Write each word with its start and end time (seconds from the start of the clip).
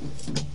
Thank 0.00 0.38
you. 0.38 0.47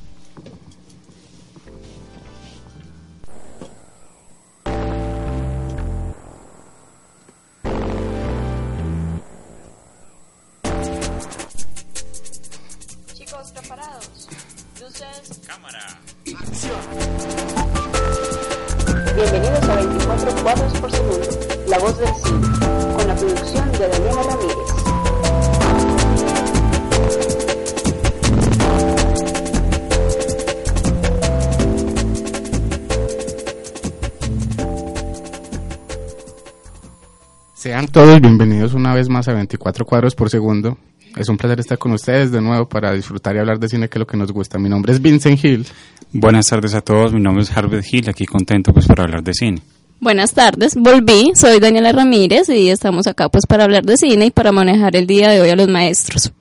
Sean 37.74 37.88
todos 37.88 38.21
bienvenidos 38.21 38.76
una 38.76 38.93
vez 38.93 39.10
más 39.10 39.27
a 39.27 39.34
24 39.34 39.84
cuadros 39.84 40.13
por 40.13 40.29
segundo. 40.29 40.77
Es 41.18 41.27
un 41.27 41.38
placer 41.38 41.60
estar 41.60 41.79
con 41.79 41.91
ustedes 41.93 42.32
de 42.32 42.40
nuevo 42.40 42.70
para 42.70 42.93
disfrutar 42.93 43.35
y 43.35 43.40
hablar 43.40 43.57
de 43.57 43.68
cine 43.68 43.90
que 43.90 43.98
es 43.98 43.99
lo 43.99 44.05
que 44.05 44.16
nos 44.16 44.32
gusta. 44.32 44.60
Mi 44.60 44.70
nombre 44.70 44.93
es 44.93 45.02
Vincent 45.02 45.43
Hill. 45.43 45.66
Buenas 46.12 46.46
tardes 46.46 46.76
a 46.76 46.82
todos, 46.82 47.13
mi 47.13 47.20
nombre 47.20 47.41
es 47.41 47.57
Harvard 47.57 47.84
Hill, 47.84 48.10
aquí 48.10 48.27
contento 48.27 48.74
pues 48.74 48.85
para 48.85 49.05
hablar 49.05 49.24
de 49.24 49.34
cine. 49.34 49.63
Buenas 49.99 50.34
tardes, 50.34 50.76
volví, 50.76 51.32
soy 51.34 51.60
Daniela 51.60 51.91
Ramírez 51.91 52.48
y 52.49 52.70
estamos 52.70 53.07
acá 53.07 53.29
pues 53.29 53.48
para 53.48 53.63
hablar 53.63 53.84
de 53.84 53.98
cine 53.98 54.27
y 54.27 54.29
para 54.29 54.51
manejar 54.51 54.96
el 54.96 55.07
día 55.07 55.32
de 55.32 55.41
hoy 55.41 55.49
a 55.49 55.55
los 55.55 55.68
maestros. 55.68 56.32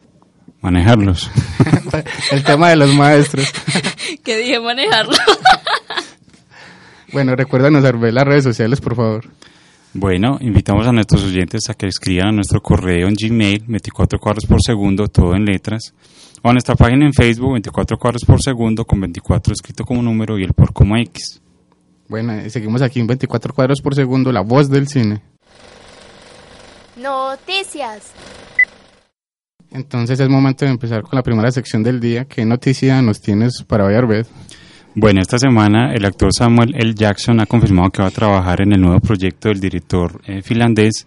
Manejarlos. 0.61 1.31
El 2.31 2.45
tema 2.45 2.69
de 2.69 2.77
los 2.77 2.95
maestros. 2.95 3.51
¿Qué 4.23 4.37
dije 4.37 4.61
manejarlo? 4.61 5.17
Bueno, 7.11 7.35
recuérdanos 7.37 7.83
ver 7.83 8.13
las 8.13 8.25
redes 8.25 8.45
sociales, 8.45 8.83
por 8.83 8.97
favor. 8.97 9.31
Bueno, 9.95 10.39
invitamos 10.41 10.87
a 10.87 10.93
nuestros 10.93 11.25
oyentes 11.25 11.69
a 11.69 11.75
que 11.75 11.87
escriban 11.87 12.29
a 12.29 12.33
nuestro 12.33 12.63
correo 12.63 13.09
en 13.09 13.15
Gmail, 13.15 13.65
24 13.69 14.19
cuadros 14.19 14.47
por 14.47 14.59
segundo, 14.65 15.07
todo 15.09 15.35
en 15.35 15.45
letras, 15.45 15.93
o 16.43 16.49
a 16.49 16.53
nuestra 16.53 16.75
página 16.75 17.05
en 17.05 17.13
Facebook, 17.13 17.53
24 17.53 17.99
cuadros 17.99 18.23
por 18.27 18.43
segundo, 18.43 18.87
con 18.87 19.01
24 19.01 19.53
escrito 19.53 19.85
como 19.85 20.01
número 20.01 20.39
y 20.39 20.45
el 20.45 20.55
por 20.55 20.73
como 20.73 20.97
X. 20.97 21.43
Bueno, 22.09 22.33
eh, 22.33 22.49
seguimos 22.49 22.81
aquí 22.81 23.01
en 23.01 23.07
24 23.07 23.53
cuadros 23.53 23.83
por 23.83 23.95
segundo, 23.95 24.33
la 24.33 24.41
voz 24.41 24.71
del 24.71 24.89
cine. 24.89 25.21
Noticias. 26.97 28.13
Entonces 29.71 30.19
es 30.21 30.29
momento 30.29 30.65
de 30.65 30.71
empezar 30.71 31.03
con 31.03 31.17
la 31.17 31.23
primera 31.23 31.51
sección 31.51 31.83
del 31.83 32.01
día. 32.01 32.25
¿Qué 32.25 32.47
noticia 32.47 33.03
nos 33.03 33.21
tienes 33.21 33.63
para 33.67 33.85
hoy, 33.85 33.95
Arbed? 33.95 34.27
Bueno, 34.95 35.21
esta 35.23 35.39
semana 35.39 35.93
el 35.95 36.05
actor 36.05 36.31
Samuel 36.37 36.75
L. 36.77 36.95
Jackson 36.95 37.41
ha 37.41 37.47
confirmado 37.47 37.91
que 37.91 38.03
va 38.03 38.09
a 38.09 38.13
trabajar 38.13 38.61
en 38.61 38.73
el 38.73 38.81
nuevo 38.81 39.01
proyecto 39.01 39.49
del 39.49 39.59
director 39.61 40.21
eh, 40.27 40.43
finlandés 40.43 41.07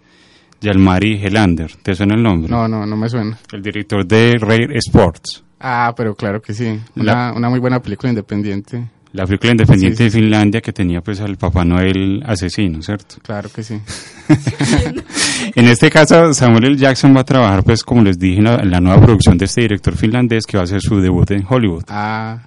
Jalmari 0.61 1.23
Helander. 1.23 1.71
¿Te 1.83 1.93
suena 1.93 2.15
el 2.15 2.23
nombre? 2.23 2.49
No, 2.49 2.67
no, 2.67 2.85
no 2.85 2.97
me 2.97 3.07
suena. 3.09 3.37
El 3.51 3.61
director 3.61 4.05
de 4.05 4.37
Rare 4.39 4.75
Sports. 4.77 5.43
Ah, 5.59 5.93
pero 5.95 6.15
claro 6.15 6.41
que 6.41 6.53
sí. 6.53 6.79
Una, 6.95 7.31
una 7.33 7.49
muy 7.49 7.59
buena 7.59 7.79
película 7.79 8.09
independiente. 8.09 8.89
La 9.13 9.25
película 9.25 9.51
independiente 9.51 9.97
Sí, 9.97 10.03
de 10.05 10.09
Finlandia 10.09 10.61
que 10.61 10.73
tenía 10.73 10.99
pues 11.01 11.21
al 11.21 11.37
Papá 11.37 11.63
Noel 11.63 12.21
asesino, 12.25 12.81
¿cierto? 12.81 13.15
Claro 13.21 13.49
que 13.49 13.63
sí. 13.63 13.79
En 15.55 15.67
este 15.67 15.89
caso, 15.89 16.33
Samuel 16.33 16.65
L. 16.65 16.77
Jackson 16.77 17.15
va 17.15 17.21
a 17.21 17.23
trabajar 17.23 17.63
pues 17.63 17.83
como 17.83 18.01
les 18.01 18.17
dije 18.17 18.39
en 18.39 18.45
la, 18.45 18.55
en 18.55 18.71
la 18.71 18.79
nueva 18.81 18.99
producción 19.01 19.37
de 19.37 19.45
este 19.45 19.61
director 19.61 19.95
finlandés 19.95 20.45
que 20.45 20.57
va 20.57 20.61
a 20.61 20.63
hacer 20.65 20.81
su 20.81 20.99
debut 20.99 21.29
en 21.31 21.45
Hollywood. 21.47 21.83
Ah, 21.87 22.39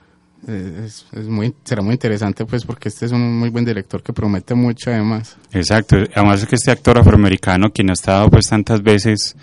es, 0.49 1.07
es 1.13 1.29
muy, 1.29 1.55
será 1.65 1.83
muy 1.83 1.93
interesante 1.93 2.45
pues 2.47 2.65
porque 2.65 2.89
este 2.89 3.07
es 3.07 3.13
un 3.13 3.39
muy 3.39 3.51
buen 3.51 3.65
director 3.65 4.03
que 4.03 4.13
promete 4.13 4.55
mucho 4.55 4.91
además. 4.91 5.37
Exacto, 5.53 5.97
además 6.15 6.43
es 6.43 6.49
que 6.49 6.57
este 6.57 6.71
actor 6.71 6.99
afroamericano 6.99 7.71
quien 7.71 7.91
ha 7.91 7.95
estado 7.95 8.29
pues 8.31 8.47
tantas 8.49 8.83
veces 8.83 9.37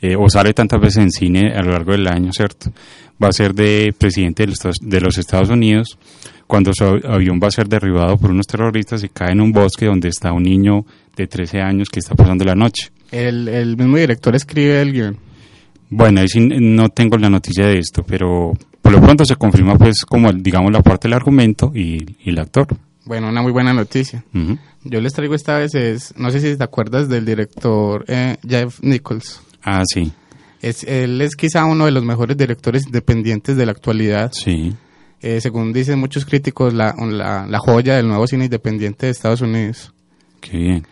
eh, 0.00 0.16
o 0.18 0.28
sale 0.30 0.52
tantas 0.52 0.80
veces 0.80 0.98
en 0.98 1.10
cine 1.10 1.52
a 1.54 1.62
lo 1.62 1.72
largo 1.72 1.92
del 1.92 2.06
año, 2.08 2.30
¿cierto? 2.32 2.72
Va 3.22 3.28
a 3.28 3.32
ser 3.32 3.54
de 3.54 3.94
presidente 3.96 4.42
de 4.42 4.48
los, 4.48 4.58
Estados- 4.58 4.78
de 4.80 5.00
los 5.00 5.18
Estados 5.18 5.50
Unidos 5.50 5.98
cuando 6.46 6.72
su 6.74 6.84
avión 6.84 7.38
va 7.42 7.48
a 7.48 7.50
ser 7.52 7.68
derribado 7.68 8.16
por 8.16 8.30
unos 8.30 8.46
terroristas 8.46 9.04
y 9.04 9.08
cae 9.10 9.32
en 9.32 9.40
un 9.40 9.52
bosque 9.52 9.86
donde 9.86 10.08
está 10.08 10.32
un 10.32 10.42
niño 10.42 10.84
de 11.16 11.26
13 11.26 11.60
años 11.60 11.88
que 11.90 12.00
está 12.00 12.14
pasando 12.14 12.44
la 12.44 12.54
noche. 12.54 12.90
El, 13.12 13.46
el 13.48 13.76
mismo 13.76 13.96
director 13.98 14.34
escribe 14.34 14.80
el 14.80 14.92
guion. 14.92 15.16
Bueno, 15.90 16.20
ahí 16.20 16.28
sí 16.28 16.40
no 16.40 16.88
tengo 16.88 17.18
la 17.18 17.28
noticia 17.28 17.66
de 17.66 17.78
esto, 17.78 18.02
pero 18.06 18.52
por 18.80 18.92
lo 18.92 19.00
pronto 19.00 19.24
se 19.24 19.36
confirma 19.36 19.76
pues 19.76 20.04
como 20.04 20.32
digamos 20.32 20.72
la 20.72 20.82
parte 20.82 21.08
del 21.08 21.14
argumento 21.14 21.72
y, 21.74 22.16
y 22.24 22.30
el 22.30 22.38
actor. 22.38 22.66
Bueno, 23.04 23.28
una 23.28 23.42
muy 23.42 23.50
buena 23.52 23.72
noticia. 23.72 24.22
Yo 24.84 25.00
les 25.00 25.12
traigo 25.12 25.34
esta 25.34 25.58
vez 25.58 25.74
es, 25.74 26.14
no 26.16 26.30
sé 26.30 26.40
si 26.40 26.56
te 26.56 26.62
acuerdas 26.64 27.08
del 27.08 27.24
director 27.24 28.04
eh, 28.08 28.36
Jeff 28.48 28.80
Nichols. 28.82 29.40
Ah, 29.64 29.82
sí, 29.84 30.12
Es, 30.62 30.84
él 30.84 31.20
es 31.20 31.34
quizá 31.36 31.64
uno 31.64 31.86
de 31.86 31.90
los 31.90 32.04
mejores 32.04 32.36
directores 32.36 32.86
independientes 32.86 33.56
de 33.56 33.66
la 33.66 33.72
actualidad. 33.72 34.30
sí. 34.32 34.74
Eh, 35.22 35.42
según 35.42 35.74
dicen 35.74 35.98
muchos 35.98 36.24
críticos, 36.24 36.72
la, 36.72 36.94
la, 36.98 37.46
la 37.46 37.58
joya 37.58 37.94
del 37.96 38.08
nuevo 38.08 38.26
cine 38.26 38.44
independiente 38.44 39.04
de 39.04 39.12
Estados 39.12 39.42
Unidos. 39.42 39.92
Qué 40.40 40.56
bien. 40.56 40.86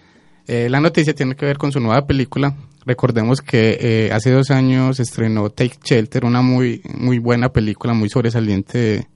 Eh, 0.46 0.68
la 0.68 0.80
noticia 0.80 1.14
tiene 1.14 1.34
que 1.34 1.46
ver 1.46 1.56
con 1.56 1.72
su 1.72 1.80
nueva 1.80 2.06
película. 2.06 2.54
Recordemos 2.88 3.42
que 3.42 3.76
eh, 3.82 4.12
hace 4.14 4.30
dos 4.30 4.50
años 4.50 4.98
estrenó 4.98 5.50
Take 5.50 5.76
Shelter, 5.84 6.24
una 6.24 6.40
muy, 6.40 6.80
muy 6.98 7.18
buena 7.18 7.50
película, 7.50 7.92
muy 7.92 8.08
sobresaliente, 8.08 9.08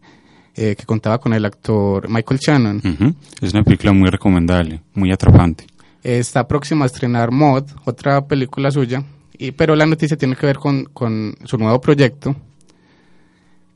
eh, 0.54 0.76
que 0.76 0.84
contaba 0.84 1.16
con 1.16 1.32
el 1.32 1.42
actor 1.42 2.06
Michael 2.10 2.38
Shannon. 2.38 2.82
Ujú. 2.84 3.14
Es 3.40 3.54
una 3.54 3.62
película 3.62 3.94
muy 3.94 4.10
recomendable, 4.10 4.82
muy 4.92 5.10
atrapante. 5.10 5.64
Está 6.02 6.46
próxima 6.46 6.84
a 6.84 6.86
estrenar 6.86 7.30
Mod, 7.30 7.64
otra 7.86 8.20
película 8.26 8.70
suya, 8.70 9.04
y, 9.38 9.52
pero 9.52 9.74
la 9.74 9.86
noticia 9.86 10.18
tiene 10.18 10.36
que 10.36 10.44
ver 10.44 10.56
con, 10.56 10.84
con 10.92 11.34
su 11.44 11.56
nuevo 11.56 11.80
proyecto, 11.80 12.36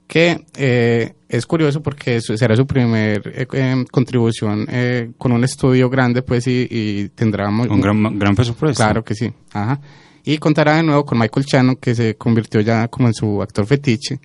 que 0.06 0.44
eh, 0.56 1.14
es 1.28 1.46
curioso 1.46 1.82
porque 1.82 2.20
será 2.20 2.54
su 2.56 2.66
primer 2.66 3.22
eh, 3.34 3.46
eh, 3.52 3.84
contribución 3.90 4.66
eh, 4.70 5.10
con 5.18 5.32
un 5.32 5.42
estudio 5.44 5.90
grande, 5.90 6.22
pues, 6.22 6.46
y, 6.46 6.66
y 6.70 7.08
tendrá... 7.08 7.50
muy- 7.50 7.66
Con 7.68 7.80
gran, 7.80 8.18
gran 8.18 8.34
presupuesto. 8.36 8.76
Claro 8.82 9.02
que 9.04 9.14
sí, 9.14 9.32
ajá. 9.52 9.80
Y 10.24 10.38
contará 10.38 10.76
de 10.76 10.82
nuevo 10.82 11.04
con 11.04 11.18
Michael 11.18 11.46
Shannon, 11.46 11.76
que 11.76 11.94
se 11.94 12.16
convirtió 12.16 12.60
ya 12.60 12.88
como 12.88 13.08
en 13.08 13.14
su 13.14 13.42
actor 13.42 13.66
fetiche, 13.66 14.20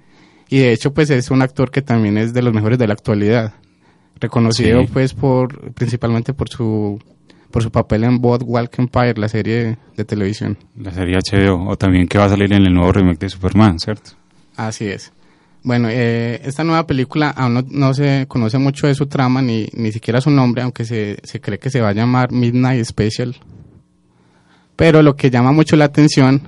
y 0.50 0.60
de 0.60 0.74
hecho, 0.74 0.94
pues, 0.94 1.10
es 1.10 1.32
un 1.32 1.42
actor 1.42 1.72
que 1.72 1.82
también 1.82 2.18
es 2.18 2.34
de 2.34 2.42
los 2.42 2.54
mejores 2.54 2.78
de 2.78 2.88
la 2.88 2.94
actualidad, 2.94 3.54
reconocido, 4.20 4.82
Sí. 4.82 4.90
pues, 4.92 5.14
por 5.14 5.72
principalmente 5.74 6.34
por 6.34 6.50
su 6.50 7.00
por 7.52 7.62
su 7.64 7.70
papel 7.72 8.06
en 8.06 8.20
Boardwalk 8.22 8.80
Empire, 8.80 9.16
la 9.18 9.28
serie 9.28 9.78
de 9.98 10.06
televisión. 10.06 10.58
La 10.78 10.92
serie 10.92 11.18
HBO, 11.18 11.68
o 11.68 11.76
también 11.78 12.08
que 12.08 12.18
va 12.18 12.26
a 12.26 12.30
salir 12.30 12.54
en 12.54 12.66
el 12.66 12.74
nuevo 12.74 12.94
remake 12.94 13.20
de 13.20 13.30
Superman, 13.30 13.78
¿cierto? 13.78 14.12
Así 14.56 14.86
es. 14.86 15.12
Bueno, 15.64 15.90
eh, 15.92 16.42
esta 16.44 16.64
nueva 16.64 16.88
película 16.88 17.30
aún 17.30 17.54
no, 17.54 17.66
no 17.70 17.94
se 17.94 18.26
conoce 18.28 18.58
mucho 18.58 18.88
de 18.88 18.96
su 18.96 19.06
trama 19.06 19.42
ni, 19.42 19.68
ni 19.74 19.92
siquiera 19.92 20.20
su 20.20 20.32
nombre, 20.32 20.64
aunque 20.64 20.86
se, 20.86 21.20
se 21.24 21.40
cree 21.40 21.60
que 21.60 21.70
se 21.70 21.82
va 21.82 21.90
a 21.90 21.94
llamar 21.94 22.32
Midnight 22.32 22.84
Special. 22.86 23.36
Pero 24.76 25.04
lo 25.04 25.16
que 25.16 25.30
llama 25.30 25.52
mucho 25.52 25.76
la 25.76 25.86
atención, 25.86 26.42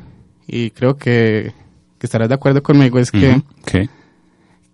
y 0.47 0.71
creo 0.71 0.97
que, 0.97 1.53
que 1.99 2.07
estarás 2.07 2.29
de 2.29 2.35
acuerdo 2.35 2.63
conmigo, 2.63 2.97
es 2.97 3.11
que, 3.11 3.39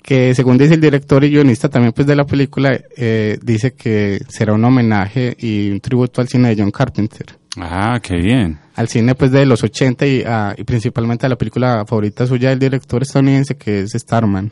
que 0.01 0.33
según 0.33 0.57
dice 0.57 0.75
el 0.75 0.81
director 0.81 1.21
y 1.25 1.29
guionista 1.31 1.67
también 1.67 1.91
pues 1.91 2.07
de 2.07 2.15
la 2.15 2.25
película, 2.25 2.79
eh, 2.95 3.37
dice 3.43 3.73
que 3.73 4.21
será 4.29 4.53
un 4.53 4.63
homenaje 4.63 5.35
y 5.37 5.69
un 5.71 5.81
tributo 5.81 6.21
al 6.21 6.29
cine 6.29 6.55
de 6.55 6.61
John 6.61 6.71
Carpenter. 6.71 7.38
Ah, 7.61 7.99
qué 8.01 8.15
bien. 8.17 8.59
Al 8.75 8.87
cine 8.87 9.15
pues 9.15 9.31
de 9.31 9.45
los 9.45 9.63
80 9.63 10.05
y, 10.07 10.23
a- 10.23 10.55
y 10.57 10.63
principalmente 10.63 11.25
a 11.25 11.29
la 11.29 11.35
película 11.37 11.85
favorita 11.85 12.25
suya 12.27 12.49
del 12.49 12.59
director 12.59 13.01
estadounidense 13.01 13.55
que 13.57 13.81
es 13.81 13.91
Starman. 13.91 14.51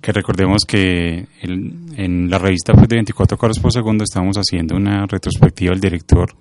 Que 0.00 0.12
recordemos 0.12 0.62
que 0.66 1.26
el- 1.40 1.72
en 1.96 2.30
la 2.30 2.38
revista 2.38 2.74
pues, 2.74 2.88
de 2.88 2.96
24 2.96 3.38
horas 3.40 3.58
por 3.58 3.72
segundo 3.72 4.04
estamos 4.04 4.36
haciendo 4.36 4.76
una 4.76 5.06
retrospectiva 5.06 5.70
del 5.72 5.80
director 5.80 6.34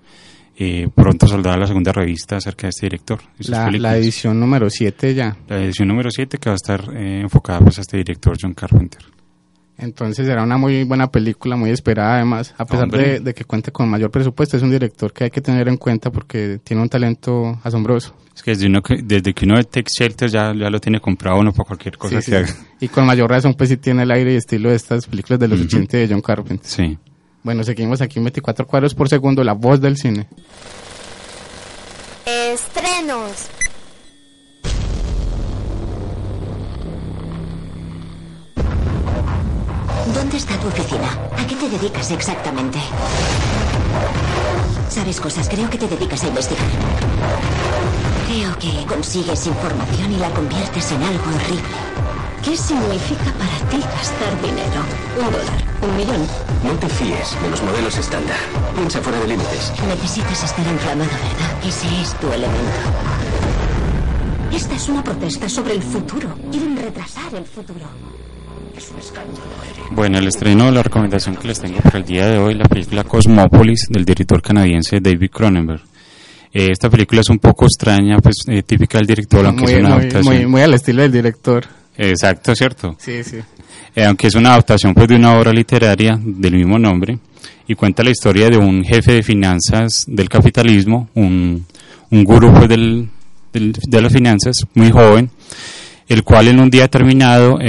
eh, 0.61 0.89
pronto 0.93 1.25
saldrá 1.25 1.55
la 1.55 1.65
segunda 1.65 1.93
revista 1.93 2.35
acerca 2.35 2.63
de 2.67 2.71
este 2.71 2.85
director. 2.87 3.19
la 3.79 3.95
edición 3.97 4.37
número 4.39 4.69
7 4.69 5.13
ya. 5.15 5.37
La 5.47 5.57
edición 5.63 5.87
número 5.87 6.11
7 6.11 6.37
que 6.37 6.49
va 6.49 6.53
a 6.53 6.55
estar 6.57 6.83
eh, 6.97 7.21
enfocada 7.21 7.61
pues, 7.61 7.77
a 7.77 7.81
este 7.81 7.95
director 7.95 8.35
John 8.39 8.53
Carpenter. 8.53 8.99
Entonces 9.79 10.25
será 10.27 10.43
una 10.43 10.57
muy 10.57 10.83
buena 10.83 11.09
película, 11.09 11.55
muy 11.55 11.69
esperada 11.71 12.15
además, 12.15 12.53
a 12.57 12.65
pesar 12.65 12.89
de, 12.89 13.19
de 13.21 13.33
que 13.33 13.45
cuente 13.45 13.71
con 13.71 13.87
mayor 13.89 14.11
presupuesto, 14.11 14.57
es 14.57 14.63
un 14.63 14.71
director 14.71 15.13
que 15.13 15.23
hay 15.23 15.29
que 15.31 15.39
tener 15.41 15.67
en 15.69 15.77
cuenta 15.77 16.11
porque 16.11 16.59
tiene 16.63 16.81
un 16.83 16.89
talento 16.89 17.57
asombroso. 17.63 18.13
Es 18.35 18.43
que 18.43 18.51
desde, 18.51 18.67
uno 18.67 18.81
que, 18.81 19.01
desde 19.01 19.33
que 19.33 19.45
uno 19.45 19.55
ve 19.55 19.63
Tech 19.63 19.87
Shelter 19.89 20.29
ya, 20.29 20.53
ya 20.53 20.69
lo 20.69 20.79
tiene 20.79 20.99
comprado 20.99 21.39
uno 21.39 21.51
para 21.53 21.65
cualquier 21.67 21.97
cosa 21.97 22.21
Sí, 22.21 22.31
que 22.31 22.45
sí. 22.45 22.51
haga. 22.53 22.55
Y 22.79 22.87
con 22.89 23.05
mayor 23.05 23.29
razón 23.29 23.53
pues 23.53 23.69
sí 23.69 23.77
tiene 23.77 24.03
el 24.03 24.11
aire 24.11 24.33
y 24.33 24.35
estilo 24.35 24.69
de 24.69 24.75
estas 24.75 25.07
películas 25.07 25.39
de 25.39 25.47
los 25.47 25.59
Ujú. 25.59 25.67
80 25.67 25.97
de 25.97 26.07
John 26.09 26.21
Carpenter. 26.21 26.65
Sí. 26.69 26.97
Bueno, 27.43 27.63
seguimos 27.63 28.01
aquí 28.01 28.19
en 28.19 28.25
24 28.25 28.67
cuadros 28.67 28.93
por 28.93 29.07
segundo, 29.07 29.43
la 29.45 29.53
voz 29.53 29.79
del 29.79 29.95
cine. 29.97 30.27
Estrenos. 32.25 33.49
¿Dónde 40.13 40.37
está 40.37 40.57
tu 40.57 40.67
oficina? 40.67 41.07
¿A 41.37 41.45
qué 41.45 41.55
te 41.55 41.69
dedicas 41.69 42.11
exactamente? 42.11 42.79
Sabes 44.89 45.19
cosas, 45.19 45.47
creo 45.47 45.69
que 45.69 45.77
te 45.77 45.87
dedicas 45.87 46.23
a 46.23 46.27
investigar. 46.27 46.65
Creo 48.27 48.57
que 48.57 48.85
consigues 48.85 49.45
información 49.47 50.11
y 50.11 50.17
la 50.17 50.29
conviertes 50.31 50.91
en 50.91 51.03
algo 51.03 51.23
horrible. 51.35 51.63
¿Qué 52.43 52.55
significa 52.57 53.31
para 53.33 53.69
ti 53.69 53.79
gastar 53.79 54.41
dinero? 54.41 54.81
Un 55.19 55.31
dólar, 55.31 55.63
un 55.81 55.95
millón. 55.97 56.27
No 56.63 56.71
te 56.79 56.87
fíes 56.89 57.35
de 57.41 57.49
los 57.49 57.61
modelos 57.63 57.97
estándar. 57.97 58.37
Piensa 58.75 59.01
fuera 59.01 59.19
de 59.19 59.27
límites. 59.27 59.73
Necesitas 59.87 60.43
estar 60.43 60.65
inflamado, 60.65 61.09
¿verdad? 61.11 61.67
Ese 61.67 62.01
es 62.01 62.13
tu 62.19 62.27
elemento. 62.31 62.79
Esta 64.53 64.75
es 64.75 64.89
una 64.89 65.03
protesta 65.03 65.47
sobre 65.47 65.73
el 65.73 65.83
futuro. 65.83 66.29
Quieren 66.51 66.77
retrasar 66.77 67.33
el 67.35 67.45
futuro. 67.45 67.85
Bueno, 69.91 70.17
el 70.19 70.27
estreno, 70.27 70.71
la 70.71 70.83
recomendación 70.83 71.35
que 71.35 71.47
les 71.47 71.59
tengo 71.59 71.79
para 71.79 71.97
el 71.99 72.05
día 72.05 72.27
de 72.27 72.37
hoy, 72.37 72.53
la 72.53 72.65
película 72.65 73.03
Cosmópolis 73.03 73.87
del 73.89 74.05
director 74.05 74.41
canadiense 74.41 74.99
David 75.01 75.29
Cronenberg. 75.31 75.81
Eh, 76.53 76.67
esta 76.71 76.89
película 76.89 77.21
es 77.21 77.29
un 77.29 77.39
poco 77.39 77.65
extraña, 77.65 78.17
pues 78.19 78.37
eh, 78.47 78.63
típica 78.63 78.97
del 78.99 79.07
director, 79.07 79.45
aunque 79.45 79.63
muy, 79.63 79.73
es 79.73 79.79
una 79.79 79.89
muy- 79.89 79.99
adaptación. 79.99 80.35
muy- 80.35 80.45
muy 80.45 80.61
al 80.61 80.73
estilo 80.73 81.01
del 81.01 81.11
director. 81.11 81.65
Exacto, 81.97 82.55
cierto. 82.55 82.95
Sí, 82.99 83.23
sí. 83.23 83.37
Eh, 83.95 84.05
aunque 84.05 84.27
es 84.27 84.35
una 84.35 84.51
adaptación 84.51 84.93
pues 84.93 85.07
de 85.07 85.15
una 85.15 85.37
obra 85.37 85.51
literaria 85.51 86.17
del 86.21 86.53
mismo 86.55 86.77
nombre 86.79 87.19
y 87.67 87.75
cuenta 87.75 88.03
la 88.03 88.11
historia 88.11 88.49
de 88.49 88.57
un 88.57 88.83
jefe 88.83 89.13
de 89.13 89.23
finanzas 89.23 90.05
del 90.07 90.29
capitalismo, 90.29 91.09
un, 91.15 91.65
un 92.11 92.23
gurú 92.23 92.51
pues, 92.53 92.69
del, 92.69 93.09
del- 93.51 93.73
de 93.73 94.01
las 94.01 94.13
finanzas, 94.13 94.55
muy 94.75 94.91
joven, 94.91 95.29
el 96.07 96.23
cual 96.23 96.47
en 96.47 96.59
un 96.59 96.69
día 96.69 96.83
determinado, 96.83 97.59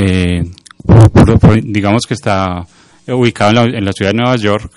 eh, 0.89 1.61
digamos 1.65 2.03
que 2.07 2.15
está 2.15 2.67
ubicado 3.07 3.51
en 3.51 3.57
la, 3.57 3.79
en 3.79 3.85
la 3.85 3.93
ciudad 3.93 4.13
de 4.13 4.17
Nueva 4.19 4.37
York, 4.37 4.73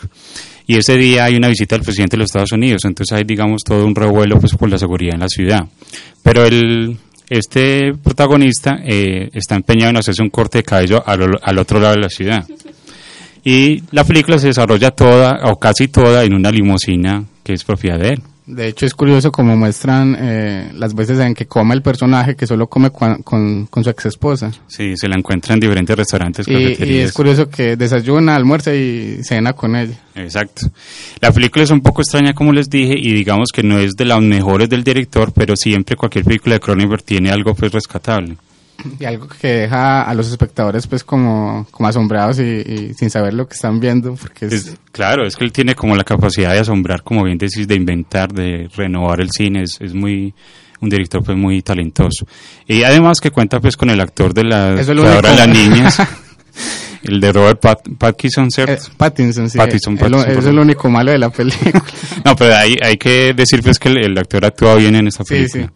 y 0.65 0.77
ese 0.77 0.97
día 0.97 1.25
hay 1.25 1.35
una 1.35 1.49
visita 1.49 1.75
del 1.75 1.83
presidente 1.83 2.15
de 2.15 2.19
los 2.19 2.29
Estados 2.29 2.51
Unidos, 2.53 2.81
entonces 2.85 3.17
hay 3.17 3.23
digamos 3.25 3.63
todo 3.63 3.85
un 3.85 3.95
revuelo 3.95 4.39
pues 4.39 4.55
por 4.55 4.69
la 4.69 4.77
seguridad 4.77 5.15
en 5.15 5.19
la 5.19 5.27
ciudad. 5.27 5.67
Pero 6.21 6.45
el, 6.45 6.97
este 7.29 7.93
protagonista 8.01 8.79
eh, 8.83 9.29
está 9.33 9.55
empeñado 9.55 9.91
en 9.91 9.97
hacerse 9.97 10.21
un 10.21 10.29
corte 10.29 10.59
de 10.59 10.63
cabello 10.63 11.03
al, 11.05 11.37
al 11.41 11.57
otro 11.57 11.79
lado 11.79 11.95
de 11.95 12.01
la 12.01 12.09
ciudad. 12.09 12.45
Y 13.43 13.83
la 13.91 14.05
película 14.05 14.37
se 14.37 14.47
desarrolla 14.47 14.91
toda 14.91 15.41
o 15.51 15.59
casi 15.59 15.89
toda 15.89 16.23
en 16.23 16.33
una 16.33 16.49
limusina 16.49 17.25
que 17.43 17.53
es 17.53 17.63
propiedad 17.65 17.99
de 17.99 18.09
él. 18.09 18.21
De 18.45 18.67
hecho 18.67 18.85
es 18.85 18.93
curioso 18.93 19.31
como 19.31 19.55
muestran 19.55 20.17
eh, 20.19 20.71
las 20.75 20.93
veces 20.93 21.17
en 21.19 21.33
que 21.33 21.45
come 21.45 21.73
el 21.73 21.81
personaje 21.81 22.35
que 22.35 22.45
solo 22.45 22.67
come 22.67 22.89
con, 22.91 23.23
con 23.23 23.83
su 23.83 23.89
ex 23.89 24.05
esposa. 24.05 24.51
Sí, 24.67 24.97
se 24.97 25.07
la 25.07 25.15
encuentra 25.15 25.53
en 25.53 25.61
diferentes 25.61 25.95
restaurantes, 25.95 26.47
Y, 26.47 26.83
y 26.83 26.97
es 26.97 27.13
curioso 27.13 27.49
que 27.49 27.77
desayuna, 27.77 28.35
almuerza 28.35 28.73
y 28.73 29.23
cena 29.23 29.53
con 29.53 29.75
ella. 29.75 29.97
Exacto. 30.15 30.69
La 31.21 31.31
película 31.31 31.63
es 31.63 31.71
un 31.71 31.81
poco 31.81 32.01
extraña, 32.01 32.33
como 32.33 32.51
les 32.51 32.69
dije, 32.69 32.95
y 32.97 33.13
digamos 33.13 33.49
que 33.53 33.63
no 33.63 33.79
es 33.79 33.93
de 33.93 34.05
las 34.05 34.21
mejores 34.21 34.69
del 34.69 34.83
director, 34.83 35.31
pero 35.33 35.55
siempre 35.55 35.95
cualquier 35.95 36.25
película 36.25 36.55
de 36.55 36.59
Cronenberg 36.59 37.03
tiene 37.03 37.31
algo 37.31 37.53
pues 37.55 37.71
rescatable. 37.71 38.35
Y 38.99 39.05
algo 39.05 39.27
que 39.27 39.47
deja 39.47 40.03
a 40.03 40.13
los 40.13 40.29
espectadores 40.29 40.87
pues 40.87 41.03
como, 41.03 41.65
como 41.71 41.87
asombrados 41.89 42.39
y, 42.39 42.43
y 42.43 42.93
sin 42.93 43.09
saber 43.09 43.33
lo 43.33 43.47
que 43.47 43.53
están 43.55 43.79
viendo. 43.79 44.15
Porque 44.15 44.45
es, 44.47 44.53
Es- 44.53 44.77
claro, 44.91 45.25
es 45.25 45.35
que 45.35 45.43
él 45.45 45.51
tiene 45.51 45.75
como 45.75 45.95
la 45.95 46.03
capacidad 46.03 46.51
de 46.53 46.59
asombrar, 46.59 47.03
como 47.03 47.23
bien 47.23 47.37
decís, 47.37 47.67
de 47.67 47.75
inventar, 47.75 48.31
de 48.33 48.69
renovar 48.75 49.21
el 49.21 49.29
cine, 49.31 49.63
es, 49.63 49.77
es 49.81 49.93
muy 49.93 50.33
un 50.81 50.89
director 50.89 51.23
pues 51.23 51.37
muy 51.37 51.61
talentoso. 51.61 52.25
Y 52.67 52.83
además 52.83 53.21
que 53.21 53.31
cuenta 53.31 53.59
pues 53.61 53.77
con 53.77 53.89
el 53.89 54.01
actor 54.01 54.33
de 54.33 54.43
la 54.43 54.73
es 54.79 54.87
único. 54.89 55.05
las 55.21 55.47
niñas, 55.47 55.97
el 57.03 57.21
de 57.21 57.31
Robert 57.31 57.61
Pat- 57.61 57.87
Pattinson, 57.97 58.47
eh, 58.47 58.51
¿cierto? 58.51 58.83
Pattinson, 58.97 59.49
sí. 59.49 59.57
Pattinson, 59.57 59.97
Pattinson, 59.97 60.29
eso 60.31 60.49
es 60.49 60.53
lo 60.55 60.61
único 60.61 60.89
malo 60.89 61.11
de 61.11 61.19
la 61.19 61.29
película. 61.29 61.81
No, 62.25 62.35
pero 62.35 62.55
hay, 62.55 62.75
hay 62.83 62.97
que 62.97 63.33
decir 63.33 63.61
pues 63.63 63.79
que 63.79 63.89
el, 63.89 63.97
el 64.05 64.17
actor 64.17 64.43
actúa 64.45 64.75
bien 64.75 64.95
en 64.95 65.07
esta 65.07 65.23
sí, 65.23 65.33
película. 65.35 65.71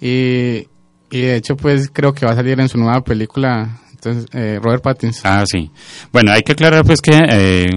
sí. 0.00 0.06
Y, 0.06 0.68
y 1.16 1.20
de 1.22 1.36
hecho 1.36 1.56
pues 1.56 1.88
creo 1.92 2.12
que 2.12 2.26
va 2.26 2.32
a 2.32 2.36
salir 2.36 2.58
en 2.60 2.68
su 2.68 2.76
nueva 2.78 3.02
película 3.02 3.78
entonces 3.92 4.26
eh, 4.32 4.58
Robert 4.62 4.82
Pattinson. 4.82 5.22
Ah, 5.24 5.44
sí. 5.46 5.70
Bueno, 6.12 6.32
hay 6.32 6.42
que 6.42 6.52
aclarar 6.52 6.84
pues 6.84 7.00
que 7.00 7.12
eh, 7.30 7.70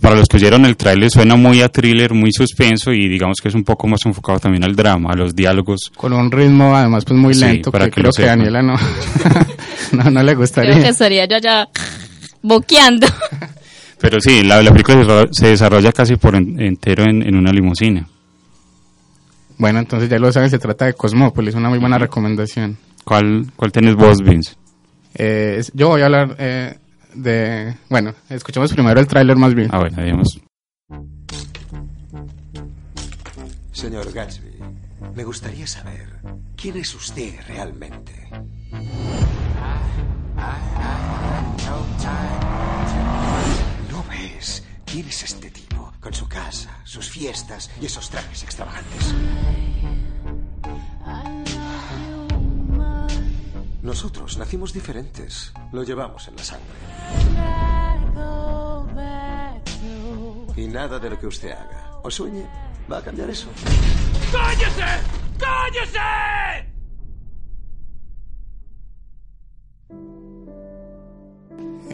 para 0.00 0.14
los 0.16 0.26
que 0.28 0.36
oyeron 0.36 0.64
el 0.64 0.76
tráiler 0.76 1.10
suena 1.10 1.34
muy 1.36 1.60
a 1.62 1.68
thriller, 1.68 2.12
muy 2.14 2.30
suspenso 2.32 2.92
y 2.92 3.08
digamos 3.08 3.38
que 3.42 3.48
es 3.48 3.54
un 3.54 3.64
poco 3.64 3.86
más 3.88 4.00
enfocado 4.06 4.38
también 4.40 4.62
al 4.64 4.74
drama, 4.76 5.10
a 5.12 5.16
los 5.16 5.34
diálogos. 5.34 5.90
Con 5.96 6.12
un 6.12 6.30
ritmo 6.30 6.74
además 6.76 7.04
pues 7.04 7.18
muy 7.18 7.34
Sí, 7.34 7.40
lento 7.40 7.70
para 7.72 7.84
que, 7.86 7.90
que 7.90 7.94
creo 8.00 8.06
lo 8.06 8.12
que. 8.12 8.22
Daniela 8.24 8.62
no, 8.62 8.74
no, 9.92 10.10
no 10.10 10.22
le 10.22 10.34
gustaría. 10.34 10.72
Creo 10.72 10.82
que 10.84 10.88
estaría 10.90 11.24
yo 11.26 11.38
ya 11.38 11.68
boqueando. 12.42 13.06
Pero 14.00 14.20
sí, 14.20 14.42
la, 14.42 14.60
la 14.62 14.70
película 14.72 14.96
se 14.96 15.02
desarrolla- 15.04 15.28
se 15.32 15.46
desarrolla 15.48 15.92
casi 15.92 16.16
por 16.16 16.34
en- 16.34 16.60
entero 16.60 17.04
en, 17.04 17.22
en 17.22 17.36
una 17.36 17.52
limusina. 17.52 18.06
Bueno, 19.62 19.78
entonces 19.78 20.08
ya 20.08 20.18
lo 20.18 20.32
saben, 20.32 20.50
se 20.50 20.58
trata 20.58 20.86
de 20.86 20.94
Cosmópolis, 20.94 21.54
una 21.54 21.68
muy 21.68 21.78
buena 21.78 21.96
recomendación. 21.96 22.76
¿Cuál, 23.04 23.46
cuál 23.54 23.70
tenés 23.70 23.94
vos, 23.94 24.18
Vince? 24.18 24.56
Eh, 25.14 25.62
yo 25.72 25.86
voy 25.86 26.02
a 26.02 26.06
hablar 26.06 26.34
eh, 26.40 26.76
de... 27.14 27.76
Bueno, 27.88 28.12
escuchemos 28.28 28.72
primero 28.72 28.98
el 28.98 29.06
tráiler 29.06 29.36
más 29.36 29.54
bien. 29.54 29.68
Ah, 29.70 29.78
bueno, 29.78 30.02
digamos. 30.02 30.40
Señor 33.70 34.12
Gatsby, 34.12 34.50
me 35.14 35.22
gustaría 35.22 35.68
saber 35.68 36.08
quién 36.56 36.78
es 36.78 36.92
usted 36.96 37.32
realmente. 37.46 38.14
¿No 43.92 44.04
ves? 44.10 44.64
¿Quién 44.86 45.06
es 45.06 45.22
este 45.22 45.50
tipo? 45.52 45.61
Con 46.02 46.12
su 46.12 46.26
casa, 46.26 46.80
sus 46.82 47.08
fiestas 47.08 47.70
y 47.80 47.86
esos 47.86 48.10
trajes 48.10 48.42
extravagantes. 48.42 49.14
Nosotros 53.82 54.36
nacimos 54.36 54.72
diferentes. 54.72 55.52
Lo 55.70 55.84
llevamos 55.84 56.26
en 56.26 56.34
la 56.34 56.42
sangre. 56.42 56.66
Y 60.56 60.66
nada 60.66 60.98
de 60.98 61.10
lo 61.10 61.20
que 61.20 61.28
usted 61.28 61.52
haga 61.52 62.00
o 62.02 62.10
sueñe 62.10 62.48
va 62.90 62.98
a 62.98 63.02
cambiar 63.02 63.30
eso. 63.30 63.46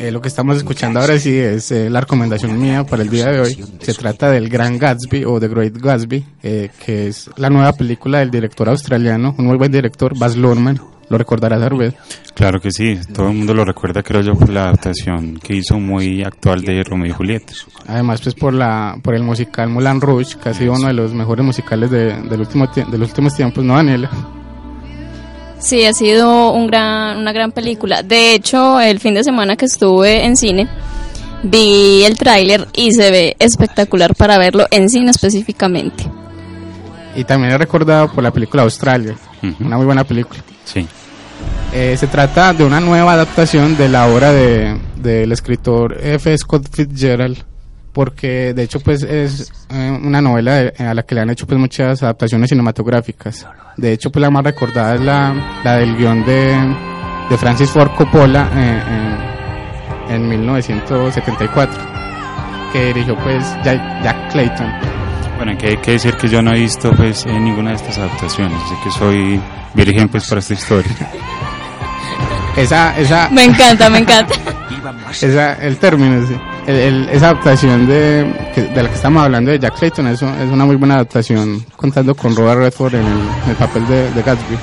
Eh, 0.00 0.12
lo 0.12 0.22
que 0.22 0.28
estamos 0.28 0.56
escuchando 0.56 1.00
ahora 1.00 1.18
sí 1.18 1.36
es 1.36 1.72
eh, 1.72 1.90
la 1.90 2.00
recomendación 2.00 2.56
mía 2.56 2.84
para 2.84 3.02
el 3.02 3.10
día 3.10 3.26
de 3.26 3.40
hoy. 3.40 3.64
Se 3.80 3.94
trata 3.94 4.30
del 4.30 4.48
Gran 4.48 4.78
Gatsby 4.78 5.24
o 5.24 5.40
The 5.40 5.48
Great 5.48 5.76
Gatsby, 5.76 6.24
eh, 6.44 6.70
que 6.86 7.08
es 7.08 7.28
la 7.36 7.50
nueva 7.50 7.72
película 7.72 8.20
del 8.20 8.30
director 8.30 8.68
australiano, 8.68 9.34
un 9.36 9.46
muy 9.46 9.56
buen 9.56 9.72
director, 9.72 10.16
Baz 10.16 10.36
Luhrmann. 10.36 10.80
Lo 11.10 11.18
recordarás, 11.18 11.60
Arbel. 11.62 11.96
Claro 12.34 12.60
que 12.60 12.70
sí, 12.70 12.96
todo 13.12 13.30
el 13.30 13.34
mundo 13.34 13.54
lo 13.54 13.64
recuerda, 13.64 14.04
creo 14.04 14.20
yo, 14.20 14.34
por 14.34 14.50
la 14.50 14.64
adaptación 14.64 15.38
que 15.38 15.56
hizo 15.56 15.80
muy 15.80 16.22
actual 16.22 16.62
de 16.62 16.84
Romeo 16.84 17.08
y 17.08 17.14
Julieta. 17.14 17.54
Además, 17.88 18.20
pues 18.22 18.36
por 18.36 18.54
la 18.54 18.96
por 19.02 19.16
el 19.16 19.24
musical 19.24 19.68
Moulin 19.68 20.00
Rouge, 20.00 20.36
que 20.40 20.50
ha 20.50 20.54
sido 20.54 20.74
uno 20.74 20.86
de 20.86 20.92
los 20.92 21.12
mejores 21.12 21.44
musicales 21.44 21.90
de, 21.90 22.22
del 22.22 22.40
último 22.40 22.68
de 22.68 22.98
los 22.98 23.08
últimos 23.08 23.34
tiempos, 23.34 23.64
¿no, 23.64 23.74
Daniela? 23.74 24.10
Sí, 25.60 25.84
ha 25.84 25.92
sido 25.92 26.52
un 26.52 26.66
gran, 26.66 27.18
una 27.18 27.32
gran 27.32 27.52
película. 27.52 28.02
De 28.02 28.34
hecho, 28.34 28.80
el 28.80 29.00
fin 29.00 29.14
de 29.14 29.24
semana 29.24 29.56
que 29.56 29.64
estuve 29.64 30.24
en 30.24 30.36
cine, 30.36 30.68
vi 31.42 32.04
el 32.04 32.16
tráiler 32.16 32.68
y 32.74 32.92
se 32.92 33.10
ve 33.10 33.36
espectacular 33.38 34.14
para 34.14 34.38
verlo 34.38 34.66
en 34.70 34.88
cine 34.88 35.10
específicamente. 35.10 36.04
Y 37.16 37.24
también 37.24 37.52
es 37.52 37.58
recordado 37.58 38.12
por 38.12 38.22
la 38.22 38.30
película 38.30 38.62
Australia, 38.62 39.16
una 39.60 39.76
muy 39.76 39.86
buena 39.86 40.04
película. 40.04 40.40
Sí. 40.64 40.86
Eh, 41.72 41.96
se 41.98 42.06
trata 42.06 42.52
de 42.54 42.64
una 42.64 42.80
nueva 42.80 43.12
adaptación 43.12 43.76
de 43.76 43.88
la 43.88 44.06
obra 44.06 44.32
de, 44.32 44.78
del 44.96 45.32
escritor 45.32 45.98
F. 46.00 46.36
Scott 46.38 46.66
Fitzgerald, 46.70 47.44
porque 47.98 48.54
de 48.54 48.62
hecho 48.62 48.78
pues 48.78 49.02
es 49.02 49.52
eh, 49.70 49.90
una 50.04 50.22
novela 50.22 50.54
de- 50.54 50.86
a 50.86 50.94
la 50.94 51.02
que 51.02 51.16
le 51.16 51.22
han 51.22 51.30
hecho 51.30 51.48
pues 51.48 51.58
muchas 51.58 52.00
adaptaciones 52.00 52.48
cinematográficas. 52.48 53.44
De 53.76 53.92
hecho 53.92 54.12
pues 54.12 54.20
la 54.20 54.30
más 54.30 54.44
recordada 54.44 54.94
es 54.94 55.00
la, 55.00 55.34
la 55.64 55.78
del 55.78 55.96
guion 55.96 56.24
de, 56.24 56.76
de 57.28 57.36
Francis 57.36 57.68
Ford 57.72 57.90
Coppola 57.96 58.48
eh, 58.54 58.82
en, 60.10 60.14
en 60.14 60.28
1974, 60.28 61.76
que 62.72 62.84
dirigió 62.94 63.16
pues 63.16 63.44
Jack, 63.64 63.82
Jack 64.04 64.30
Clayton. 64.30 64.72
Bueno, 65.36 65.58
que 65.58 65.70
hay 65.70 65.76
que 65.78 65.90
decir 65.90 66.14
que 66.14 66.28
yo 66.28 66.40
no 66.40 66.52
he 66.52 66.60
visto 66.60 66.92
pues 66.92 67.26
en 67.26 67.42
ninguna 67.42 67.70
de 67.70 67.76
estas 67.78 67.98
adaptaciones, 67.98 68.62
así 68.64 68.74
que 68.84 68.90
soy 68.92 69.40
virgen 69.74 70.08
pues 70.08 70.24
para 70.28 70.38
esta 70.38 70.54
historia. 70.54 70.92
Esa, 72.56 72.96
esa, 72.96 73.28
Me 73.30 73.42
encanta, 73.42 73.90
me 73.90 73.98
encanta. 73.98 74.34
esa, 75.10 75.54
el 75.54 75.78
término, 75.78 76.24
sí. 76.28 76.36
Esa 76.68 77.30
adaptación 77.30 77.86
de, 77.86 78.24
de 78.54 78.82
la 78.82 78.90
que 78.90 78.94
estamos 78.94 79.22
hablando 79.22 79.50
de 79.50 79.58
Jack 79.58 79.78
Clayton 79.78 80.06
eso 80.08 80.28
es 80.28 80.50
una 80.52 80.66
muy 80.66 80.76
buena 80.76 80.96
adaptación 80.96 81.64
contando 81.74 82.14
con 82.14 82.36
Robert 82.36 82.60
Redford 82.60 82.96
en 82.96 83.06
el, 83.48 83.56
papel 83.56 83.86
de, 83.86 84.10
de 84.10 84.22
Gatsby. 84.22 84.58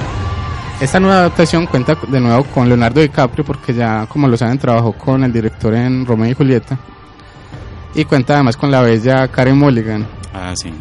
Esta 0.79 0.99
nueva 0.99 1.17
adaptación 1.21 1.65
cuenta 1.65 1.97
de 2.07 2.19
nuevo 2.19 2.43
con 2.43 2.67
Leonardo 2.67 3.01
DiCaprio 3.01 3.43
porque 3.43 3.73
ya, 3.73 4.05
como 4.07 4.27
lo 4.27 4.37
saben, 4.37 4.59
trabajó 4.59 4.93
con 4.93 5.23
el 5.23 5.33
director 5.33 5.73
en 5.73 6.05
Romeo 6.05 6.29
y 6.29 6.33
Julieta. 6.35 6.77
Y 7.95 8.05
cuenta 8.05 8.35
además 8.35 8.55
con 8.55 8.69
la 8.69 8.81
bella 8.81 9.27
Karen 9.29 9.57
Mulligan, 9.57 10.05
Ah, 10.31 10.53
sí, 10.55 10.71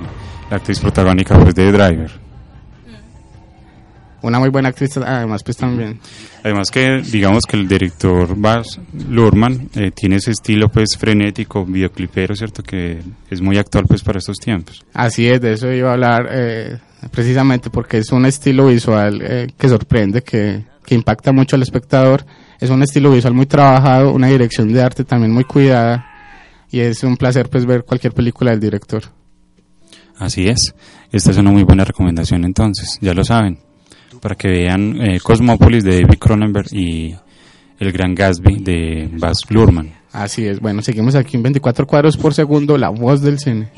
la 0.51 0.57
actriz 0.57 0.79
protagónica 0.81 1.39
pues 1.39 1.55
de 1.55 1.73
Driver. 1.73 2.24
Una 4.25 4.39
muy 4.39 4.49
buena 4.49 4.71
actriz 4.71 4.97
además 4.97 5.43
pues 5.43 5.57
también. 5.57 6.01
Además 6.43 6.71
que 6.71 7.03
digamos 7.03 7.45
que 7.45 7.57
el 7.57 7.69
director 7.69 8.35
Baz 8.37 8.81
Luhrmann 9.09 9.69
eh, 9.75 9.91
tiene 9.95 10.17
ese 10.17 10.31
estilo 10.31 10.69
pues 10.71 10.97
frenético, 10.97 11.65
videoclipero, 11.65 12.35
¿cierto? 12.35 12.63
Que 12.63 13.01
es 13.31 13.41
muy 13.41 13.59
actual 13.59 13.85
pues 13.87 14.03
para 14.03 14.19
estos 14.19 14.39
tiempos. 14.39 14.85
Así 14.95 15.29
es, 15.29 15.41
de 15.41 15.53
eso 15.53 15.71
iba 15.71 15.91
a 15.91 15.93
hablar 15.93 16.29
eh, 16.31 16.79
precisamente 17.11 17.69
porque 17.69 17.99
es 17.99 18.11
un 18.13 18.25
estilo 18.25 18.69
visual 18.69 19.21
eh, 19.23 19.49
que 19.57 19.69
sorprende, 19.69 20.23
que, 20.23 20.65
que 20.85 20.95
impacta 20.95 21.31
mucho 21.31 21.57
al 21.57 21.63
espectador. 21.63 22.25
Es 22.61 22.71
un 22.71 22.83
estilo 22.83 23.13
visual 23.13 23.35
muy 23.35 23.47
trabajado, 23.47 24.13
una 24.13 24.29
dirección 24.29 24.73
de 24.73 24.83
arte 24.83 25.05
también 25.05 25.33
muy 25.33 25.45
cuidada 25.45 26.07
y 26.71 26.81
es 26.81 27.05
un 27.05 27.19
placer 27.19 27.51
pues 27.51 27.67
ver 27.67 27.85
cualquier 27.85 28.15
película 28.15 28.53
del 28.53 28.61
director. 28.61 29.03
Así 30.17 30.49
es. 30.49 30.75
Esta 31.13 31.31
es 31.31 31.37
una 31.37 31.51
muy 31.51 31.63
buena 31.63 31.85
recomendación 31.85 32.45
entonces, 32.45 32.99
ya 33.03 33.13
lo 33.13 33.23
saben. 33.23 33.59
Para 34.25 34.37
que 34.37 34.49
vean 34.49 34.99
eh, 35.03 35.21
Cosmópolis 35.23 35.85
de 35.85 36.01
David 36.01 36.19
Cronenberg 36.19 36.69
y 36.73 37.15
El 37.79 37.93
Gran 37.93 38.15
Gatsby 38.15 38.57
de 38.57 39.07
Baz 39.13 39.41
Luhrmann. 39.51 39.93
Así 40.15 40.47
es, 40.47 40.61
bueno, 40.61 40.81
seguimos 40.81 41.15
aquí 41.15 41.37
en 41.37 41.43
24 41.43 41.87
cuadros 41.87 42.17
por 42.17 42.33
segundo, 42.33 42.79
la 42.79 42.89
voz 42.89 43.21
del 43.21 43.39
cine. 43.39 43.69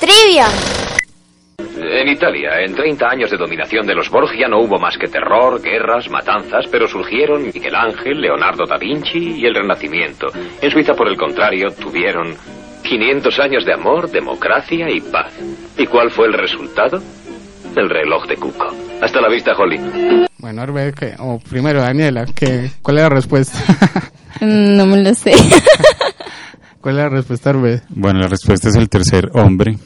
Trivia. 0.00 0.46
En 1.78 2.08
Italia, 2.08 2.60
en 2.64 2.74
30 2.74 3.06
años 3.08 3.30
de 3.30 3.36
dominación 3.36 3.86
de 3.86 3.94
los 3.94 4.10
Borgia, 4.10 4.48
no 4.48 4.58
hubo 4.58 4.76
más 4.80 4.98
que 4.98 5.06
terror, 5.06 5.62
guerras, 5.62 6.10
matanzas, 6.10 6.66
pero 6.72 6.88
surgieron 6.88 7.44
Miguel 7.44 7.76
Ángel, 7.76 8.20
Leonardo 8.20 8.64
da 8.66 8.78
Vinci 8.78 9.36
y 9.36 9.46
el 9.46 9.54
Renacimiento. 9.54 10.26
En 10.60 10.70
Suiza, 10.72 10.94
por 10.94 11.06
el 11.06 11.16
contrario, 11.16 11.68
tuvieron 11.70 12.34
500 12.88 13.38
años 13.40 13.64
de 13.64 13.72
amor, 13.74 14.10
democracia 14.10 14.88
y 14.90 15.00
paz. 15.00 15.32
¿Y 15.76 15.86
cuál 15.86 16.10
fue 16.10 16.26
el 16.26 16.32
resultado? 16.34 17.02
El 17.76 17.90
reloj 17.90 18.26
de 18.26 18.36
Cuco. 18.36 18.74
Hasta 19.02 19.20
la 19.20 19.28
vista, 19.28 19.52
Holly. 19.56 19.78
Bueno, 20.38 20.62
Arbe, 20.62 20.92
que- 20.92 21.14
o 21.18 21.38
primero 21.38 21.80
Daniela, 21.82 22.24
que, 22.26 22.70
¿cuál 22.82 22.98
es 22.98 23.02
la 23.02 23.08
respuesta? 23.10 23.58
Mm, 24.40 24.76
No 24.76 24.86
me 24.86 25.02
lo 25.02 25.14
sé. 25.14 25.32
¿Cuál 26.80 26.96
es 26.98 27.02
la 27.04 27.08
respuesta, 27.08 27.50
Arbe? 27.50 27.82
Bueno, 27.88 28.20
la 28.20 28.28
respuesta 28.28 28.68
es 28.68 28.76
El 28.76 28.88
Tercer 28.88 29.28
Hombre 29.34 29.76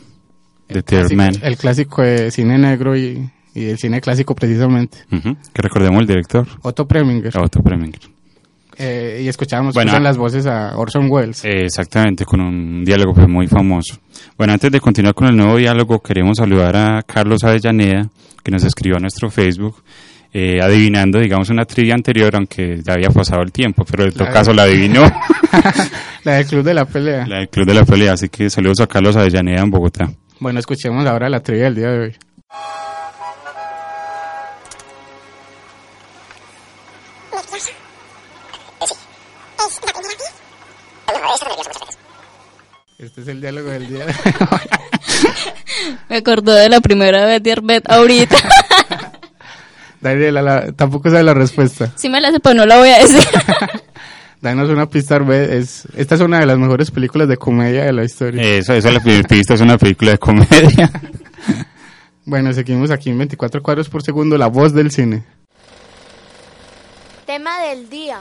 de 0.68 0.82
Third 0.82 1.12
Man. 1.14 1.32
El 1.42 1.56
clásico 1.56 2.02
de 2.02 2.30
cine 2.30 2.58
negro 2.58 2.96
y, 2.96 3.28
y 3.54 3.70
el 3.70 3.78
cine 3.78 4.00
clásico 4.00 4.34
precisamente. 4.34 4.98
Ujú, 5.10 5.36
Que 5.52 5.62
recordemos 5.62 6.00
el 6.00 6.06
director, 6.06 6.46
Otto 6.62 6.86
Preminger. 6.86 7.32
Otto 7.38 7.60
Preminger. 7.62 8.00
Eh, 8.82 9.20
y 9.24 9.28
escuchábamos 9.28 9.74
Bueno, 9.74 9.94
en 9.94 10.02
las 10.02 10.16
voces 10.16 10.46
a 10.46 10.74
Orson 10.78 11.10
Welles. 11.10 11.44
Eh, 11.44 11.64
Exactamente, 11.66 12.24
con 12.24 12.40
un 12.40 12.82
diálogo 12.82 13.12
pues, 13.12 13.28
muy 13.28 13.46
famoso. 13.46 13.98
Bueno, 14.38 14.54
antes 14.54 14.72
de 14.72 14.80
continuar 14.80 15.14
con 15.14 15.28
el 15.28 15.36
nuevo 15.36 15.58
diálogo, 15.58 15.98
queremos 16.00 16.38
saludar 16.38 16.74
a 16.76 17.02
Carlos 17.02 17.44
Avellaneda, 17.44 18.08
que 18.42 18.50
nos 18.50 18.64
escribió 18.64 18.96
a 18.96 19.00
nuestro 19.00 19.28
Facebook, 19.28 19.82
eh, 20.32 20.60
adivinando, 20.62 21.18
digamos, 21.18 21.50
una 21.50 21.66
trivia 21.66 21.92
anterior, 21.92 22.34
aunque 22.34 22.80
ya 22.82 22.94
había 22.94 23.10
pasado 23.10 23.42
el 23.42 23.52
tiempo, 23.52 23.84
pero 23.84 24.04
en 24.04 24.12
todo 24.12 24.28
caso 24.32 24.54
la 24.54 24.62
adivinó, 24.62 25.02
la 26.24 26.36
del 26.36 26.46
Club 26.46 26.64
de 26.64 26.72
la 26.72 26.86
Pelea. 26.86 27.26
la 27.26 27.36
del 27.40 27.50
Club 27.50 27.66
de 27.66 27.74
la 27.74 27.84
Pelea, 27.84 28.14
así 28.14 28.30
que 28.30 28.48
saludos 28.48 28.80
a 28.80 28.86
Carlos 28.86 29.14
Avellaneda 29.14 29.60
en 29.60 29.70
Bogotá. 29.70 30.10
Bueno, 30.38 30.58
escuchemos 30.58 31.04
ahora 31.06 31.28
la 31.28 31.40
trivia 31.40 31.64
del 31.64 31.74
día 31.74 31.90
de 31.90 31.98
hoy. 31.98 32.16
Este 43.00 43.22
es 43.22 43.28
el 43.28 43.40
diálogo 43.40 43.70
del 43.70 43.88
día 43.88 44.04
de 44.04 44.12
hoy. 44.50 44.60
Me 46.10 46.16
acordó 46.18 46.52
de 46.52 46.68
la 46.68 46.80
primera 46.80 47.24
vez 47.24 47.42
de 47.42 47.52
Arbet 47.52 47.90
ahorita. 47.90 48.36
Daniela, 50.00 50.42
la- 50.42 50.72
tampoco 50.72 51.08
sabe 51.10 51.22
la 51.22 51.32
respuesta. 51.34 51.92
Sí 51.96 52.08
me 52.10 52.20
la 52.20 52.30
sé, 52.30 52.40
pero 52.40 52.54
no 52.54 52.66
la 52.66 52.76
voy 52.78 52.90
a 52.90 52.98
decir. 52.98 53.22
Danos 54.42 54.68
una 54.70 54.88
pista, 54.88 55.16
Arbe. 55.16 55.58
Es, 55.58 55.84
esta 55.96 56.14
es 56.14 56.20
una 56.22 56.40
de 56.40 56.46
las 56.46 56.58
mejores 56.58 56.90
películas 56.90 57.28
de 57.28 57.36
comedia 57.36 57.84
de 57.84 57.92
la 57.92 58.04
historia. 58.04 58.42
Eso, 58.42 58.72
eso 58.74 58.88
es 58.88 58.94
la 58.94 59.00
primera 59.00 59.28
pista, 59.28 59.54
es 59.54 59.60
una 59.60 59.76
película 59.78 60.12
de 60.12 60.18
comedia. 60.18 60.90
Bueno, 62.24 62.52
seguimos 62.52 62.90
aquí 62.90 63.10
en 63.10 63.18
24 63.18 63.62
cuadros 63.62 63.88
por 63.88 64.02
segundo, 64.02 64.36
la 64.38 64.46
voz 64.46 64.72
del 64.72 64.90
cine. 64.90 65.24
Tema 67.26 67.60
del 67.62 67.88
día. 67.90 68.18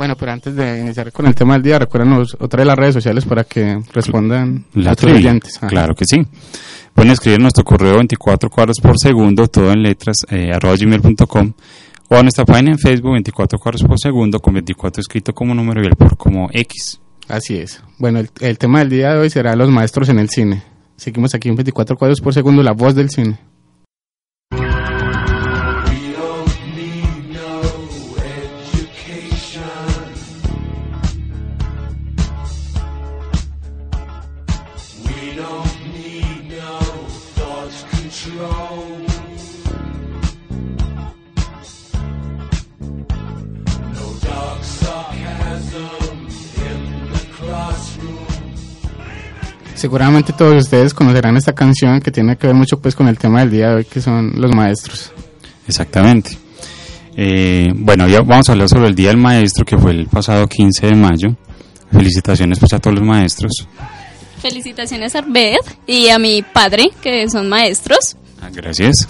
Bueno, 0.00 0.16
pero 0.16 0.32
antes 0.32 0.56
de 0.56 0.80
iniciar 0.80 1.12
con 1.12 1.26
el 1.26 1.34
tema 1.34 1.52
del 1.52 1.62
día, 1.62 1.78
recuérdanos 1.78 2.34
otra 2.40 2.60
de 2.60 2.64
las 2.64 2.78
redes 2.78 2.94
sociales 2.94 3.26
para 3.26 3.44
que 3.44 3.82
respondan 3.92 4.64
La 4.72 4.84
nuestros 4.84 5.12
trivia. 5.12 5.28
oyentes. 5.28 5.58
Ajá. 5.58 5.66
Claro 5.66 5.94
que 5.94 6.06
sí. 6.06 6.26
Pueden 6.94 7.12
escribir 7.12 7.38
nuestro 7.38 7.64
correo 7.64 7.96
24 7.96 8.48
cuadros 8.48 8.78
por 8.80 8.98
segundo, 8.98 9.46
todo 9.48 9.70
en 9.72 9.82
letras, 9.82 10.24
eh, 10.30 10.52
arroba 10.54 10.74
gmail.com 10.74 11.52
o 12.08 12.16
a 12.16 12.22
nuestra 12.22 12.46
página 12.46 12.70
en 12.70 12.78
Facebook 12.78 13.12
24 13.12 13.58
cuadros 13.58 13.82
por 13.84 13.98
segundo 14.00 14.40
con 14.40 14.54
24 14.54 15.02
escrito 15.02 15.34
como 15.34 15.54
número 15.54 15.82
y 15.82 15.86
el 15.88 15.96
por 15.96 16.16
como 16.16 16.48
X. 16.50 16.98
Así 17.28 17.58
es. 17.58 17.82
Bueno, 17.98 18.20
el, 18.20 18.30
el 18.40 18.56
tema 18.56 18.78
del 18.78 18.88
día 18.88 19.12
de 19.12 19.18
hoy 19.18 19.28
será 19.28 19.54
los 19.54 19.68
maestros 19.68 20.08
en 20.08 20.18
el 20.18 20.30
cine. 20.30 20.62
Seguimos 20.96 21.34
aquí 21.34 21.50
en 21.50 21.56
24 21.56 21.98
cuadros 21.98 22.22
por 22.22 22.32
segundo, 22.32 22.62
la 22.62 22.72
voz 22.72 22.94
del 22.94 23.10
cine. 23.10 23.38
Seguramente 49.80 50.34
todos 50.34 50.64
ustedes 50.64 50.92
conocerán 50.92 51.38
esta 51.38 51.54
canción 51.54 52.02
que 52.02 52.10
tiene 52.10 52.36
que 52.36 52.46
ver 52.46 52.54
mucho 52.54 52.78
pues 52.78 52.94
con 52.94 53.08
el 53.08 53.16
tema 53.16 53.40
del 53.40 53.50
día 53.50 53.68
de 53.70 53.74
hoy, 53.76 53.84
que 53.86 54.02
son 54.02 54.38
los 54.38 54.54
maestros. 54.54 55.10
Exactamente. 55.66 56.36
Eh, 57.16 57.68
bueno, 57.74 58.06
ya 58.06 58.20
vamos 58.20 58.46
a 58.50 58.52
hablar 58.52 58.68
sobre 58.68 58.88
el 58.88 58.94
Día 58.94 59.08
del 59.08 59.16
Maestro, 59.16 59.64
que 59.64 59.78
fue 59.78 59.92
el 59.92 60.06
pasado 60.06 60.46
15 60.46 60.86
de 60.86 60.94
mayo. 60.94 61.34
Felicitaciones 61.90 62.58
pues 62.58 62.74
a 62.74 62.78
todos 62.78 62.98
los 62.98 63.06
maestros. 63.06 63.52
Felicitaciones 64.42 65.14
a 65.14 65.20
Arbet 65.20 65.56
y 65.86 66.08
a 66.08 66.18
mi 66.18 66.42
padre, 66.42 66.90
que 67.00 67.26
son 67.30 67.48
maestros. 67.48 68.18
Ah, 68.42 68.50
gracias. 68.52 69.08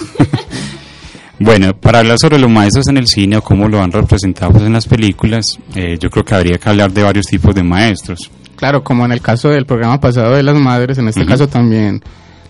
bueno, 1.40 1.74
para 1.74 1.98
hablar 1.98 2.20
sobre 2.20 2.38
los 2.38 2.48
maestros 2.48 2.86
en 2.86 2.96
el 2.96 3.08
cine 3.08 3.38
o 3.38 3.42
cómo 3.42 3.68
lo 3.68 3.82
han 3.82 3.90
representado 3.90 4.52
pues, 4.52 4.62
en 4.62 4.74
las 4.74 4.86
películas, 4.86 5.58
eh, 5.74 5.98
yo 5.98 6.10
creo 6.10 6.24
que 6.24 6.34
habría 6.36 6.58
que 6.58 6.68
hablar 6.68 6.92
de 6.92 7.02
varios 7.02 7.26
tipos 7.26 7.56
de 7.56 7.64
maestros. 7.64 8.30
Claro, 8.60 8.84
como 8.84 9.04
en 9.04 9.10
el 9.12 9.20
caso 9.20 9.48
del 9.48 9.66
programa 9.66 9.98
pasado 10.00 10.34
de 10.36 10.42
las 10.44 10.54
madres, 10.54 10.98
en 10.98 11.08
este 11.08 11.22
Ujú. 11.22 11.30
caso 11.30 11.48
también 11.48 12.02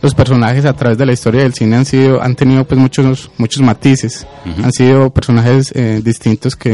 los 0.03 0.15
personajes 0.15 0.65
a 0.67 0.73
través 0.75 0.99
de 0.99 1.07
la 1.07 1.13
historia 1.13 1.43
del 1.43 1.55
cine 1.55 1.77
han 1.77 1.85
sido 1.87 2.21
han 2.23 2.35
tenido 2.37 2.65
pues 2.67 2.79
muchos 2.79 3.31
muchos 3.39 3.63
matices. 3.63 4.27
Ujú. 4.45 4.65
Han 4.65 4.73
sido 4.73 5.11
personajes 5.15 5.73
eh, 5.75 6.01
distintos 6.05 6.57
que 6.57 6.73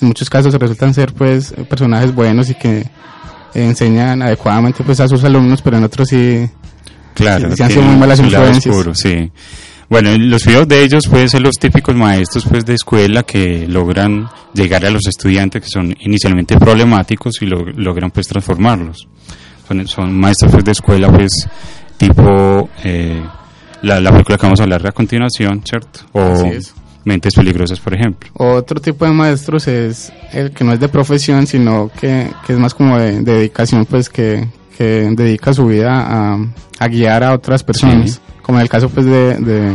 en 0.00 0.08
muchos 0.08 0.28
casos 0.30 0.52
resultan 0.54 0.94
ser 0.94 1.12
pues 1.12 1.52
personajes 1.68 2.12
buenos 2.14 2.50
y 2.50 2.54
que 2.54 2.78
eh, 2.78 2.86
enseñan 3.54 4.22
adecuadamente 4.22 4.82
pues 4.84 4.98
a 5.00 5.06
sus 5.08 5.22
alumnos, 5.22 5.60
pero 5.62 5.76
en 5.76 5.84
otros 5.84 6.08
sí 6.08 6.48
Claro, 7.14 7.50
Sí, 7.50 7.56
sí 7.58 7.62
han 7.62 7.70
sido 7.70 7.82
muy 7.82 7.96
malas 7.96 8.20
influencias. 8.20 8.74
oscuro, 8.74 8.94
sí. 8.94 9.30
Bueno, 9.92 10.16
los 10.16 10.46
videos 10.46 10.66
de 10.66 10.82
ellos 10.84 11.06
pueden 11.06 11.28
ser 11.28 11.42
los 11.42 11.56
típicos 11.60 11.94
maestros 11.94 12.46
pues 12.48 12.64
de 12.64 12.72
escuela 12.74 13.24
que 13.24 13.66
logran 13.68 14.26
llegar 14.54 14.86
a 14.86 14.90
los 14.90 15.06
estudiantes 15.06 15.60
que 15.62 15.68
son 15.68 15.94
inicialmente 16.00 16.56
problemáticos 16.58 17.42
y 17.42 17.46
lo- 17.46 17.66
logran 17.76 18.10
pues 18.10 18.26
transformarlos. 18.26 19.06
Son, 19.68 19.86
son 19.86 20.18
maestros 20.18 20.50
pues, 20.50 20.64
de 20.64 20.72
escuela 20.72 21.12
pues 21.12 21.30
tipo 21.98 22.70
eh, 22.84 23.22
la, 23.82 24.00
la 24.00 24.10
película 24.12 24.38
que 24.38 24.46
vamos 24.46 24.60
a 24.60 24.62
hablar 24.62 24.86
a 24.86 24.92
continuación, 24.92 25.60
¿cierto? 25.62 26.00
O 26.12 26.20
Así 26.22 26.48
es. 26.48 26.74
Mentes 27.04 27.34
Peligrosas, 27.34 27.78
por 27.78 27.92
ejemplo. 27.94 28.30
Otro 28.34 28.80
tipo 28.80 29.04
de 29.04 29.10
maestros 29.12 29.68
es 29.68 30.10
el 30.32 30.52
que 30.52 30.64
no 30.64 30.72
es 30.72 30.80
de 30.80 30.88
profesión, 30.88 31.46
sino 31.46 31.90
que, 32.00 32.28
que 32.46 32.54
es 32.54 32.58
más 32.58 32.72
como 32.74 32.96
de, 32.98 33.20
de 33.20 33.32
dedicación, 33.34 33.84
pues 33.84 34.08
que, 34.08 34.48
que 34.78 35.10
dedica 35.14 35.52
su 35.52 35.66
vida 35.66 36.00
a, 36.00 36.38
a 36.78 36.88
guiar 36.88 37.24
a 37.24 37.34
otras 37.34 37.62
personas. 37.62 38.12
Sí. 38.12 38.20
Como 38.42 38.58
en 38.58 38.62
el 38.62 38.68
caso 38.68 38.88
pues 38.88 39.06
de, 39.06 39.36
de, 39.36 39.72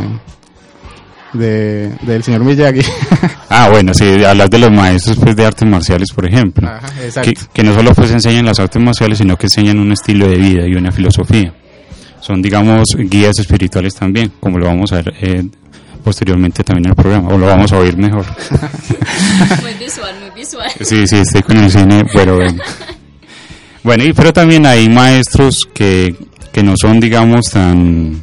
de- 1.32 1.88
del 2.02 2.22
señor 2.22 2.44
Miyagi. 2.44 2.80
Ah, 3.50 3.70
bueno, 3.70 3.94
sí, 3.94 4.22
hablas 4.24 4.50
de 4.50 4.58
los 4.58 4.70
maestros 4.70 5.16
pues 5.16 5.34
de 5.34 5.46
artes 5.46 5.66
marciales, 5.66 6.08
por 6.14 6.26
ejemplo. 6.26 6.68
Ajá, 6.68 6.86
exacto. 7.02 7.30
que, 7.30 7.36
que 7.54 7.62
no 7.62 7.72
solo 7.74 7.94
pues 7.94 8.10
enseñan 8.10 8.44
las 8.44 8.60
artes 8.60 8.80
marciales, 8.80 9.16
sino 9.18 9.36
que 9.38 9.46
enseñan 9.46 9.78
un 9.78 9.90
estilo 9.90 10.28
de 10.28 10.36
vida 10.36 10.66
y 10.68 10.74
una 10.74 10.92
filosofía. 10.92 11.54
Son, 12.20 12.42
digamos, 12.42 12.84
guías 12.96 13.38
espirituales 13.38 13.94
también, 13.94 14.32
como 14.38 14.58
lo 14.58 14.66
vamos 14.66 14.92
a 14.92 14.96
ver 14.96 15.14
eh, 15.22 15.44
posteriormente 16.04 16.62
también 16.62 16.84
en 16.86 16.90
el 16.90 16.94
programa, 16.94 17.28
o 17.30 17.38
lo 17.38 17.46
vamos 17.46 17.72
a 17.72 17.78
oír 17.78 17.96
mejor. 17.96 18.26
Muy 19.62 19.72
visual, 19.82 20.14
muy 20.20 20.30
visual. 20.38 20.70
Sí, 20.82 21.06
sí, 21.06 21.16
estoy 21.16 21.42
con 21.42 21.56
el 21.56 21.70
cine, 21.70 22.04
pero 22.12 22.36
bueno. 22.36 22.62
Bueno, 23.82 24.04
y, 24.04 24.12
pero 24.12 24.30
también 24.34 24.66
hay 24.66 24.90
maestros 24.90 25.60
que, 25.72 26.14
que 26.52 26.62
no 26.62 26.74
son, 26.76 27.00
digamos, 27.00 27.46
tan 27.50 28.22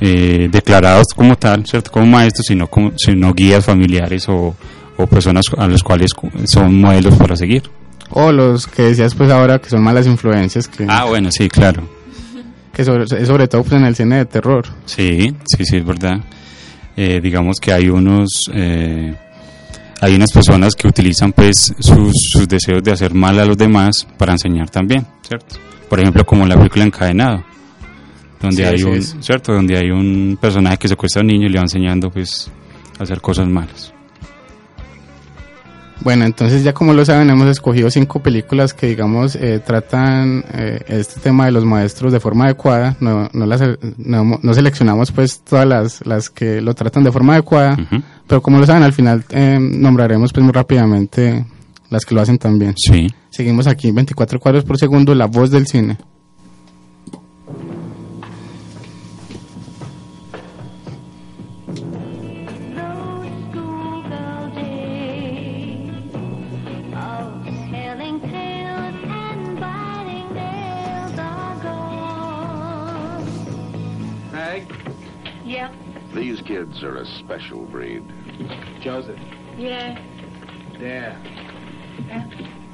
eh, 0.00 0.48
declarados 0.50 1.06
como 1.14 1.36
tal, 1.36 1.64
¿cierto? 1.66 1.90
Como 1.90 2.06
maestros, 2.06 2.46
sino, 2.48 2.66
como, 2.68 2.92
sino 2.96 3.32
guías 3.32 3.64
familiares 3.64 4.28
o, 4.28 4.54
o 4.96 5.06
personas 5.06 5.44
a 5.56 5.66
las 5.68 5.82
cuales 5.82 6.12
cu- 6.14 6.30
son 6.44 6.80
modelos 6.80 7.14
para 7.16 7.36
seguir. 7.36 7.62
o 8.10 8.30
los 8.32 8.66
que 8.66 8.82
decías 8.82 9.14
pues 9.14 9.30
ahora 9.30 9.58
que 9.58 9.68
son 9.70 9.82
malas 9.82 10.06
influencias, 10.06 10.68
que, 10.68 10.86
Ah, 10.88 11.04
bueno, 11.04 11.30
sí, 11.32 11.48
claro. 11.48 11.88
que 12.72 12.84
sobre, 12.84 13.06
sobre 13.26 13.48
todo 13.48 13.62
pues 13.62 13.72
en 13.74 13.84
el 13.86 13.94
cine 13.96 14.16
de 14.16 14.24
terror. 14.26 14.66
Sí, 14.84 15.34
sí, 15.46 15.64
sí, 15.64 15.76
es 15.78 15.84
verdad. 15.86 16.20
Eh, 16.96 17.20
digamos 17.22 17.56
que 17.60 17.72
hay 17.72 17.88
unos, 17.88 18.28
eh, 18.54 19.14
hay 20.00 20.14
unas 20.14 20.30
personas 20.32 20.74
que 20.74 20.86
utilizan 20.88 21.32
pues 21.32 21.72
sus, 21.78 22.12
sus 22.32 22.46
deseos 22.48 22.82
de 22.82 22.92
hacer 22.92 23.12
mal 23.14 23.38
a 23.38 23.44
los 23.46 23.56
demás 23.58 24.06
para 24.18 24.32
enseñar 24.32 24.68
también, 24.70 25.06
¿cierto? 25.26 25.56
Por 25.88 26.00
ejemplo, 26.00 26.24
como 26.24 26.46
la 26.46 26.56
película 26.56 26.84
Encadenado, 26.84 27.44
donde 28.40 28.56
Sí, 28.56 28.62
hay 28.62 28.82
un, 28.82 28.96
es. 28.96 29.16
¿cierto? 29.20 29.52
Donde 29.52 29.76
hay 29.76 29.90
un 29.90 30.38
personaje 30.40 30.78
que 30.78 30.88
secuestra 30.88 31.20
a 31.20 31.22
un 31.22 31.28
niño 31.28 31.46
y 31.46 31.50
le 31.50 31.58
va 31.58 31.62
enseñando 31.62 32.10
pues 32.10 32.50
a 32.98 33.02
hacer 33.02 33.20
cosas 33.20 33.48
malas. 33.48 33.92
Bueno, 36.06 36.24
entonces 36.24 36.62
ya 36.62 36.72
como 36.72 36.92
lo 36.92 37.04
saben, 37.04 37.30
hemos 37.30 37.48
escogido 37.48 37.90
cinco 37.90 38.20
películas 38.20 38.74
que, 38.74 38.86
digamos, 38.86 39.34
eh, 39.34 39.58
tratan 39.58 40.44
eh, 40.54 40.78
este 40.86 41.20
tema 41.20 41.46
de 41.46 41.50
los 41.50 41.64
maestros 41.64 42.12
de 42.12 42.20
forma 42.20 42.44
adecuada. 42.44 42.96
No, 43.00 43.28
no, 43.32 43.44
las, 43.44 43.60
no, 43.96 44.38
no 44.40 44.54
seleccionamos 44.54 45.10
pues 45.10 45.40
todas 45.40 45.66
las, 45.66 46.06
las 46.06 46.30
que 46.30 46.60
lo 46.60 46.74
tratan 46.74 47.02
de 47.02 47.10
forma 47.10 47.32
adecuada, 47.32 47.76
pero 48.26 48.40
como 48.40 48.58
lo 48.58 48.66
saben, 48.66 48.84
al 48.84 48.92
final 48.92 49.24
eh, 49.30 49.58
nombraremos 49.60 50.32
pues 50.32 50.44
muy 50.44 50.52
rápidamente 50.52 51.44
las 51.90 52.04
que 52.04 52.14
lo 52.14 52.20
hacen 52.20 52.38
también. 52.38 52.74
Sí. 52.76 53.08
Seguimos 53.30 53.66
aquí, 53.66 53.90
24 53.90 54.38
cuadros 54.38 54.64
por 54.64 54.78
segundo, 54.78 55.12
la 55.12 55.26
voz 55.26 55.50
del 55.50 55.66
cine. 55.66 55.96
Are 76.82 76.98
a 77.00 77.06
special 77.18 77.60
breed. 77.72 78.02
Joseph. 78.84 79.16
Yeah. 79.58 79.96
There. 80.78 81.16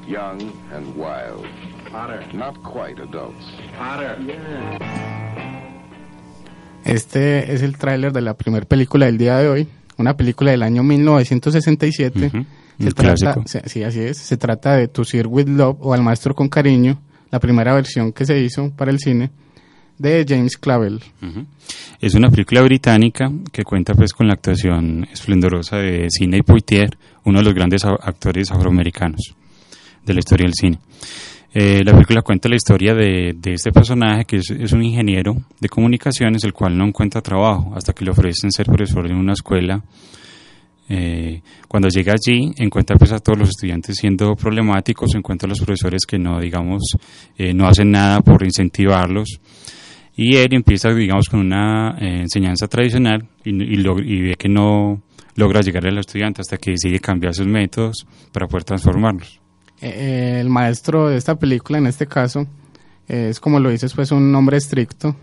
Young 0.08 0.40
and 0.72 0.96
wild. 0.96 1.46
Potter. 1.90 2.24
Not 2.34 2.56
quite 2.62 3.00
adults. 3.00 3.44
Potter. 3.78 4.18
Este 6.84 7.52
es 7.54 7.62
el 7.62 7.76
tráiler 7.78 8.12
de 8.12 8.22
la 8.22 8.34
primera 8.34 8.66
película 8.66 9.06
del 9.06 9.18
día 9.18 9.38
de 9.38 9.48
hoy, 9.48 9.68
una 9.98 10.16
película 10.16 10.50
del 10.50 10.62
año 10.64 10.82
1967. 10.82 12.26
Ujú. 12.26 12.44
Se 12.78 12.86
Un 12.86 12.92
trata, 12.92 13.14
clásico. 13.14 13.42
se- 13.46 13.68
sí, 13.68 13.84
así 13.84 14.00
es. 14.00 14.18
Se 14.18 14.36
trata 14.36 14.74
de 14.76 14.88
To 14.88 15.04
Sir 15.04 15.26
With 15.28 15.46
Love 15.48 15.76
o 15.80 15.94
Al 15.94 16.02
Maestro 16.02 16.34
con 16.34 16.48
Cariño, 16.48 16.98
la 17.30 17.38
primera 17.38 17.72
versión 17.74 18.12
que 18.12 18.24
se 18.26 18.38
hizo 18.40 18.70
para 18.72 18.90
el 18.90 18.98
cine 18.98 19.30
de 20.02 20.26
James 20.28 20.56
Clavel. 20.56 21.00
Es 22.00 22.14
una 22.14 22.28
película 22.28 22.60
británica 22.62 23.30
que 23.52 23.62
cuenta 23.62 23.94
pues 23.94 24.12
con 24.12 24.26
la 24.26 24.34
actuación 24.34 25.06
esplendorosa 25.12 25.76
de 25.76 26.08
Sidney 26.10 26.42
Poitier, 26.42 26.90
uno 27.24 27.38
de 27.38 27.44
los 27.44 27.54
grandes 27.54 27.84
actores 27.84 28.50
afroamericanos 28.50 29.34
de 30.04 30.12
la 30.12 30.18
historia 30.18 30.46
del 30.46 30.54
cine. 30.54 30.78
Eh, 31.54 31.82
la 31.84 31.92
película 31.92 32.22
cuenta 32.22 32.48
la 32.48 32.56
historia 32.56 32.94
de, 32.94 33.34
de 33.36 33.52
este 33.52 33.70
personaje 33.70 34.24
que 34.24 34.38
es, 34.38 34.50
es 34.50 34.72
un 34.72 34.82
ingeniero 34.82 35.36
de 35.60 35.68
comunicaciones 35.68 36.42
el 36.44 36.52
cual 36.52 36.76
no 36.76 36.86
encuentra 36.86 37.20
trabajo 37.20 37.72
hasta 37.76 37.92
que 37.92 38.04
le 38.04 38.10
ofrecen 38.10 38.50
ser 38.50 38.66
profesor 38.66 39.06
en 39.06 39.16
una 39.16 39.34
escuela. 39.34 39.80
Eh, 40.88 41.40
cuando 41.68 41.88
llega 41.88 42.12
allí 42.12 42.52
encuentra 42.56 42.96
pues 42.96 43.12
a 43.12 43.20
todos 43.20 43.38
los 43.38 43.50
estudiantes 43.50 43.96
siendo 43.96 44.34
problemáticos, 44.34 45.14
encuentra 45.14 45.46
a 45.46 45.50
los 45.50 45.60
profesores 45.60 46.04
que 46.04 46.18
no 46.18 46.40
digamos 46.40 46.82
eh, 47.38 47.54
no 47.54 47.68
hacen 47.68 47.92
nada 47.92 48.20
por 48.20 48.42
incentivarlos 48.42 49.38
y 50.14 50.36
él 50.36 50.48
empieza, 50.52 50.92
digamos, 50.92 51.28
con 51.28 51.40
una 51.40 51.96
eh, 52.00 52.20
enseñanza 52.22 52.68
tradicional 52.68 53.26
y, 53.44 53.50
y, 53.50 53.76
log- 53.82 54.04
y 54.04 54.20
ve 54.22 54.34
que 54.36 54.48
no 54.48 55.02
logra 55.36 55.60
llegar 55.62 55.86
al 55.86 55.98
estudiante 55.98 56.40
hasta 56.42 56.58
que 56.58 56.72
decide 56.72 57.00
cambiar 57.00 57.34
sus 57.34 57.46
métodos 57.46 58.06
para 58.32 58.46
poder 58.46 58.64
transformarlos. 58.64 59.40
Eh, 59.80 60.38
el 60.40 60.48
maestro 60.50 61.08
de 61.08 61.16
esta 61.16 61.34
película, 61.36 61.78
en 61.78 61.86
este 61.86 62.06
caso, 62.06 62.46
eh, 63.08 63.28
es 63.30 63.40
como 63.40 63.58
lo 63.58 63.70
dices, 63.70 63.94
pues 63.94 64.12
un 64.12 64.34
hombre 64.34 64.58
estricto 64.58 65.16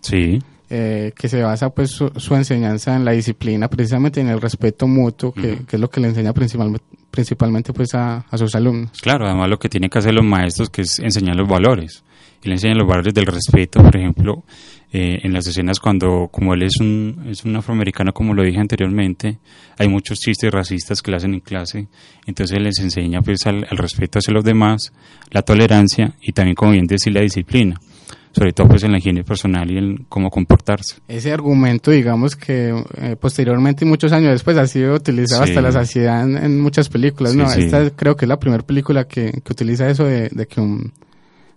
Sí, 0.00 0.38
eh, 0.70 1.12
que 1.16 1.28
se 1.28 1.42
basa 1.42 1.70
pues 1.70 1.90
su, 1.90 2.10
su 2.16 2.34
enseñanza 2.36 2.94
en 2.94 3.04
la 3.04 3.12
disciplina, 3.12 3.68
precisamente 3.68 4.20
en 4.20 4.28
el 4.28 4.40
respeto 4.40 4.86
mutuo, 4.86 5.32
que 5.32 5.58
es 5.70 5.80
lo 5.80 5.88
que 5.90 6.00
le 6.00 6.08
enseña 6.08 6.32
principalmente, 6.32 6.84
principalmente 7.10 7.72
pues 7.72 7.94
a, 7.94 8.18
a 8.30 8.38
sus 8.38 8.54
alumnos. 8.54 8.90
claro, 9.00 9.26
además 9.26 9.48
lo 9.48 9.58
que 9.58 9.68
tienen 9.68 9.88
que 9.90 9.98
hacer 9.98 10.14
los 10.14 10.24
maestros 10.24 10.70
que 10.70 10.82
es 10.82 10.98
enseñar 11.00 11.34
los 11.36 11.48
valores. 11.48 12.04
Y 12.46 12.48
le 12.48 12.54
enseñan 12.54 12.78
los 12.78 12.86
valores 12.86 13.12
del 13.12 13.26
respeto, 13.26 13.82
por 13.82 13.96
ejemplo, 13.96 14.44
eh, 14.92 15.18
en 15.24 15.32
las 15.32 15.48
escenas 15.48 15.80
cuando, 15.80 16.28
como 16.30 16.54
él 16.54 16.62
es 16.62 16.74
un, 16.80 17.26
es 17.28 17.44
un 17.44 17.56
afroamericano, 17.56 18.12
como 18.12 18.34
lo 18.34 18.44
dije 18.44 18.60
anteriormente, 18.60 19.38
hay 19.76 19.88
muchos 19.88 20.20
chistes 20.20 20.52
racistas 20.52 21.02
que 21.02 21.10
le 21.10 21.16
hacen 21.16 21.34
en 21.34 21.40
clase, 21.40 21.88
entonces 22.24 22.56
él 22.56 22.62
les 22.62 22.78
enseña 22.78 23.20
pues 23.20 23.44
al, 23.46 23.66
al 23.68 23.76
respeto 23.76 24.20
hacia 24.20 24.32
los 24.32 24.44
demás, 24.44 24.92
la 25.32 25.42
tolerancia 25.42 26.14
y 26.22 26.32
también, 26.32 26.54
como 26.54 26.70
bien 26.70 26.86
decir, 26.86 27.12
la 27.12 27.20
disciplina, 27.20 27.80
sobre 28.30 28.52
todo 28.52 28.68
pues 28.68 28.84
en 28.84 28.92
la 28.92 28.98
higiene 28.98 29.24
personal 29.24 29.68
y 29.68 29.76
en 29.78 30.06
cómo 30.08 30.30
comportarse. 30.30 30.98
Ese 31.08 31.32
argumento, 31.32 31.90
digamos 31.90 32.36
que 32.36 32.72
eh, 32.98 33.16
posteriormente 33.20 33.84
y 33.84 33.88
muchos 33.88 34.12
años 34.12 34.30
después 34.30 34.56
ha 34.56 34.68
sido 34.68 34.94
utilizado 34.94 35.42
Sí. 35.44 35.50
hasta 35.50 35.62
la 35.62 35.72
saciedad 35.72 36.22
en, 36.22 36.36
en 36.36 36.60
muchas 36.60 36.88
películas. 36.88 37.32
Sí, 37.32 37.38
no, 37.38 37.48
sí. 37.48 37.62
esta 37.62 37.90
creo 37.90 38.14
que 38.16 38.26
es 38.26 38.28
la 38.28 38.38
primera 38.38 38.62
película 38.62 39.08
que, 39.08 39.32
que 39.44 39.52
utiliza 39.52 39.90
eso 39.90 40.04
de, 40.04 40.28
de 40.28 40.46
que 40.46 40.60
un 40.60 40.92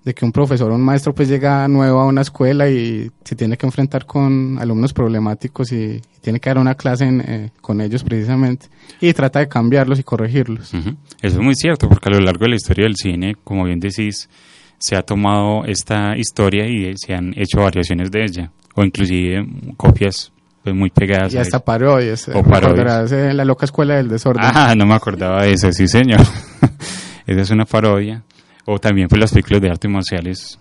de 0.03 0.13
que 0.13 0.25
un 0.25 0.31
profesor 0.31 0.71
o 0.71 0.75
un 0.75 0.81
maestro 0.81 1.13
pues 1.13 1.27
llega 1.27 1.67
nuevo 1.67 1.99
a 1.99 2.05
una 2.05 2.21
escuela 2.21 2.69
y 2.69 3.11
se 3.23 3.35
tiene 3.35 3.57
que 3.57 3.65
enfrentar 3.65 4.05
con 4.05 4.57
alumnos 4.59 4.93
problemáticos 4.93 5.71
y, 5.71 6.01
tiene 6.21 6.41
que 6.41 6.49
dar 6.49 6.57
una 6.57 6.75
clase 6.75 7.05
en, 7.05 7.21
eh, 7.21 7.51
con 7.61 7.79
ellos 7.79 8.03
precisamente 8.03 8.67
y 8.99 9.13
trata 9.13 9.39
de 9.39 9.47
cambiarlos 9.47 9.99
y 9.99 10.03
corregirlos. 10.03 10.73
Eso 10.73 10.95
es 11.21 11.37
muy 11.37 11.55
cierto, 11.55 11.87
porque 11.87 12.09
a 12.09 12.11
lo 12.11 12.19
largo 12.19 12.43
de 12.43 12.49
la 12.49 12.55
historia 12.57 12.83
del 12.83 12.97
cine, 12.97 13.35
como 13.41 13.63
bien 13.63 13.79
decís, 13.79 14.29
se 14.77 14.95
ha 14.97 15.01
tomado 15.01 15.63
esta 15.65 16.17
historia 16.17 16.67
y 16.67 16.85
eh, 16.85 16.93
se 16.97 17.13
han 17.13 17.33
hecho 17.37 17.61
variaciones 17.61 18.11
de 18.11 18.23
ella, 18.23 18.51
o 18.75 18.83
inclusive 18.83 19.47
copias 19.77 20.31
pues, 20.63 20.75
muy 20.75 20.89
pegadas. 20.89 21.33
Y 21.33 21.37
hasta 21.37 21.59
parodias. 21.59 22.29
O 22.29 22.43
parodias. 22.43 23.11
Eh, 23.11 23.33
la 23.33 23.45
loca 23.45 23.65
escuela 23.65 23.95
del 23.95 24.09
desorden. 24.09 24.43
Ah, 24.45 24.73
no 24.75 24.85
me 24.85 24.93
acordaba 24.93 25.43
de 25.43 25.53
eso, 25.53 25.71
sí 25.71 25.87
señor. 25.87 26.21
Esa 27.27 27.41
es 27.41 27.49
una 27.51 27.65
parodia. 27.65 28.23
O 28.71 28.77
también 28.77 29.07
pues 29.07 29.19
las 29.19 29.31
películas 29.31 29.61
de 29.63 29.69
artes 29.71 29.89
marciales 29.89 30.59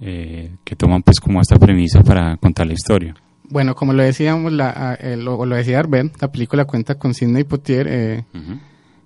eh, 0.00 0.52
que 0.62 0.76
toman 0.76 1.02
pues 1.02 1.18
como 1.18 1.40
esta 1.40 1.58
premisa 1.58 2.04
para 2.04 2.36
contar 2.36 2.68
la 2.68 2.74
historia. 2.74 3.16
Bueno, 3.50 3.74
como 3.74 3.92
lo 3.92 4.04
decíamos, 4.04 4.52
la, 4.52 4.72
ah, 4.76 4.94
eh, 5.00 5.16
lo, 5.16 5.44
lo 5.44 5.56
decía 5.56 5.80
Arben, 5.80 6.12
la 6.20 6.30
película 6.30 6.66
cuenta 6.66 6.94
con 6.94 7.14
Sidney 7.14 7.42
Poitier, 7.42 7.88
eh, 7.88 8.24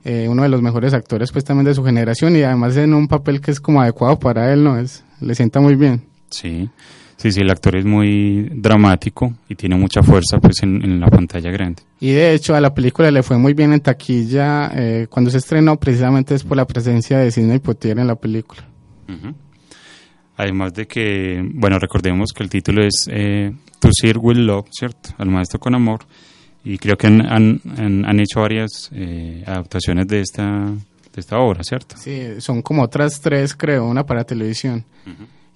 eh, 0.04 0.26
uno 0.28 0.42
de 0.42 0.50
los 0.50 0.60
mejores 0.60 0.92
actores 0.92 1.32
pues 1.32 1.44
también 1.44 1.64
de 1.64 1.74
su 1.74 1.82
generación 1.82 2.36
y 2.36 2.42
además 2.42 2.76
en 2.76 2.92
un 2.92 3.08
papel 3.08 3.40
que 3.40 3.52
es 3.52 3.58
como 3.60 3.80
adecuado 3.80 4.18
para 4.18 4.52
él, 4.52 4.62
¿no? 4.62 4.78
Es, 4.78 5.02
le 5.22 5.34
sienta 5.34 5.60
muy 5.60 5.74
bien. 5.74 6.02
Sí, 6.28 6.68
Sí, 7.22 7.30
sí, 7.30 7.40
el 7.40 7.50
actor 7.50 7.76
es 7.76 7.84
muy 7.84 8.48
dramático 8.52 9.32
y 9.48 9.54
tiene 9.54 9.76
mucha 9.76 10.02
fuerza 10.02 10.40
pues 10.40 10.60
en, 10.64 10.82
en 10.82 10.98
la 10.98 11.06
pantalla 11.06 11.52
grande. 11.52 11.80
Y 12.00 12.10
de 12.10 12.34
hecho 12.34 12.56
a 12.56 12.60
la 12.60 12.74
película 12.74 13.12
le 13.12 13.22
fue 13.22 13.38
muy 13.38 13.54
bien 13.54 13.72
en 13.72 13.78
taquilla 13.80 14.72
eh, 14.74 15.06
cuando 15.08 15.30
se 15.30 15.38
estrenó, 15.38 15.76
precisamente 15.78 16.34
es 16.34 16.42
por 16.42 16.56
la 16.56 16.66
presencia 16.66 17.18
de 17.18 17.30
Sidney 17.30 17.60
Poitier 17.60 17.96
en 18.00 18.08
la 18.08 18.16
película. 18.16 18.64
Ujú. 19.08 19.34
Además 20.36 20.74
de 20.74 20.86
que, 20.88 21.40
bueno, 21.54 21.78
recordemos 21.78 22.30
que 22.34 22.42
el 22.42 22.50
título 22.50 22.82
es 22.84 23.06
eh, 23.08 23.52
To 23.78 23.88
Sir 23.92 24.18
With 24.18 24.38
Love, 24.38 24.66
¿cierto? 24.72 25.10
Al 25.18 25.28
maestro 25.28 25.60
con 25.60 25.74
amor. 25.76 26.00
Y 26.64 26.78
creo 26.78 26.96
que 26.96 27.06
han, 27.06 27.20
han, 27.20 27.60
han- 27.78 28.04
han 28.04 28.18
hecho 28.20 28.40
varias 28.40 28.90
eh, 28.92 29.44
adaptaciones 29.46 30.08
de 30.08 30.20
esta, 30.22 30.42
de 30.70 31.20
esta 31.20 31.38
obra, 31.38 31.62
¿cierto? 31.62 31.96
Sí, 31.98 32.40
son 32.40 32.62
como 32.62 32.82
otras 32.82 33.20
tres, 33.20 33.54
creo, 33.54 33.86
una 33.86 34.04
para 34.04 34.24
televisión. 34.24 34.84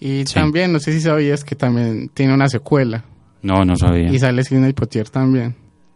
Y 0.01 0.25
Sí. 0.27 0.35
también, 0.35 0.73
no 0.73 0.81
sé 0.81 0.93
si 0.93 1.01
sabías 1.01 1.45
que 1.45 1.55
también 1.55 2.11
tiene 2.13 2.35
una 2.35 2.49
secuela. 2.49 3.05
No, 3.43 3.65
no 3.65 3.77
sabía. 3.77 4.11
Y 4.13 4.19
sale 4.19 4.43
Sidney 4.45 4.73
Poitier 4.73 5.09
también. 5.09 5.55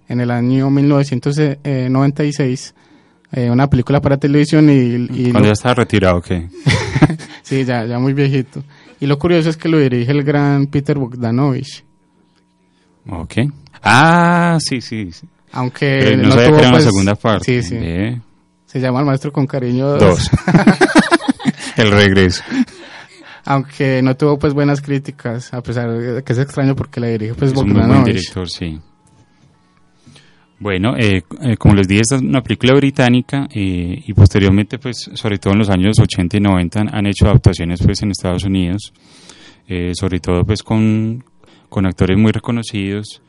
En 0.09 0.21
el 0.21 0.31
año 0.31 0.71
1996, 0.71 2.75
eh, 3.33 3.51
una 3.51 3.69
película 3.69 4.01
para 4.01 4.17
televisión 4.19 4.69
y... 4.71 5.07
y 5.11 5.23
Cuando 5.31 5.41
lo- 5.41 5.47
ya 5.47 5.53
estaba 5.53 5.75
retirado, 5.75 6.21
¿qué? 6.21 6.49
sí, 7.43 7.65
ya, 7.65 7.85
ya 7.87 7.99
muy 7.99 8.13
viejito. 8.13 8.63
Y 9.01 9.07
lo 9.07 9.19
curioso 9.19 9.49
es 9.51 9.57
que 9.57 9.69
lo 9.69 9.79
dirige 9.79 10.11
el 10.13 10.23
gran 10.25 10.67
Peter 10.67 10.99
Bogdanovich. 10.99 11.85
Ok. 13.09 13.35
Ah, 13.83 14.59
sí, 14.61 14.81
sí. 14.81 15.11
sí. 15.13 15.27
Aunque 15.53 15.99
Pero 16.03 16.17
no, 16.19 16.23
no 16.25 16.31
sabía 16.33 16.47
tuvo, 16.49 16.57
que 16.57 16.61
era 16.61 16.69
una 16.69 16.77
pues, 16.79 16.85
segunda 16.85 17.15
parte. 17.15 17.63
Sí, 17.63 17.69
sí. 17.69 18.21
Se 18.67 18.81
llama 18.81 19.01
El 19.01 19.07
Maestro 19.07 19.33
con 19.33 19.47
Cariño 19.47 19.87
2. 19.89 20.01
Dos. 20.01 20.31
el 21.77 21.91
regreso. 21.91 22.43
Aunque 23.51 24.01
no 24.01 24.17
tuvo 24.17 24.39
pues 24.39 24.55
buenas 24.55 24.81
críticas, 24.81 25.53
a 25.53 25.61
pesar 25.61 25.91
de 25.91 26.23
que 26.23 26.33
es 26.33 26.39
extraño 26.39 26.77
porque 26.77 27.01
la 27.01 27.09
dirige 27.09 27.35
pues 27.35 27.51
es 27.51 27.59
un 27.59 27.73
muy 27.73 27.85
buen 27.85 28.05
director, 28.05 28.49
sí. 28.49 28.79
Bueno, 30.61 30.95
eh, 30.97 31.25
eh, 31.41 31.57
como 31.57 31.75
les 31.75 31.89
dije, 31.89 32.03
esta 32.03 32.15
es 32.15 32.23
una 32.23 32.43
película 32.43 32.75
británica 32.75 33.49
eh, 33.53 34.05
y 34.07 34.13
posteriormente, 34.13 34.79
pues, 34.79 35.11
sobre 35.15 35.39
todo 35.39 35.55
en 35.55 35.59
los 35.59 35.69
años 35.69 35.99
80 35.99 36.37
y 36.37 36.41
90 36.41 36.81
han, 36.81 36.95
han 36.95 37.07
hecho 37.07 37.25
adaptaciones, 37.25 37.81
pues, 37.85 38.01
en 38.03 38.13
Estados 38.13 38.45
Unidos, 38.45 38.93
eh, 39.67 39.95
sobre 39.95 40.21
todo, 40.21 40.45
pues, 40.45 40.63
con, 40.63 41.25
con 41.69 41.87
actores 41.87 42.17
muy 42.17 42.31
reconocidos. 42.31 43.21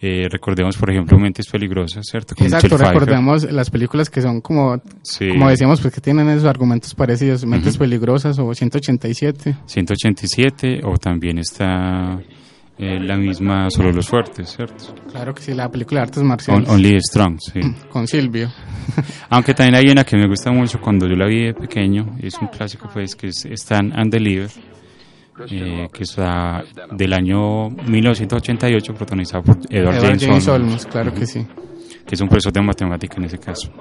Eh, 0.00 0.28
recordemos, 0.30 0.76
por 0.76 0.90
ejemplo, 0.90 1.18
Mentes 1.18 1.46
Peligrosas, 1.48 2.06
¿cierto? 2.08 2.36
Con 2.36 2.46
Exacto, 2.46 2.66
Michelle 2.66 2.78
Pfeiffer. 2.78 3.00
recordemos 3.00 3.50
las 3.52 3.68
películas 3.68 4.08
que 4.08 4.22
son 4.22 4.40
como, 4.40 4.80
Sí. 5.02 5.28
como 5.28 5.48
decíamos, 5.48 5.80
pues 5.80 5.92
que 5.92 6.00
tienen 6.00 6.28
esos 6.28 6.44
argumentos 6.44 6.94
parecidos, 6.94 7.44
Mentes 7.44 7.74
Ujú. 7.74 7.80
Peligrosas 7.84 8.38
o 8.38 8.54
187. 8.54 9.56
187 9.66 10.80
o 10.84 10.96
también 10.98 11.38
está 11.38 12.18
eh, 12.78 13.00
la 13.00 13.16
misma 13.16 13.68
Solo 13.70 13.90
los 13.90 14.06
Fuertes, 14.06 14.50
¿cierto? 14.54 14.94
Claro 15.10 15.34
que 15.34 15.42
sí, 15.42 15.52
la 15.52 15.68
película 15.68 15.98
de 16.00 16.02
artes 16.04 16.18
On- 16.22 16.28
marciales. 16.28 16.68
Only 16.68 17.00
Strong, 17.00 17.38
sí. 17.40 17.58
Con 17.90 18.06
Silvio. 18.06 18.48
Aunque 19.30 19.52
también 19.52 19.74
hay 19.74 19.90
una 19.90 20.04
que 20.04 20.16
me 20.16 20.28
gusta 20.28 20.52
mucho 20.52 20.78
cuando 20.80 21.08
yo 21.08 21.16
la 21.16 21.26
vi 21.26 21.46
de 21.46 21.54
pequeño, 21.54 22.16
es 22.22 22.34
un 22.40 22.46
clásico 22.46 22.88
pues 22.94 23.16
que 23.16 23.26
es 23.28 23.44
Stand 23.50 23.94
and 23.96 24.12
Deliver, 24.12 24.48
eh, 25.50 25.88
que 25.92 26.02
está 26.02 26.64
del 26.92 27.12
año 27.12 27.70
1988 27.70 28.94
protagonizada 28.94 29.42
por 29.42 29.56
Edward, 29.70 29.96
Edward 29.96 30.00
James, 30.00 30.24
James 30.24 30.48
Olmos, 30.48 30.48
Olmos, 30.48 30.86
claro 30.86 31.14
que 31.14 31.26
sí. 31.26 31.46
que 32.06 32.14
es 32.14 32.20
un 32.20 32.28
profesor 32.28 32.52
de 32.52 32.62
matemática 32.62 33.16
en 33.16 33.24
ese 33.24 33.38
caso. 33.38 33.72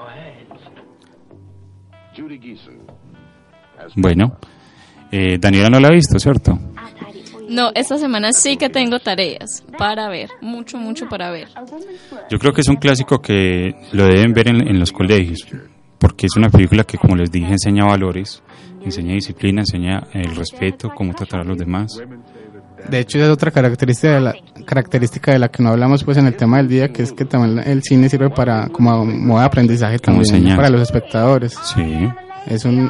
Bueno, 3.96 4.38
eh, 5.12 5.38
Daniela 5.40 5.70
no 5.70 5.80
la 5.80 5.88
ha 5.90 5.92
visto, 5.92 6.20
¿cierto? 6.20 6.60
No, 7.50 7.72
esta 7.74 7.98
semana 7.98 8.34
sí 8.34 8.58
que 8.58 8.70
tengo 8.70 9.00
tareas 9.00 9.64
para 9.78 10.10
ver, 10.10 10.30
mucho, 10.42 10.78
mucho 10.78 11.08
para 11.08 11.32
ver. 11.32 11.48
Yo 12.30 12.38
creo 12.40 12.52
que 12.52 12.62
es 12.62 12.68
un 12.68 12.76
clásico 12.76 13.20
que 13.22 13.74
lo 13.94 14.06
deben 14.06 14.34
ver 14.34 14.50
en, 14.50 14.68
en 14.68 14.80
los 14.80 14.92
colegios, 14.92 15.48
porque 15.98 16.26
es 16.26 16.36
una 16.36 16.50
película 16.50 16.84
que, 16.84 16.98
como 16.98 17.16
les 17.16 17.32
dije, 17.32 17.52
enseña 17.52 17.86
valores, 17.86 18.44
enseña 18.88 19.14
disciplina, 19.14 19.62
enseña 19.62 20.04
el 20.14 20.36
respeto, 20.36 20.90
cómo 20.96 21.14
tratar 21.14 21.42
a 21.42 21.44
los 21.44 21.58
demás. 21.58 22.00
De 22.90 23.00
hecho, 23.00 23.18
esa 23.18 23.28
es 23.28 23.34
otra 23.34 23.52
característica 23.52 24.14
de 24.14 24.22
la, 24.22 24.36
característica 24.66 25.32
de 25.32 25.40
la 25.40 25.50
que 25.50 25.64
no 25.64 25.70
hablamos 25.70 26.04
pues 26.04 26.18
en 26.18 26.28
el 26.28 26.36
tema 26.36 26.58
del 26.58 26.68
día, 26.68 26.90
que 26.90 27.04
es 27.04 27.12
que 27.12 27.26
también 27.26 27.60
el 27.68 27.82
cine 27.84 28.08
sirve 28.10 28.30
para 28.30 28.68
como 28.70 29.04
modo 29.06 29.40
de 29.40 29.46
aprendizaje 29.46 30.00
Como 30.00 30.18
también 30.22 30.26
señal. 30.44 30.56
para 30.58 30.70
los 30.70 30.82
espectadores. 30.82 31.58
Sí. 31.64 32.08
Es 32.48 32.64
un 32.66 32.90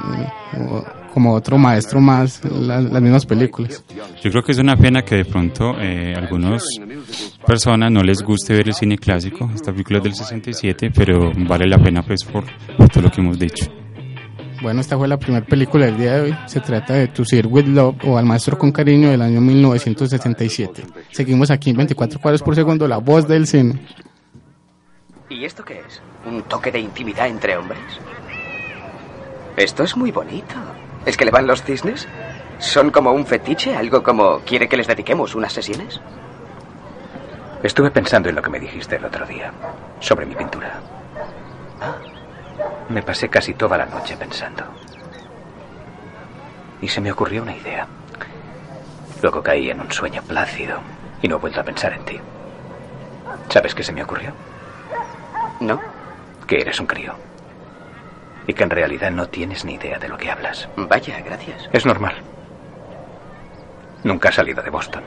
como 1.14 1.34
otro 1.34 1.58
maestro 1.58 2.00
más 2.00 2.44
la- 2.46 2.80
las 2.82 3.02
mismas 3.02 3.26
películas. 3.26 3.84
Yo 4.24 4.30
creo 4.30 4.44
que 4.44 4.52
es 4.52 4.60
una 4.60 4.76
pena 4.78 5.02
que 5.04 5.16
de 5.16 5.26
pronto 5.26 5.74
eh, 5.80 6.14
algunas 6.16 6.64
personas 7.46 7.92
no 7.92 8.04
les 8.04 8.22
guste 8.22 8.54
ver 8.54 8.68
el 8.68 8.74
cine 8.76 8.98
clásico. 8.98 9.50
Esta 9.56 9.72
película 9.72 9.98
es 9.98 10.04
del 10.04 10.14
67, 10.14 10.92
pero 10.94 11.32
vale 11.48 11.66
la 11.68 11.80
pena 11.80 12.04
pues 12.04 12.24
por, 12.24 12.44
por 12.78 12.90
todo 12.90 13.04
lo 13.06 13.10
que 13.12 13.22
hemos 13.22 13.40
dicho. 13.40 13.66
Bueno, 14.62 14.82
esta 14.82 14.98
fue 14.98 15.08
la 15.08 15.18
primera 15.18 15.46
película 15.46 15.86
del 15.86 15.98
día 15.98 16.14
de 16.16 16.22
hoy. 16.22 16.38
Se 16.48 16.60
trata 16.60 16.94
de 16.94 17.08
To 17.10 17.24
Sir 17.24 17.46
With 17.48 17.68
Love 17.68 17.96
o 18.06 18.18
Al 18.18 18.26
Maestro 18.26 18.58
con 18.58 18.72
Cariño 18.72 19.10
del 19.10 19.22
año 19.22 19.40
1967. 19.40 20.84
Seguimos 21.12 21.52
aquí 21.52 21.70
en 21.70 21.78
24 21.78 22.20
cuadros 22.20 22.42
por 22.42 22.56
segundo, 22.56 22.88
la 22.88 22.98
voz 22.98 23.28
del 23.28 23.46
cine. 23.46 23.80
¿Y 25.30 25.46
esto 25.46 25.64
qué 25.64 25.82
es? 25.88 26.02
¿Un 26.26 26.42
toque 26.44 26.72
de 26.72 26.80
intimidad 26.80 27.28
entre 27.28 27.56
hombres? 27.56 27.80
Esto 29.58 29.84
es 29.84 29.96
muy 29.96 30.12
bonito. 30.12 30.56
¿Es 31.06 31.18
que 31.18 31.26
le 31.26 31.32
van 31.32 31.46
los 31.46 31.64
cisnes? 31.64 32.08
¿Son 32.60 32.90
como 32.90 33.12
un 33.12 33.26
fetiche? 33.26 33.76
¿Algo 33.76 34.02
como 34.02 34.40
quiere 34.40 34.68
que 34.68 34.78
les 34.78 34.88
dediquemos 34.88 35.36
unas 35.36 35.54
sesiones? 35.54 36.02
Estuve 37.62 37.92
pensando 37.92 38.30
en 38.30 38.36
lo 38.36 38.42
que 38.42 38.50
me 38.50 38.60
dijiste 38.60 38.96
el 38.96 39.06
otro 39.06 39.26
día, 39.26 39.52
sobre 40.00 40.26
mi 40.26 40.36
pintura. 40.36 40.80
Me 42.90 43.02
pasé 43.02 43.30
casi 43.30 43.54
toda 43.54 43.78
la 43.78 43.86
noche 43.86 44.16
pensando. 44.18 44.64
Y 46.82 46.88
se 46.88 47.02
me 47.02 47.12
ocurrió 47.12 47.44
una 47.44 47.56
idea. 47.56 47.88
Luego 49.22 49.42
caí 49.44 49.70
en 49.70 49.82
un 49.82 49.92
sueño 49.92 50.22
plácido 50.22 50.80
y 51.22 51.28
no 51.28 51.36
he 51.38 51.40
vuelto 51.40 51.60
a 51.60 51.64
pensar 51.64 51.94
en 51.94 52.06
ti. 52.06 52.20
¿Sabes 53.50 53.74
qué 53.76 53.84
se 53.84 53.92
me 53.92 54.04
ocurrió? 54.04 54.32
¿No? 55.60 55.82
Que 56.46 56.62
eres 56.62 56.80
un 56.80 56.86
crío. 56.88 57.16
Y 58.46 58.54
que 58.54 58.64
en 58.64 58.70
realidad 58.70 59.12
no 59.12 59.28
tienes 59.28 59.66
ni 59.66 59.74
idea 59.74 60.00
de 60.00 60.08
lo 60.08 60.18
que 60.18 60.32
hablas. 60.32 60.70
Vaya, 60.78 61.20
gracias. 61.20 61.68
Es 61.74 61.86
normal. 61.86 62.16
Nunca 64.04 64.30
has 64.30 64.36
salido 64.36 64.64
de 64.64 64.70
Boston. 64.70 65.04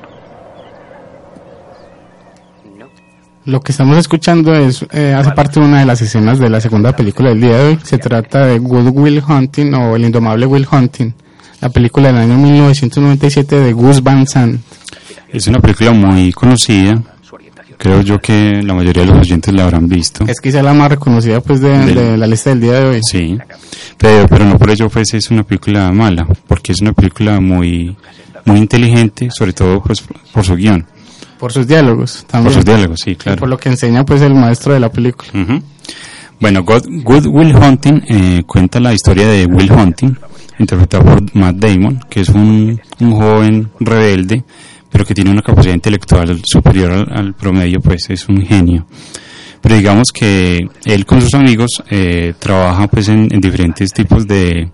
Lo 3.46 3.60
que 3.60 3.72
estamos 3.72 3.96
escuchando 3.96 4.54
es 4.54 4.84
eh, 4.92 5.14
hace 5.16 5.30
parte 5.32 5.60
de 5.60 5.66
una 5.66 5.80
de 5.80 5.86
las 5.86 6.02
escenas 6.02 6.38
de 6.38 6.50
la 6.50 6.60
segunda 6.60 6.94
película 6.94 7.30
del 7.30 7.40
día 7.40 7.56
de 7.56 7.68
hoy. 7.68 7.78
Se 7.82 7.96
trata 7.96 8.46
de 8.46 8.58
Good 8.58 8.90
Will 8.92 9.22
Hunting 9.26 9.72
o 9.74 9.96
El 9.96 10.04
Indomable 10.04 10.44
Will 10.44 10.66
Hunting, 10.70 11.10
la 11.62 11.70
película 11.70 12.08
del 12.08 12.18
año 12.18 12.36
1997 12.36 13.60
de 13.60 13.72
Gus 13.72 14.02
Van 14.02 14.26
Sant. 14.26 14.60
Es 15.30 15.46
una 15.46 15.58
película 15.58 15.92
muy 15.92 16.32
conocida. 16.32 17.02
Creo 17.78 18.02
yo 18.02 18.18
que 18.18 18.60
la 18.62 18.74
mayoría 18.74 19.04
de 19.04 19.08
los 19.08 19.20
oyentes 19.20 19.54
la 19.54 19.64
habrán 19.64 19.88
visto. 19.88 20.26
Es 20.26 20.38
quizá 20.38 20.62
la 20.62 20.74
más 20.74 20.90
reconocida 20.90 21.40
pues 21.40 21.62
de, 21.62 22.18
la 22.18 22.26
lista 22.26 22.50
del 22.50 22.60
día 22.60 22.72
de 22.74 22.84
hoy. 22.84 23.00
Sí, 23.02 23.38
pero, 23.96 24.28
pero 24.28 24.44
no 24.44 24.58
por 24.58 24.68
ello 24.68 24.90
pues 24.90 25.14
es 25.14 25.30
una 25.30 25.44
película 25.44 25.90
mala, 25.90 26.26
porque 26.46 26.72
es 26.72 26.82
una 26.82 26.92
película 26.92 27.40
muy, 27.40 27.96
muy 28.44 28.58
inteligente, 28.58 29.30
sobre 29.30 29.54
todo 29.54 29.82
pues 29.82 30.04
por 30.30 30.44
su 30.44 30.56
guion. 30.56 30.86
Por 31.40 31.52
sus 31.52 31.66
diálogos 31.66 32.24
también. 32.28 32.44
Por 32.44 32.54
sus 32.54 32.64
diálogos, 32.64 33.00
sí, 33.02 33.10
Y 33.12 33.16
claro. 33.16 33.38
por 33.40 33.48
lo 33.48 33.56
que 33.58 33.70
enseña 33.70 34.04
pues 34.04 34.20
el 34.22 34.34
maestro 34.34 34.74
de 34.74 34.80
la 34.80 34.92
película. 34.92 35.30
Bueno, 36.38 36.62
God, 36.62 36.84
Good 37.02 37.26
Will 37.26 37.54
Hunting 37.56 38.02
eh, 38.08 38.42
cuenta 38.46 38.78
la 38.80 38.92
historia 38.94 39.26
de 39.28 39.46
Will 39.46 39.70
Hunting, 39.72 40.14
interpretado 40.58 41.04
por 41.04 41.34
Matt 41.36 41.56
Damon, 41.56 42.00
que 42.08 42.20
es 42.20 42.28
un, 42.30 42.80
un 43.00 43.12
joven 43.12 43.70
rebelde, 43.80 44.44
pero 44.90 45.04
que 45.04 45.14
tiene 45.14 45.30
una 45.30 45.42
capacidad 45.42 45.74
intelectual 45.74 46.40
superior 46.44 46.92
al, 46.92 47.06
al 47.12 47.34
promedio, 47.34 47.80
pues 47.80 48.08
es 48.10 48.28
un 48.28 48.42
genio. 48.42 48.86
Pero 49.60 49.76
digamos 49.76 50.08
que 50.14 50.66
él 50.86 51.04
con 51.04 51.20
sus 51.20 51.34
amigos 51.34 51.82
eh, 51.90 52.32
trabaja 52.38 52.86
pues 52.88 53.08
en, 53.08 53.28
en 53.32 53.40
diferentes 53.40 53.92
tipos 53.92 54.26
de, 54.26 54.70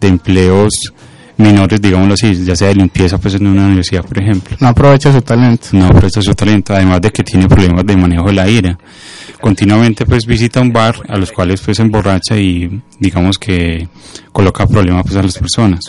de 0.00 0.08
empleos 0.08 0.92
menores, 1.36 1.80
digámoslo 1.80 2.14
así, 2.14 2.44
ya 2.44 2.56
sea 2.56 2.68
de 2.68 2.76
limpieza 2.76 3.18
pues 3.18 3.34
en 3.34 3.46
una 3.46 3.66
universidad, 3.66 4.04
por 4.04 4.18
ejemplo. 4.18 4.56
No 4.60 4.68
aprovecha 4.68 5.12
su 5.12 5.20
talento. 5.22 5.68
No 5.72 5.86
aprovecha 5.86 6.22
su 6.22 6.34
talento, 6.34 6.74
además 6.74 7.00
de 7.00 7.10
que 7.10 7.22
tiene 7.22 7.48
problemas 7.48 7.84
de 7.84 7.96
manejo 7.96 8.26
de 8.26 8.32
la 8.32 8.48
ira. 8.48 8.78
Continuamente 9.40 10.06
pues 10.06 10.24
visita 10.26 10.60
un 10.60 10.72
bar 10.72 10.96
a 11.08 11.16
los 11.16 11.30
cuales 11.30 11.60
pues 11.60 11.78
emborracha 11.78 12.36
y 12.36 12.80
digamos 12.98 13.38
que 13.38 13.88
coloca 14.32 14.66
problemas 14.66 15.02
pues 15.04 15.16
a 15.16 15.22
las 15.22 15.38
personas. 15.38 15.80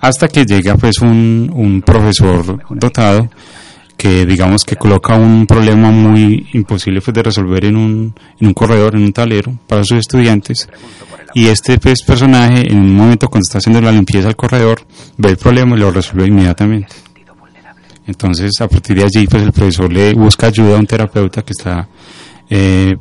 Hasta 0.00 0.28
que 0.28 0.46
llega 0.46 0.76
pues 0.76 1.00
un, 1.00 1.50
un 1.52 1.82
profesor 1.82 2.62
dotado 2.70 3.28
que 4.00 4.24
digamos 4.24 4.64
que 4.64 4.76
coloca 4.76 5.14
un 5.14 5.46
problema 5.46 5.90
muy 5.90 6.46
imposible 6.54 7.02
pues 7.02 7.14
de 7.14 7.22
resolver 7.22 7.66
en 7.66 7.76
un, 7.76 8.14
en 8.40 8.46
un 8.46 8.54
corredor, 8.54 8.94
en 8.94 9.02
un 9.02 9.12
tablero 9.12 9.52
para 9.66 9.84
sus 9.84 9.98
estudiantes. 9.98 10.68
Y 11.34 11.46
este 11.48 11.78
pues, 11.78 12.02
personaje 12.02 12.66
en 12.72 12.78
un 12.78 12.94
momento 12.96 13.28
cuando 13.28 13.44
está 13.46 13.58
haciendo 13.58 13.80
la 13.82 13.92
limpieza 13.92 14.28
del 14.28 14.36
corredor 14.36 14.80
ve 15.18 15.28
el 15.30 15.36
problema 15.36 15.76
y 15.76 15.80
lo 15.80 15.90
resuelve 15.90 16.26
inmediatamente. 16.28 16.94
Entonces, 18.06 18.52
a 18.60 18.68
partir 18.68 18.96
de 18.96 19.04
allí, 19.04 19.26
pues 19.28 19.42
el 19.42 19.52
profesor 19.52 19.92
le 19.92 20.14
busca 20.14 20.48
ayuda 20.48 20.76
a 20.76 20.80
un 20.80 20.86
terapeuta 20.86 21.42
que 21.42 21.52
está 21.52 21.86
eh, 22.48 22.96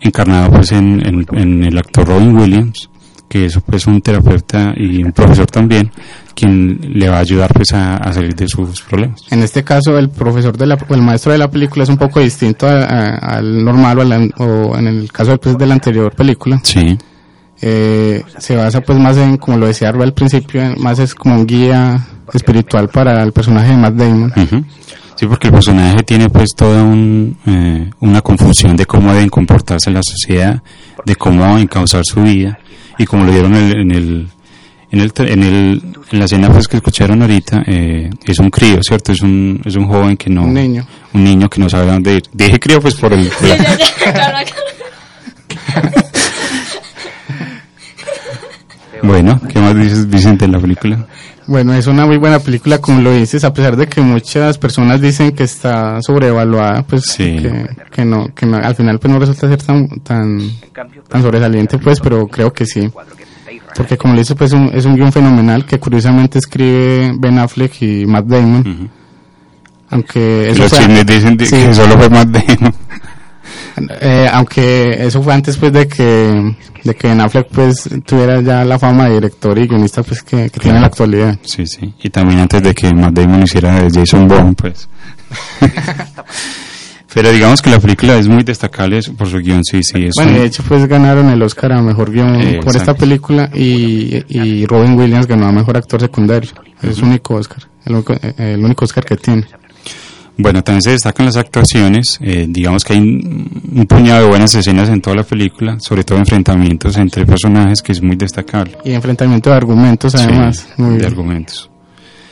encarnado 0.00 0.50
pues 0.50 0.72
en- 0.72 1.26
en 1.32 1.64
el 1.64 1.78
actor 1.78 2.08
Robin 2.08 2.34
Williams, 2.36 2.89
que 3.30 3.44
es 3.44 3.56
pues 3.64 3.86
un 3.86 4.00
terapeuta 4.02 4.74
y 4.76 5.04
un 5.04 5.12
profesor 5.12 5.46
también, 5.46 5.90
quien 6.34 6.80
le 6.94 7.08
va 7.08 7.18
a 7.18 7.20
ayudar 7.20 7.52
pues 7.54 7.72
a, 7.72 7.96
a 7.96 8.12
salir 8.12 8.34
de 8.34 8.48
sus 8.48 8.82
problemas. 8.82 9.20
En 9.30 9.40
este 9.44 9.62
caso, 9.62 9.96
el 9.96 10.08
profesor 10.10 10.56
de 10.58 10.66
la, 10.66 10.74
o 10.74 10.94
el 10.94 11.00
maestro 11.00 11.30
de 11.30 11.38
la 11.38 11.48
película 11.48 11.84
es 11.84 11.88
un 11.90 11.96
poco 11.96 12.18
distinto 12.18 12.66
a- 12.66 12.80
a- 12.84 13.16
al 13.36 13.64
normal 13.64 13.98
o, 13.98 14.02
al 14.02 14.12
an- 14.12 14.32
o 14.38 14.76
en 14.76 14.88
el 14.88 15.12
caso 15.12 15.38
pues, 15.38 15.56
de 15.56 15.64
la 15.66 15.74
anterior 15.74 16.12
película. 16.12 16.60
Sí. 16.64 16.98
Eh, 17.62 18.24
se 18.38 18.56
basa 18.56 18.80
pues 18.80 18.98
más 18.98 19.16
en, 19.16 19.36
como 19.36 19.58
lo 19.58 19.66
decía 19.66 19.90
Arba 19.90 20.02
al 20.04 20.14
principio, 20.14 20.74
más 20.78 20.98
es 20.98 21.14
como 21.14 21.36
un 21.36 21.46
guía 21.46 22.04
espiritual 22.32 22.88
para 22.88 23.22
el 23.22 23.32
personaje 23.32 23.68
de 23.70 23.76
Matt 23.76 23.94
Damon. 23.94 24.32
Sí, 25.14 25.26
porque 25.26 25.48
el 25.48 25.52
personaje 25.52 26.02
tiene 26.02 26.30
pues 26.30 26.48
toda 26.56 26.82
un, 26.82 27.36
eh, 27.46 27.90
una 28.00 28.22
confusión 28.22 28.74
de 28.76 28.86
cómo 28.86 29.12
deben 29.12 29.28
comportarse 29.28 29.90
en 29.90 29.94
la 29.94 30.00
sociedad, 30.02 30.62
de 31.04 31.14
cómo 31.16 31.58
encauzar 31.58 32.02
su 32.04 32.22
vida 32.22 32.58
y 33.02 33.06
como 33.06 33.24
lo 33.24 33.32
dieron 33.32 33.54
en 33.54 33.70
el, 33.70 33.80
en 33.80 33.90
el, 33.92 34.28
en, 34.92 35.00
el, 35.00 35.12
en, 35.18 35.42
el- 35.42 35.82
en 36.12 36.18
la 36.18 36.24
escena 36.24 36.50
pues 36.52 36.66
que 36.68 36.76
escucharon 36.76 37.22
ahorita, 37.22 37.62
eh, 37.66 38.10
es 38.24 38.38
un 38.40 38.50
crío, 38.50 38.80
¿cierto? 38.82 39.12
Es 39.12 39.20
un, 39.22 39.60
es 39.64 39.76
un 39.76 39.86
joven 39.86 40.16
que 40.16 40.28
no... 40.28 40.42
Un 40.42 40.54
niño. 40.54 40.86
Un 41.14 41.22
niño 41.24 41.48
que 41.48 41.60
no 41.60 41.68
sabe 41.68 41.88
a 41.88 41.92
dónde 41.94 42.16
ir. 42.16 42.22
Dije 42.32 42.58
crío 42.58 42.80
pues 42.80 42.94
por 42.96 43.12
el... 43.12 43.28
por 43.28 43.48
la- 43.48 44.44
bueno, 49.02 49.40
¿qué 49.48 49.58
más 49.60 49.74
dices 49.76 50.08
Vicente 50.08 50.44
en 50.44 50.52
la 50.52 50.58
película? 50.60 51.06
Bueno, 51.50 51.74
es 51.74 51.88
una 51.88 52.06
muy 52.06 52.16
buena 52.16 52.38
película, 52.38 52.78
como 52.78 53.00
lo 53.00 53.10
dices, 53.10 53.42
a 53.42 53.52
pesar 53.52 53.74
de 53.76 53.88
que 53.88 54.00
muchas 54.00 54.56
personas 54.56 55.00
dicen 55.00 55.32
que 55.32 55.42
está 55.42 55.98
sobrevaluada, 56.00 56.82
pues 56.84 57.02
Sí. 57.06 57.38
que, 57.42 57.66
que 57.90 58.04
no, 58.04 58.32
que 58.32 58.46
no- 58.46 58.58
al 58.58 58.76
final 58.76 59.00
pues 59.00 59.12
no 59.12 59.18
resulta 59.18 59.48
ser 59.48 59.60
tan, 59.60 59.88
tan, 60.00 60.38
tan 61.08 61.22
sobresaliente, 61.22 61.76
pues, 61.78 61.98
pero 61.98 62.28
creo 62.28 62.52
que 62.52 62.64
sí. 62.66 62.88
Porque 63.74 63.96
como 63.96 64.14
le 64.14 64.20
dices, 64.20 64.36
pues 64.38 64.52
un- 64.52 64.70
es 64.72 64.84
un 64.84 64.94
guion 64.94 65.10
fenomenal 65.10 65.66
que 65.66 65.80
curiosamente 65.80 66.38
escribe 66.38 67.12
Ben 67.18 67.40
Affleck 67.40 67.82
y 67.82 68.06
Matt 68.06 68.26
Damon. 68.26 68.88
Aunque 69.90 70.50
eso 70.50 70.62
Los 70.62 70.70
fue- 70.70 70.78
chismes 70.78 71.06
dicen 71.06 71.36
sí. 71.40 71.56
que 71.56 71.74
solo 71.74 71.98
fue 71.98 72.08
más 72.10 72.30
de... 72.30 72.44
Eh, 74.00 74.28
aunque 74.32 75.06
eso 75.06 75.22
fue 75.22 75.32
antes 75.34 75.56
pues 75.56 75.72
de 75.72 75.86
que 75.88 76.54
de 76.84 76.94
que 76.94 77.08
Ben 77.08 77.20
Affleck 77.20 77.48
pues 77.48 77.88
tuviera 78.06 78.40
ya 78.40 78.64
la 78.64 78.78
fama 78.78 79.06
de 79.08 79.14
director 79.14 79.58
y 79.58 79.66
guionista 79.66 80.02
pues 80.02 80.22
que, 80.22 80.48
que 80.50 80.60
tiene 80.60 80.76
en 80.78 80.82
la 80.82 80.86
actualidad. 80.88 81.38
Sí, 81.42 81.66
sí. 81.66 81.92
Y 82.02 82.10
también 82.10 82.40
antes 82.40 82.62
de 82.62 82.74
que 82.74 82.92
Matt 82.94 83.12
Damon 83.14 83.42
hiciera 83.42 83.80
de 83.82 83.90
Jason 84.00 84.26
Bourne, 84.28 84.54
pues. 84.54 84.88
Pero 87.12 87.32
digamos 87.32 87.60
que 87.60 87.70
la 87.70 87.80
película 87.80 88.16
es 88.18 88.28
muy 88.28 88.44
destacable 88.44 89.00
por 89.18 89.28
su 89.28 89.38
guion, 89.38 89.64
sí, 89.64 89.82
sí. 89.82 90.06
Es 90.06 90.12
Bueno, 90.14 90.30
un- 90.30 90.38
de 90.38 90.44
hecho 90.44 90.62
pues 90.66 90.86
ganaron 90.86 91.28
el 91.28 91.42
Oscar 91.42 91.72
a 91.72 91.82
mejor 91.82 92.12
guion 92.12 92.40
Eh, 92.40 92.60
por 92.62 92.76
esta 92.76 92.94
película 92.94 93.50
y, 93.52 94.24
y 94.28 94.64
Robin 94.66 94.96
Williams 94.96 95.26
ganó 95.26 95.46
a 95.48 95.52
mejor 95.52 95.76
actor 95.76 96.00
secundario. 96.00 96.50
Es 96.82 96.98
único 97.02 97.34
Oscar, 97.34 97.64
el 97.84 97.94
único, 97.94 98.12
eh, 98.14 98.34
el 98.38 98.64
único 98.64 98.84
Oscar 98.84 99.04
que 99.04 99.16
tiene. 99.16 99.44
Bueno, 100.42 100.62
también 100.62 100.82
se 100.82 100.90
destacan 100.90 101.26
las 101.26 101.36
actuaciones. 101.36 102.18
eh, 102.22 102.46
digamos 102.48 102.84
que 102.84 102.94
hay 102.94 102.98
un, 103.00 103.62
un 103.74 103.86
puñado 103.86 104.22
de 104.22 104.28
buenas 104.28 104.54
escenas 104.54 104.88
en 104.88 105.00
toda 105.00 105.16
la 105.16 105.22
película, 105.22 105.76
sobre 105.80 106.04
todo 106.04 106.18
enfrentamientos 106.18 106.96
entre 106.96 107.26
personajes, 107.26 107.82
que 107.82 107.92
es 107.92 108.02
muy 108.02 108.16
destacable. 108.16 108.76
Y 108.84 108.92
enfrentamiento 108.92 109.50
de 109.50 109.56
argumentos 109.56 110.14
además, 110.14 110.66
Sí, 110.76 110.82
muy 110.82 110.90
de 110.92 110.96
bien, 110.98 111.06
argumentos. 111.10 111.70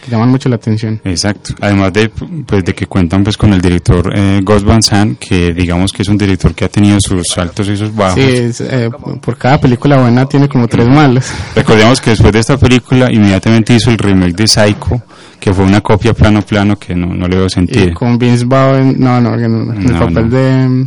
que 0.05 0.11
llaman 0.13 0.31
mucho 0.31 0.49
la 0.49 0.57
atención. 0.57 1.01
Exacto. 1.05 1.55
Además 1.61 1.93
de, 1.93 2.09
pues, 2.09 2.65
de 2.65 2.75
que 2.75 2.87
cuentan 2.87 3.23
pues 3.25 3.37
con 3.37 3.53
el 3.53 3.61
director 3.61 4.11
eh, 4.15 4.41
Gus 4.43 4.65
Van 4.65 4.83
Sant, 4.83 5.19
que 5.19 5.53
digamos 5.53 5.93
que 5.93 6.03
es 6.03 6.09
un 6.09 6.17
director 6.17 6.55
que 6.55 6.65
ha 6.65 6.69
tenido 6.69 6.99
sus 7.01 7.37
altos 7.37 7.69
y 7.69 7.77
sus 7.77 7.95
bajos. 7.95 8.15
Sí, 8.15 8.23
es, 8.27 8.61
eh, 8.63 8.89
por 9.21 9.37
cada 9.37 9.61
película 9.61 9.99
buena 10.01 10.25
tiene 10.27 10.49
como 10.49 10.67
tres 10.67 10.89
malas. 10.89 11.31
Recordemos 11.55 12.01
que 12.01 12.11
después 12.11 12.33
de 12.33 12.39
esta 12.41 12.57
película 12.57 13.13
inmediatamente 13.13 13.75
hizo 13.75 13.91
el 13.91 13.99
remake 13.99 14.35
de 14.35 14.47
Psycho, 14.49 15.03
que 15.41 15.53
fue 15.55 15.65
una 15.65 15.81
copia 15.81 16.13
plano 16.15 16.43
plano 16.43 16.77
que 16.77 16.95
no, 16.95 17.07
no 17.15 17.29
le 17.29 17.37
veo 17.37 17.47
Y 17.47 17.51
sentido. 17.51 17.95
con 17.95 18.19
Vince 18.19 18.45
Vaughn, 18.45 18.97
no, 18.99 19.21
no, 19.21 19.35
en 19.35 19.45
el 19.45 19.93
No, 19.93 19.99
papel 19.99 20.29
no. 20.29 20.37
De, 20.37 20.87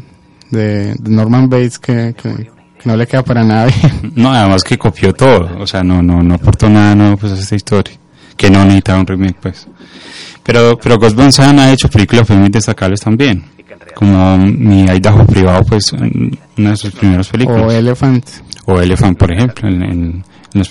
de, 0.52 0.96
Norman 1.10 1.50
Bates 1.50 1.80
que, 1.80 2.14
que, 2.22 2.50
no 2.84 2.96
le 2.98 3.08
queda 3.08 3.24
para 3.24 3.44
nada 3.44 3.66
bien. 3.68 4.12
No, 4.16 4.32
además 4.32 4.64
que 4.64 4.78
copió 4.78 5.14
todo, 5.14 5.50
o 5.60 5.66
sea, 5.68 5.84
no, 5.84 6.02
no, 6.02 6.22
no 6.22 6.36
aportó 6.36 6.70
nada 6.70 6.96
nuevo 6.96 7.18
pues 7.18 7.32
a 7.34 7.36
esta 7.40 7.56
historia, 7.56 7.94
que 8.36 8.50
no 8.50 8.64
necesitaba 8.66 9.00
un 9.00 9.08
remake 9.08 9.38
pues. 9.42 9.68
Pero, 10.44 10.78
pero 10.82 10.98
Gus 10.98 11.14
Van 11.16 11.60
ha 11.60 11.72
hecho 11.72 11.88
películas 11.88 12.26
pues, 12.28 12.38
muy 12.40 12.50
destacables 12.50 13.00
también, 13.00 13.44
como 13.96 14.38
Mi 14.38 14.82
Idaho 14.84 15.26
Privado, 15.26 15.64
pues, 15.64 15.94
una 15.94 16.72
de 16.72 16.78
sus 16.78 16.92
primeras 16.94 17.28
películas. 17.30 17.62
O 17.64 17.72
Elephant. 17.72 18.26
O 18.66 18.80
Elephant, 18.82 19.18
por 19.18 19.32
ejemplo, 19.32 19.70
en, 19.70 19.84
en- 19.84 20.24
en 20.54 20.60
los 20.60 20.68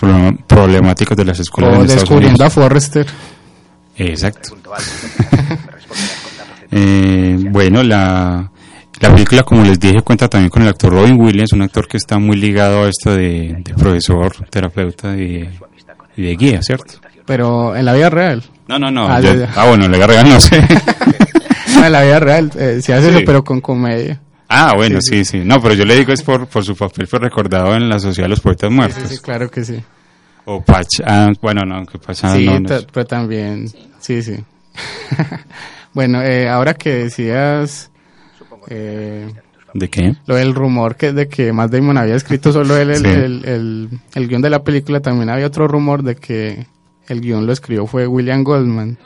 problemáticos 0.46 1.16
de 1.16 1.24
las 1.24 1.40
escuelas 1.40 1.72
O 1.72 1.76
en 1.76 1.80
Estados 1.82 2.02
Descubriendo 2.02 2.44
a 2.44 2.46
Unidos. 2.48 2.52
Forrester. 2.52 3.06
Exacto. 4.08 4.56
Eh, 6.72 7.36
bueno, 7.50 7.82
la, 7.82 8.48
la 9.00 9.10
película, 9.12 9.42
como 9.42 9.64
les 9.64 9.80
dije, 9.80 10.02
cuenta 10.02 10.28
también 10.28 10.50
con 10.50 10.62
el 10.62 10.68
actor 10.68 10.92
Robin 10.92 11.20
Williams, 11.20 11.52
un 11.52 11.62
actor 11.62 11.88
que 11.88 11.96
está 11.96 12.18
muy 12.18 12.36
ligado 12.36 12.84
a 12.84 12.88
esto 12.88 13.10
de, 13.16 13.56
de 13.64 13.74
profesor, 13.74 14.32
terapeuta 14.48 15.16
y, 15.16 15.48
y 16.16 16.22
de 16.22 16.36
guía, 16.36 16.62
¿cierto? 16.62 16.94
Pero 17.26 17.74
en 17.74 17.84
la 17.84 17.92
vida 17.94 18.08
real. 18.10 18.44
No, 18.68 18.78
no, 18.78 18.90
no. 18.90 19.08
Ah, 19.08 19.20
yo- 19.20 19.34
ya, 19.34 19.46
ya. 19.46 19.52
ah, 19.56 19.66
bueno, 19.68 19.88
le 19.88 19.96
voy 19.96 20.04
a 20.04 20.06
regalar, 20.06 20.32
no 20.32 20.40
sé. 20.40 20.62
No, 21.74 21.86
en 21.86 21.92
la 21.92 22.02
vida 22.02 22.20
real. 22.20 22.50
eh, 22.56 22.80
se 22.82 22.92
hace 22.92 23.08
Sí. 23.10 23.16
eso, 23.16 23.20
pero 23.24 23.42
con 23.42 23.60
comedia. 23.60 24.20
ah, 24.48 24.74
bueno, 24.76 25.00
sí, 25.00 25.24
sí. 25.24 25.40
No, 25.44 25.60
pero 25.62 25.74
yo 25.74 25.84
le 25.86 25.96
digo 25.96 26.12
es 26.12 26.22
por, 26.22 26.46
por 26.46 26.62
su 26.64 26.76
papel 26.76 27.06
fue 27.06 27.18
recordado 27.20 27.74
en 27.74 27.88
la 27.88 27.98
Sociedad 27.98 28.26
de 28.26 28.30
los 28.30 28.40
Poetas 28.40 28.70
Muertos. 28.70 29.02
Sí, 29.08 29.16
sí, 29.16 29.22
claro 29.22 29.50
que 29.50 29.64
sí. 29.64 29.80
O 30.44 30.62
Pach, 30.62 30.86
ah, 31.06 31.28
bueno, 31.40 31.62
no, 31.64 31.86
que 31.86 31.98
Pach, 31.98 32.18
ah, 32.24 32.34
sí, 32.36 32.44
no, 32.44 32.60
no 32.60 32.68
pero 32.92 33.06
también. 33.06 33.66
Sí, 34.00 34.22
sí. 34.22 34.36
bueno, 35.94 36.22
eh, 36.22 36.48
ahora 36.48 36.74
que 36.74 36.90
decías. 36.94 37.90
Eh, 38.68 39.28
¿De 39.72 39.88
qué? 39.88 40.14
Lo 40.26 40.34
del 40.34 40.54
rumor 40.54 40.96
que 40.96 41.12
de 41.12 41.28
que 41.28 41.52
Matt 41.52 41.70
Damon 41.70 41.96
había 41.96 42.16
escrito 42.16 42.52
solo 42.52 42.76
él 42.76 42.90
el, 42.90 42.96
Sí. 42.96 43.06
el, 43.08 43.44
el, 43.44 43.88
el 44.14 44.28
guion 44.28 44.42
de 44.42 44.50
la 44.50 44.64
película, 44.64 45.00
también 45.00 45.30
había 45.30 45.46
otro 45.46 45.68
rumor 45.68 46.02
de 46.02 46.16
que 46.16 46.66
el 47.06 47.20
guion 47.20 47.46
lo 47.46 47.52
escribió 47.52 47.86
fue 47.86 48.06
William 48.06 48.42
Goldman. 48.42 48.98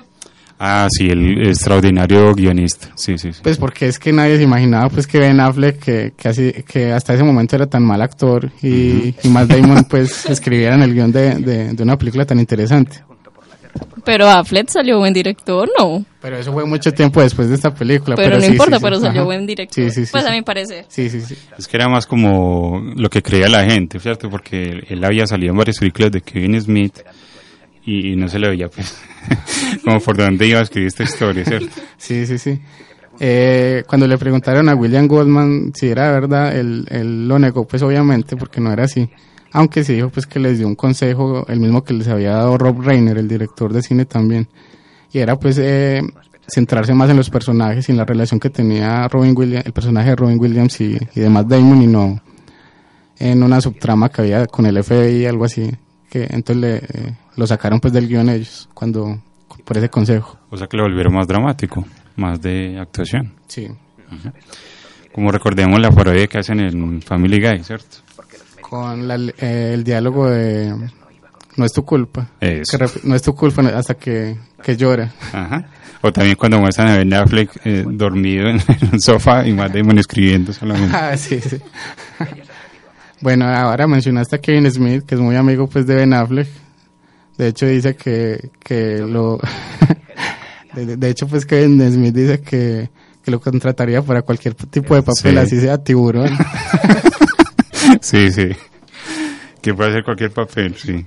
Ah, 0.59 0.87
sí, 0.90 1.09
el 1.09 1.46
extraordinario 1.48 2.33
guionista. 2.35 2.88
Sí, 2.94 3.18
sí, 3.18 3.33
sí. 3.33 3.40
Pues 3.42 3.59
porque 3.59 3.88
es 3.88 3.98
que 3.98 4.12
nadie 4.12 4.37
se 4.38 4.44
imaginaba 4.44 4.88
pues 4.88 5.07
que 5.07 5.18
Ben 5.18 5.40
Affleck, 5.40 5.78
que, 5.80 6.12
que, 6.16 6.28
así, 6.28 6.52
que 6.66 6.92
hasta 6.92 7.12
ese 7.12 7.24
momento 7.24 7.57
era 7.57 7.66
tan 7.66 7.83
mal 7.83 8.00
actor, 8.00 8.50
y, 8.62 9.14
y 9.22 9.28
Matt 9.28 9.48
Damon 9.48 9.85
pues 9.85 10.24
escribieran 10.30 10.80
el 10.83 10.94
guion 10.94 11.12
de, 11.12 11.35
de, 11.37 11.72
de 11.74 11.83
una 11.83 11.98
película 11.98 12.24
tan 12.24 12.38
interesante. 12.38 13.02
Pero 14.04 14.28
Affleck 14.28 14.68
salió 14.68 14.98
buen 14.98 15.14
director, 15.14 15.68
¿no? 15.78 16.04
Pero 16.20 16.37
eso 16.37 16.52
fue 16.52 16.64
mucho 16.66 16.92
tiempo 16.92 17.22
después 17.22 17.48
de 17.48 17.54
esta 17.54 17.74
película. 17.74 18.16
Pero, 18.16 18.37
no 18.37 18.42
sí, 18.42 18.48
importa, 18.52 18.76
sí, 18.76 18.82
pero 18.82 19.00
salió 19.00 19.22
Ajá. 19.22 19.24
buen 19.24 19.46
director. 19.46 19.84
Sí, 19.84 19.90
sí, 19.90 20.06
sí, 20.06 20.12
pues 20.12 20.24
sí. 20.24 20.30
a 20.30 20.32
mi 20.32 20.42
parecer. 20.42 20.84
Sí, 20.88 21.08
sí, 21.08 21.20
sí. 21.20 21.37
Es 21.56 21.66
que 21.66 21.76
era 21.76 21.88
más 21.88 22.06
como 22.06 22.92
lo 22.96 23.08
que 23.08 23.22
creía 23.22 23.48
la 23.48 23.64
gente, 23.64 23.98
¿cierto? 23.98 24.28
Porque 24.28 24.84
él 24.88 25.02
había 25.04 25.26
salido 25.26 25.52
en 25.52 25.58
varias 25.58 25.78
películas 25.78 26.12
de 26.12 26.20
Kevin 26.20 26.60
Smith 26.60 26.98
y, 27.87 28.12
y 28.12 28.16
no 28.16 28.28
se 28.28 28.38
le 28.38 28.50
veía, 28.50 28.68
pues, 28.68 28.96
como 29.84 30.00
por 30.00 30.16
dónde 30.16 30.46
iba 30.46 30.60
a 30.60 30.62
escribir 30.62 30.88
esta 30.88 31.02
historia, 31.02 31.44
¿cierto? 31.44 31.74
Sí, 31.96 32.26
sí, 32.26 32.38
sí. 32.38 32.60
Eh, 33.20 33.84
cuando 33.87 34.06
le 34.06 34.18
preguntaron 34.18 34.68
a 34.68 34.74
William 34.74 35.06
Goldman 35.06 35.72
si 35.74 35.88
era 35.88 36.10
verdad, 36.10 36.56
él, 36.56 36.87
él 36.90 37.28
lo 37.28 37.38
negó, 37.38 37.66
pues 37.66 37.82
obviamente, 37.82 38.37
porque 38.37 38.60
no 38.60 38.72
era 38.72 38.84
así. 38.84 39.08
Aunque 39.54 39.84
sí 39.84 39.94
dijo 39.94 40.10
pues 40.10 40.26
que 40.26 40.38
les 40.38 40.58
dio 40.58 40.66
un 40.66 40.74
consejo, 40.74 41.46
el 41.48 41.60
mismo 41.60 41.82
que 41.82 41.94
les 41.94 42.08
había 42.08 42.32
dado 42.32 42.58
Rob 42.58 42.82
Reiner, 42.82 43.16
el 43.16 43.28
director 43.28 43.72
de 43.72 43.82
cine 43.82 44.04
también. 44.04 44.48
Y 45.12 45.20
era 45.20 45.36
pues 45.38 45.58
eh, 45.58 46.02
centrarse 46.46 46.92
más 46.92 47.08
en 47.08 47.16
los 47.16 47.30
personajes 47.30 47.88
y 47.88 47.92
en 47.92 47.98
la 47.98 48.04
relación 48.04 48.38
que 48.38 48.50
tenía 48.50 49.08
Robin 49.08 49.32
Williams, 49.34 49.64
el 49.64 49.72
personaje 49.72 50.10
de 50.10 50.16
Robin 50.16 50.38
Williams 50.38 50.80
y, 50.80 50.98
y 51.14 51.20
de 51.20 51.30
Matt 51.30 51.46
Damon 51.46 51.80
y 51.80 51.86
no 51.86 52.20
en 53.18 53.42
una 53.42 53.60
subtrama 53.60 54.08
que 54.08 54.22
había 54.22 54.46
con 54.46 54.66
el 54.66 54.82
FBI, 54.82 55.26
algo 55.26 55.44
así. 55.44 55.70
Que 56.10 56.24
entonces 56.30 56.56
le, 56.56 56.76
eh, 56.76 57.14
lo 57.36 57.46
sacaron 57.46 57.80
pues 57.80 57.92
del 57.92 58.08
guion 58.08 58.28
ellos, 58.28 58.68
cuando, 58.74 59.20
por 59.64 59.76
ese 59.76 59.88
consejo. 59.88 60.38
O 60.50 60.56
sea 60.56 60.66
que 60.66 60.76
lo 60.76 60.84
volvieron 60.84 61.14
más 61.14 61.26
dramático, 61.26 61.84
más 62.16 62.40
de 62.40 62.78
actuación. 62.78 63.32
Sí. 63.46 63.68
Como 65.12 65.30
recordemos 65.30 65.80
la 65.80 65.90
parodia 65.90 66.26
que 66.26 66.38
hacen 66.38 66.60
en 66.60 67.02
Family 67.02 67.40
Guy, 67.40 67.64
¿cierto? 67.64 67.98
Con 68.74 69.06
la- 69.06 69.32
eh, 69.38 69.70
el 69.74 69.84
diálogo 69.84 70.28
de 70.28 70.74
no 71.56 71.64
es 71.64 71.72
tu 71.72 71.84
culpa 71.84 72.28
Eso. 72.40 72.76
que 72.76 72.87
no 73.04 73.14
es 73.14 73.22
tu 73.22 73.32
culpa 73.34 73.62
hasta 73.68 73.94
que, 73.94 74.37
que 74.62 74.76
llora 74.76 75.12
Ajá. 75.32 75.64
O 76.02 76.12
también 76.12 76.34
cuando 76.37 76.58
muestran 76.58 76.88
a 76.88 76.96
Ben 76.98 77.14
Affleck 77.14 77.50
eh, 77.64 77.84
dormido 77.87 78.48
en, 78.48 78.60
un 78.92 79.00
sofá 79.00 79.46
y 79.46 79.52
Matt 79.52 79.72
Damon 79.74 79.98
escribiendo 79.98 80.52
solamente. 80.52 80.94
Ah, 81.00 81.16
sí, 81.16 81.40
sí. 81.40 81.58
bueno 83.20 83.46
ahora 83.46 83.87
mencionaste 83.87 84.37
a 84.37 84.40
Kevin 84.40 84.70
Smith 84.70 85.04
que 85.06 85.14
es 85.14 85.20
muy 85.20 85.37
amigo 85.37 85.68
pues 85.68 85.87
de 85.87 85.94
Ben 85.94 86.12
Affleck 86.12 86.48
de 87.38 87.48
hecho 87.48 87.66
dice 87.66 87.94
que, 87.96 88.50
que 88.58 88.98
lo 88.98 89.38
De, 90.74 90.87
de- 90.87 90.96
de 90.96 91.08
hecho, 91.10 91.28
pues 91.28 91.46
Kevin 91.46 91.80
Smith 91.92 92.12
dice 92.14 92.40
que, 92.40 92.90
que 93.24 93.30
lo 93.30 93.40
contrataría 93.40 94.02
para 94.02 94.22
cualquier 94.22 94.54
tipo 94.54 94.94
de 94.96 95.02
papel, 95.02 95.32
Sí. 95.34 95.37
así 95.38 95.60
sea 95.60 95.78
tiburón. 95.78 96.30
Sí, 98.04 98.30
sí. 98.30 98.48
Que 99.62 99.72
puede 99.72 99.90
hacer 99.90 100.04
cualquier 100.04 100.30
papel, 100.30 100.74
sí. 100.76 101.04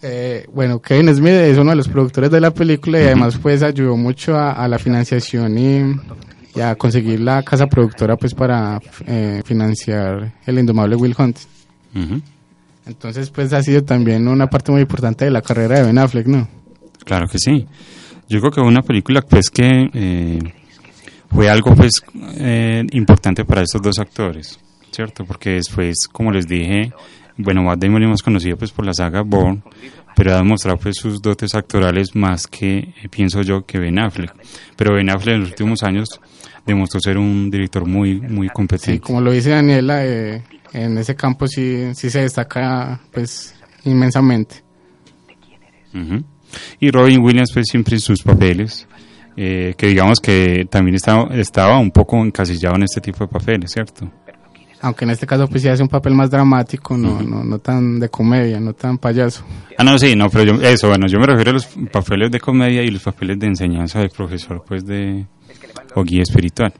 Eh, 0.00 0.46
bueno, 0.52 0.80
Kevin 0.80 1.14
Smith 1.14 1.32
es 1.32 1.58
uno 1.58 1.70
de 1.70 1.76
los 1.76 1.88
productores 1.88 2.30
de 2.30 2.40
la 2.40 2.50
película 2.50 2.98
y 2.98 3.04
además 3.04 3.36
pues 3.36 3.62
ayudó 3.62 3.94
mucho 3.96 4.34
a, 4.36 4.52
a 4.52 4.66
la 4.68 4.78
financiación 4.78 5.58
y, 5.58 5.80
y 6.54 6.60
a 6.60 6.74
conseguir 6.76 7.20
la 7.20 7.42
casa 7.42 7.66
productora 7.66 8.16
pues 8.16 8.34
para 8.34 8.80
eh, 9.06 9.42
financiar 9.44 10.32
el 10.46 10.58
indomable 10.58 10.96
Will 10.96 11.14
Hunt. 11.18 11.38
Entonces 12.86 13.28
pues 13.30 13.52
ha 13.52 13.62
sido 13.62 13.82
también 13.84 14.26
una 14.26 14.46
parte 14.46 14.72
muy 14.72 14.80
importante 14.80 15.26
de 15.26 15.30
la 15.30 15.42
carrera 15.42 15.78
de 15.78 15.84
Ben 15.86 15.98
Affleck, 15.98 16.26
¿no? 16.26 16.48
Claro 17.04 17.26
que 17.28 17.38
sí. 17.38 17.66
Yo 18.30 18.40
creo 18.40 18.50
que 18.50 18.60
una 18.62 18.82
película 18.82 19.20
pues 19.22 19.50
que 19.50 19.90
eh, 19.92 20.38
fue 21.30 21.50
algo 21.50 21.74
pues 21.74 21.92
eh, 22.38 22.82
importante 22.92 23.44
para 23.44 23.62
estos 23.62 23.82
dos 23.82 23.98
actores, 23.98 24.58
¿cierto? 24.94 25.24
Porque 25.24 25.50
después, 25.50 26.08
como 26.10 26.30
les 26.32 26.46
dije, 26.46 26.92
bueno, 27.36 27.62
Matt 27.62 27.80
Damon 27.80 28.00
lo 28.00 28.06
hemos 28.08 28.22
conocido 28.22 28.56
pues 28.56 28.70
por 28.70 28.86
la 28.86 28.92
saga 28.94 29.22
Bourne, 29.22 29.62
pero 30.16 30.32
ha 30.34 30.36
demostrado 30.38 30.78
pues 30.78 30.96
sus 30.96 31.20
dotes 31.20 31.54
actorales 31.54 32.14
más 32.14 32.46
que, 32.46 32.78
eh, 32.78 33.08
pienso 33.10 33.42
yo, 33.42 33.64
que 33.66 33.78
Ben 33.78 33.98
Affleck. 33.98 34.32
Pero 34.76 34.94
Ben 34.94 35.10
Affleck 35.10 35.34
en 35.34 35.40
los 35.40 35.50
últimos 35.50 35.82
años 35.82 36.08
demostró 36.66 37.00
ser 37.00 37.18
un 37.18 37.50
director 37.50 37.86
muy, 37.86 38.20
muy 38.20 38.46
Sí, 38.48 38.52
competente. 38.54 39.00
como 39.00 39.20
lo 39.20 39.32
dice 39.32 39.50
Daniela, 39.50 40.04
eh, 40.06 40.42
en 40.72 40.96
ese 40.98 41.14
campo 41.14 41.46
sí, 41.46 41.94
sí 41.94 42.08
se 42.10 42.20
destaca 42.20 43.00
pues 43.12 43.54
inmensamente. 43.84 44.62
Y 46.80 46.90
Robin 46.90 47.20
Williams 47.20 47.50
pues 47.52 47.66
siempre 47.70 47.94
en 47.96 48.00
sus 48.00 48.22
papeles, 48.22 48.86
eh, 49.36 49.74
que 49.76 49.86
digamos 49.88 50.18
que 50.20 50.66
también 50.70 50.94
estaba, 50.96 51.34
estaba 51.34 51.78
un 51.78 51.90
poco 51.90 52.16
encasillado 52.24 52.76
en 52.76 52.84
este 52.84 53.00
tipo 53.00 53.24
de 53.24 53.28
papeles, 53.28 53.72
¿cierto? 53.72 54.10
Aunque 54.84 55.04
en 55.04 55.10
este 55.12 55.26
caso 55.26 55.48
pues 55.48 55.62
sí 55.62 55.68
hace 55.68 55.82
un 55.82 55.88
papel 55.88 56.14
más 56.14 56.30
dramático, 56.30 56.96
no, 56.96 57.22
no, 57.22 57.42
no 57.42 57.58
tan 57.58 57.98
de 57.98 58.08
comedia, 58.10 58.60
no 58.60 58.74
tan 58.74 58.98
payaso. 58.98 59.42
Ah, 59.78 59.82
no, 59.84 59.98
sí, 59.98 60.14
no, 60.14 60.28
pero 60.28 60.44
yo, 60.56 60.62
eso, 60.62 60.88
bueno, 60.88 61.06
yo 61.08 61.18
me 61.18 61.26
refiero 61.26 61.50
a 61.50 61.54
los 61.54 61.66
papeles 61.90 62.30
de 62.30 62.38
comedia 62.38 62.82
y 62.82 62.90
los 62.90 63.02
papeles 63.02 63.38
de 63.38 63.46
enseñanza 63.46 64.00
de 64.00 64.08
profesor, 64.10 64.62
pues, 64.68 64.84
de, 64.84 65.24
o 65.94 66.02
guía 66.04 66.22
espiritual. 66.22 66.72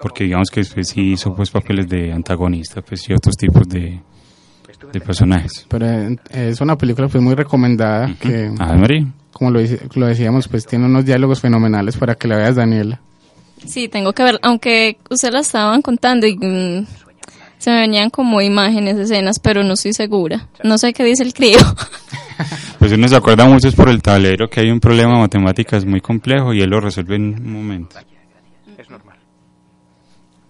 Porque 0.00 0.24
digamos 0.24 0.48
que 0.50 0.60
después 0.60 0.88
sí 0.88 1.12
hizo, 1.12 1.34
pues, 1.36 1.50
papeles 1.50 1.88
de 1.88 2.12
antagonista, 2.12 2.82
pues, 2.82 3.08
y 3.08 3.12
otros 3.14 3.36
tipos 3.36 3.68
de, 3.68 4.00
de 4.92 5.00
personajes. 5.00 5.66
Pero 5.68 5.86
eh, 5.86 6.16
es 6.30 6.60
una 6.60 6.76
película 6.76 7.06
pues 7.08 7.22
muy 7.22 7.34
recomendada 7.34 8.12
que, 8.20 8.50
Ah, 8.58 8.74
María. 8.74 9.06
como 9.32 9.52
lo, 9.52 9.60
lo 9.94 10.06
decíamos, 10.06 10.48
pues 10.48 10.66
tiene 10.66 10.84
unos 10.86 11.04
diálogos 11.04 11.40
fenomenales 11.40 11.96
para 11.96 12.14
que 12.16 12.26
la 12.28 12.36
veas, 12.38 12.56
Daniela. 12.56 13.00
Sí, 13.64 13.88
tengo 13.88 14.12
que 14.12 14.22
ver, 14.22 14.38
aunque 14.42 14.98
usted 15.08 15.30
la 15.32 15.40
estaban 15.40 15.80
contando 15.80 16.26
y 16.26 16.36
mm, 16.36 16.86
se 17.58 17.70
me 17.70 17.80
venían 17.80 18.10
como 18.10 18.40
imágenes, 18.40 18.96
escenas, 18.96 19.38
pero 19.38 19.62
no 19.64 19.74
estoy 19.74 19.92
segura. 19.92 20.48
No 20.62 20.78
sé 20.78 20.92
qué 20.92 21.04
dice 21.04 21.22
el 21.22 21.34
crío. 21.34 21.58
Pues 22.78 22.92
uno 22.92 23.08
se 23.08 23.16
acuerda 23.16 23.46
mucho 23.46 23.66
es 23.66 23.74
por 23.74 23.88
el 23.88 24.02
tablero 24.02 24.48
que 24.48 24.60
hay 24.60 24.70
un 24.70 24.78
problema 24.78 25.14
de 25.14 25.20
matemáticas 25.20 25.86
muy 25.86 26.00
complejo 26.00 26.52
y 26.52 26.60
él 26.60 26.68
lo 26.68 26.78
resuelve 26.78 27.16
en 27.16 27.34
un 27.34 27.52
momento. 27.52 27.96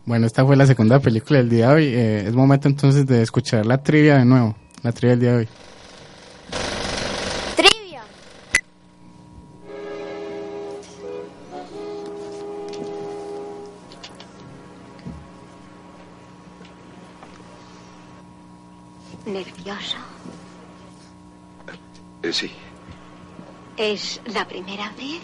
Bueno, 0.04 0.26
esta 0.26 0.44
fue 0.44 0.56
la 0.56 0.66
segunda 0.66 1.00
película 1.00 1.38
del 1.38 1.48
día 1.48 1.68
de 1.68 1.74
hoy. 1.74 1.84
Eh, 1.86 2.24
es 2.26 2.34
momento 2.34 2.68
entonces 2.68 3.06
de 3.06 3.22
escuchar 3.22 3.66
la 3.66 3.78
trivia 3.78 4.18
de 4.18 4.24
nuevo, 4.24 4.56
la 4.82 4.92
trivia 4.92 5.16
del 5.16 5.20
día 5.20 5.30
de 5.32 5.38
hoy. 5.38 5.48
¿Es 23.76 24.20
la 24.32 24.46
primera 24.46 24.90
vez? 24.96 25.20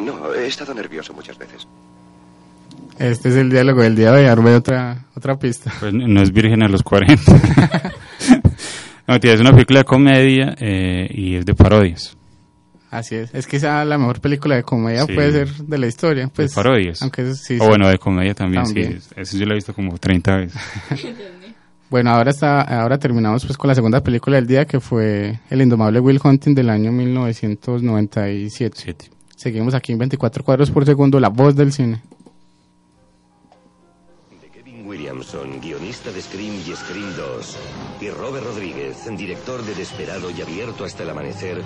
No, 0.00 0.32
he 0.34 0.46
estado 0.46 0.74
nervioso 0.74 1.12
muchas 1.14 1.38
veces. 1.38 1.66
Este 2.98 3.30
es 3.30 3.36
el 3.36 3.50
diálogo 3.50 3.82
del 3.82 3.96
día 3.96 4.12
de 4.12 4.20
hoy. 4.22 4.26
Ahora 4.28 4.42
voy 4.42 4.52
a 4.52 4.58
otra, 4.58 5.04
otra 5.16 5.38
pista. 5.38 5.72
Pues 5.80 5.92
no 5.92 6.22
es 6.22 6.32
virgen 6.32 6.62
a 6.62 6.68
los 6.68 6.82
40. 6.82 7.22
no, 9.08 9.20
tía, 9.20 9.32
es 9.34 9.40
una 9.40 9.52
película 9.52 9.80
de 9.80 9.84
comedia 9.84 10.54
eh, 10.58 11.08
y 11.10 11.36
es 11.36 11.44
de 11.46 11.54
parodias. 11.54 12.16
Así 12.90 13.16
es. 13.16 13.34
Es 13.34 13.46
quizá 13.46 13.82
la 13.86 13.96
mejor 13.96 14.20
película 14.20 14.54
de 14.54 14.62
comedia 14.64 15.06
Sí. 15.06 15.14
puede 15.14 15.32
ser 15.32 15.48
de 15.48 15.78
la 15.78 15.86
historia. 15.86 16.28
Pues, 16.34 16.50
de 16.50 16.54
parodias. 16.54 17.00
Aunque 17.00 17.22
eso 17.22 17.34
sí, 17.34 17.56
o 17.58 17.62
sí. 17.62 17.68
bueno, 17.68 17.88
de 17.88 17.98
comedia 17.98 18.34
también, 18.34 18.64
También. 18.64 19.00
sí. 19.00 19.08
Eso 19.16 19.38
yo 19.38 19.46
lo 19.46 19.52
he 19.52 19.54
visto 19.54 19.72
como 19.72 19.96
30 19.96 20.36
veces. 20.36 20.60
Bueno, 21.92 22.10
ahora 22.10 22.30
está, 22.30 22.62
ahora 22.62 22.98
terminamos 22.98 23.44
pues 23.44 23.58
con 23.58 23.68
la 23.68 23.74
segunda 23.74 24.02
película 24.02 24.36
del 24.36 24.46
día 24.46 24.64
que 24.64 24.80
fue 24.80 25.40
El 25.50 25.60
Indomable 25.60 26.00
Will 26.00 26.22
Hunting 26.24 26.54
del 26.54 26.70
año 26.70 26.90
1997. 26.90 29.10
Seguimos 29.36 29.74
aquí 29.74 29.92
en 29.92 29.98
24 29.98 30.42
cuadros 30.42 30.70
por 30.70 30.86
segundo, 30.86 31.20
la 31.20 31.28
voz 31.28 31.54
del 31.54 31.70
cine. 31.70 32.00
Kevin 34.54 34.86
Williamson, 34.86 35.60
guionista 35.60 36.10
de 36.10 36.22
Scream 36.22 36.54
y 36.66 36.74
Scream 36.74 37.14
2, 37.14 37.58
y 38.00 38.08
Robert 38.08 38.46
Rodríguez, 38.46 38.96
director 39.14 39.62
de 39.62 39.74
Desperado 39.74 40.30
y 40.30 40.40
Abierto 40.40 40.86
hasta 40.86 41.02
el 41.02 41.10
amanecer, 41.10 41.60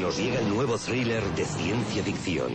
nos 0.00 0.16
llega 0.16 0.40
el 0.40 0.48
nuevo 0.48 0.78
thriller 0.78 1.22
de 1.36 1.44
ciencia 1.44 2.02
ficción. 2.02 2.52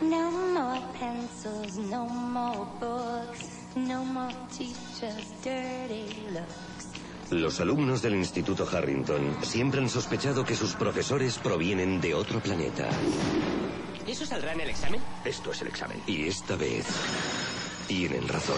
No 0.00 0.30
more 0.30 0.80
pencils, 1.00 1.76
no 1.90 2.06
more 2.06 2.70
books, 2.80 3.59
no 3.76 4.04
more 4.04 4.34
teachers' 4.56 5.32
dirty 5.42 6.06
looks. 6.32 6.88
Los 7.30 7.60
alumnos 7.60 8.02
del 8.02 8.16
Instituto 8.16 8.66
Harrington 8.70 9.36
siempre 9.42 9.80
han 9.80 9.88
sospechado 9.88 10.44
que 10.44 10.56
sus 10.56 10.74
profesores 10.74 11.38
provienen 11.38 12.00
de 12.00 12.14
otro 12.14 12.40
planeta. 12.40 12.88
¿Eso 14.06 14.26
saldrá 14.26 14.52
en 14.52 14.62
el 14.62 14.70
examen? 14.70 15.00
Esto 15.24 15.52
es 15.52 15.62
el 15.62 15.68
examen. 15.68 16.02
Y 16.08 16.26
esta 16.26 16.56
vez 16.56 16.86
tienen 17.86 18.26
razón. 18.26 18.56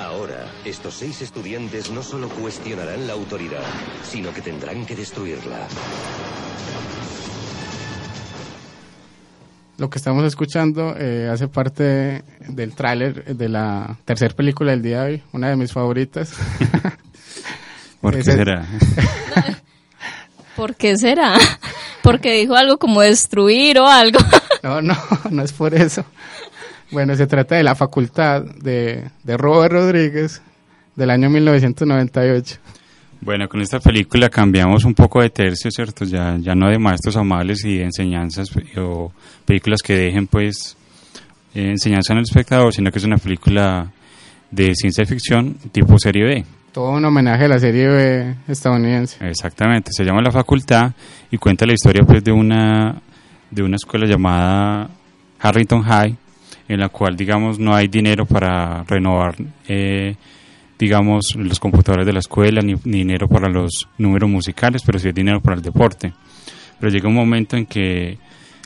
Ahora, 0.00 0.52
estos 0.64 0.94
seis 0.94 1.22
estudiantes 1.22 1.90
no 1.90 2.02
solo 2.02 2.28
cuestionarán 2.28 3.06
la 3.06 3.12
autoridad, 3.12 3.62
sino 4.02 4.34
que 4.34 4.42
tendrán 4.42 4.84
que 4.84 4.96
destruirla. 4.96 5.68
Lo 9.78 9.88
que 9.88 9.98
estamos 9.98 10.24
escuchando 10.24 10.96
eh, 10.98 11.28
hace 11.32 11.46
parte 11.46 12.24
del 12.48 12.74
tráiler 12.74 13.36
de 13.36 13.48
la 13.48 13.96
tercera 14.04 14.34
película 14.34 14.72
del 14.72 14.82
día 14.82 15.04
de 15.04 15.12
hoy, 15.12 15.22
una 15.32 15.50
de 15.50 15.56
mis 15.56 15.72
favoritas. 15.72 16.32
¿Por 18.00 18.16
qué 18.16 18.24
será? 18.24 18.66
¿Por 20.56 20.74
qué 20.74 20.96
será? 20.96 21.34
Porque 22.02 22.32
dijo 22.32 22.56
algo 22.56 22.78
como 22.78 23.02
destruir 23.02 23.78
o 23.78 23.86
algo. 23.86 24.18
No, 24.60 24.82
no, 24.82 24.96
no 25.30 25.44
es 25.44 25.52
por 25.52 25.72
eso. 25.72 26.04
Bueno, 26.90 27.14
se 27.14 27.28
trata 27.28 27.54
de 27.54 27.62
La 27.62 27.76
Facultad 27.76 28.42
de, 28.42 29.08
de 29.22 29.36
Robert 29.36 29.72
Rodríguez 29.72 30.42
del 30.96 31.10
año 31.10 31.30
1998. 31.30 32.58
Bueno, 33.20 33.48
con 33.48 33.60
esta 33.60 33.80
película 33.80 34.28
cambiamos 34.28 34.84
un 34.84 34.94
poco 34.94 35.20
de 35.20 35.30
tercio, 35.30 35.70
¿cierto? 35.70 36.04
Ya, 36.04 36.36
ya 36.38 36.54
no 36.54 36.68
de 36.68 36.78
maestros 36.78 37.16
amables 37.16 37.64
y 37.64 37.78
de 37.78 37.84
enseñanzas 37.84 38.48
eh, 38.56 38.78
o 38.80 39.12
películas 39.44 39.80
que 39.82 39.94
dejen, 39.94 40.28
pues, 40.28 40.76
eh, 41.54 41.70
enseñanza 41.70 42.12
en 42.12 42.18
el 42.18 42.24
espectador, 42.24 42.72
sino 42.72 42.90
que 42.92 42.98
es 42.98 43.04
una 43.04 43.18
película 43.18 43.90
de 44.50 44.74
ciencia 44.74 45.04
ficción 45.04 45.54
tipo 45.72 45.98
serie 45.98 46.24
B. 46.24 46.44
Todo 46.72 46.90
un 46.90 47.04
homenaje 47.04 47.46
a 47.46 47.48
la 47.48 47.58
serie 47.58 47.88
B 47.88 48.34
estadounidense. 48.46 49.26
Exactamente, 49.26 49.90
se 49.92 50.04
llama 50.04 50.22
La 50.22 50.30
Facultad 50.30 50.92
y 51.30 51.38
cuenta 51.38 51.66
la 51.66 51.72
historia, 51.72 52.04
pues, 52.04 52.22
de 52.22 52.30
una, 52.30 53.02
de 53.50 53.62
una 53.62 53.76
escuela 53.76 54.06
llamada 54.06 54.88
Harrington 55.40 55.82
High, 55.82 56.16
en 56.68 56.80
la 56.80 56.88
cual, 56.88 57.16
digamos, 57.16 57.58
no 57.58 57.74
hay 57.74 57.88
dinero 57.88 58.26
para 58.26 58.84
renovar, 58.84 59.34
eh, 59.66 60.14
digamos, 60.78 61.34
los 61.36 61.58
computadores 61.58 62.06
de 62.06 62.12
la 62.12 62.20
escuela, 62.20 62.60
ni, 62.62 62.74
dinero 62.74 63.28
para 63.28 63.48
los 63.48 63.88
números 63.98 64.30
musicales, 64.30 64.82
pero 64.84 64.98
sí 64.98 65.08
hay 65.08 65.12
dinero 65.12 65.40
para 65.40 65.56
el 65.56 65.62
deporte. 65.62 66.12
Pero 66.78 66.92
llega 66.92 67.08
un 67.08 67.14
momento 67.14 67.56
en 67.56 67.66
que 67.66 68.18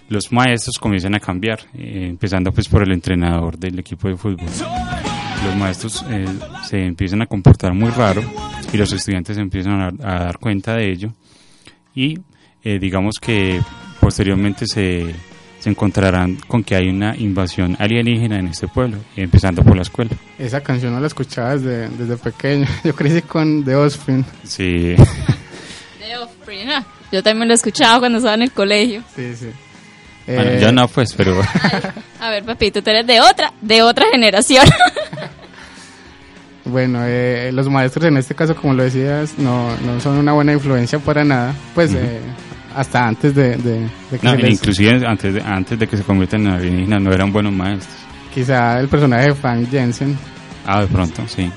los 0.09 0.31
maestros 0.31 0.79
comienzan 0.79 1.15
a 1.15 1.21
cambiar, 1.21 1.61
eh, 1.75 2.09
empezando 2.11 2.53
pues 2.53 2.69
por 2.69 2.83
el 2.83 2.93
entrenador 2.93 3.59
del 3.59 3.79
equipo 3.79 4.09
de 4.09 4.17
fútbol. 4.17 4.49
Los 5.45 5.57
maestros 5.57 6.05
eh, 6.11 6.27
se 6.65 6.85
empiezan 6.85 7.23
a 7.23 7.27
comportar 7.27 7.73
muy 7.73 7.91
raro 7.91 8.23
y 8.73 8.77
los 8.77 8.93
estudiantes 8.93 9.39
empiezan 9.39 9.81
a, 9.81 9.87
a 9.87 10.25
dar 10.25 10.39
cuenta 10.39 10.77
de 10.77 10.91
ello 10.93 11.13
y 11.95 12.19
eh, 12.63 12.79
digamos 12.79 13.17
que 13.21 13.61
posteriormente 14.01 14.67
se, 14.67 15.15
se 15.63 15.71
encontrarán 15.71 16.37
con 16.49 16.65
que 16.65 16.75
hay 16.75 16.89
una 16.89 17.15
invasión 17.17 17.77
alienígena 17.79 18.39
en 18.41 18.49
este 18.49 18.67
pueblo, 18.67 18.97
empezando 19.17 19.63
por 19.63 19.77
la 19.77 19.83
escuela. 19.83 20.11
Esa 20.37 20.61
canción 20.61 20.93
no 20.93 20.99
la 21.01 21.07
escuchaba 21.07 21.57
desde, 21.57 21.89
desde 21.91 22.17
pequeño. 22.17 22.67
Yo 22.85 22.95
crecí 22.97 23.23
con 23.23 23.65
The 23.65 23.77
Offspring. 23.77 24.25
Sí, 24.45 24.97
Ah, 26.69 26.85
Yo 27.11 27.23
también 27.23 27.49
lo 27.49 27.55
escuchaba 27.55 27.99
cuando 27.99 28.19
estaba 28.19 28.35
en 28.35 28.43
el 28.43 28.53
colegio. 28.53 29.03
Sí, 29.17 29.35
sí. 29.35 29.47
Bueno, 30.27 30.43
Eh, 30.51 30.59
yo 30.61 30.71
no, 30.71 30.87
pues, 30.87 31.15
pero... 31.15 31.41
A 32.21 32.31
ver, 32.31 32.45
papito, 32.45 32.83
tú 32.83 32.91
eres 32.91 33.07
de 33.07 33.21
otra, 33.21 33.53
de 33.61 33.83
otra 33.83 34.05
generación. 34.13 34.65
Bueno, 36.65 37.01
eh, 37.05 37.51
los 37.53 37.69
maestros 37.69 38.05
en 38.07 38.17
este 38.19 38.35
caso, 38.35 38.55
como 38.55 38.75
lo 38.75 38.85
decías, 38.85 39.37
no, 39.39 39.77
no 39.79 40.01
son 40.01 40.17
una 40.19 40.33
buena 40.33 40.53
influencia 40.53 40.99
para 41.01 41.25
nada. 41.25 41.55
Pues 41.75 41.93
eh, 41.95 42.21
hasta 42.77 43.07
antes 43.07 43.35
de, 43.35 43.57
de- 43.57 43.81
de 44.11 44.19
que 44.19 44.25
No, 44.27 44.33
se 44.33 44.39
les- 44.39 44.53
inclusive 44.53 45.07
antes 45.07 45.35
de, 45.35 45.41
antes 45.43 45.79
de 45.79 45.87
que 45.87 45.97
se 45.97 46.03
conviertan 46.03 46.47
en 46.47 46.53
alienígenas 46.53 47.03
no 47.03 47.13
eran 47.13 47.33
buenos 47.33 47.53
maestros. 47.53 47.95
quizá 48.35 48.79
el 48.81 48.89
personaje 48.89 49.29
de 49.29 49.35
Frank 49.35 49.69
Jensen. 49.71 50.17
Ah, 50.67 50.81
de 50.81 50.87
pronto, 50.87 51.23
sí. 51.27 51.51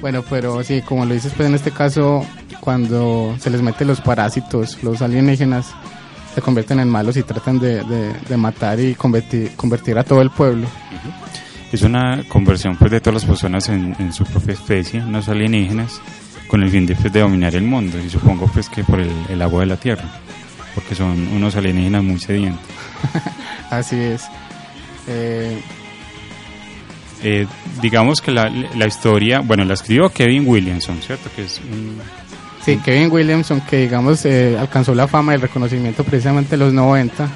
Bueno, 0.00 0.22
pero 0.28 0.62
sí, 0.64 0.82
como 0.82 1.04
lo 1.06 1.14
dices, 1.14 1.32
pues 1.36 1.48
en 1.48 1.54
este 1.54 1.70
caso, 1.70 2.26
cuando 2.60 3.36
se 3.38 3.50
les 3.50 3.62
mete 3.62 3.84
los 3.84 4.00
parásitos, 4.00 4.82
los 4.82 5.00
alienígenas, 5.00 5.72
se 6.34 6.40
convierten 6.40 6.80
en 6.80 6.88
malos 6.88 7.16
y 7.16 7.22
tratan 7.22 7.58
de, 7.58 7.84
de- 7.84 8.12
de 8.28 8.36
matar 8.36 8.80
y 8.80 8.94
convertir, 8.94 9.52
convertir 9.56 9.96
a 9.98 10.02
todo 10.04 10.20
el 10.22 10.30
pueblo. 10.30 10.66
Es 11.70 11.82
una 11.82 12.22
conversión 12.28 12.76
pues 12.76 12.90
de 12.90 13.00
todas 13.00 13.22
las 13.22 13.24
personas 13.24 13.68
en, 13.68 13.94
en 13.98 14.12
su 14.12 14.24
propia 14.24 14.52
especie, 14.54 15.00
unos 15.00 15.28
alienígenas, 15.28 16.00
con 16.48 16.62
el 16.62 16.68
fin 16.70 16.84
de, 16.84 16.94
pues, 16.94 17.10
de 17.12 17.20
dominar 17.20 17.54
el 17.54 17.62
mundo. 17.62 17.98
Y 17.98 18.10
supongo 18.10 18.46
pues 18.52 18.68
que 18.68 18.84
por 18.84 19.00
el, 19.00 19.10
el 19.30 19.40
agua 19.40 19.60
de 19.60 19.66
la 19.66 19.76
tierra, 19.76 20.04
porque 20.74 20.94
son 20.94 21.28
unos 21.28 21.54
alienígenas 21.56 22.02
muy 22.02 22.18
sedientos. 22.20 22.64
Así 23.70 23.96
es. 23.96 24.22
Eh, 25.08 25.60
Eh, 27.24 27.46
digamos 27.80 28.20
que 28.20 28.32
la, 28.32 28.48
la 28.50 28.86
historia, 28.86 29.40
bueno, 29.40 29.64
la 29.64 29.74
escribió 29.74 30.08
Kevin 30.10 30.44
Williamson, 30.46 31.00
¿cierto? 31.02 31.30
Que 31.36 31.44
es 31.44 31.60
un... 31.60 31.98
Sí, 32.64 32.78
Kevin 32.84 33.10
Williamson, 33.12 33.60
que 33.60 33.76
digamos 33.82 34.24
eh, 34.24 34.56
alcanzó 34.58 34.92
la 34.94 35.06
fama 35.06 35.30
y 35.32 35.36
el 35.36 35.40
reconocimiento 35.40 36.02
precisamente 36.02 36.54
en 36.56 36.60
los 36.60 36.72
90, 36.72 37.28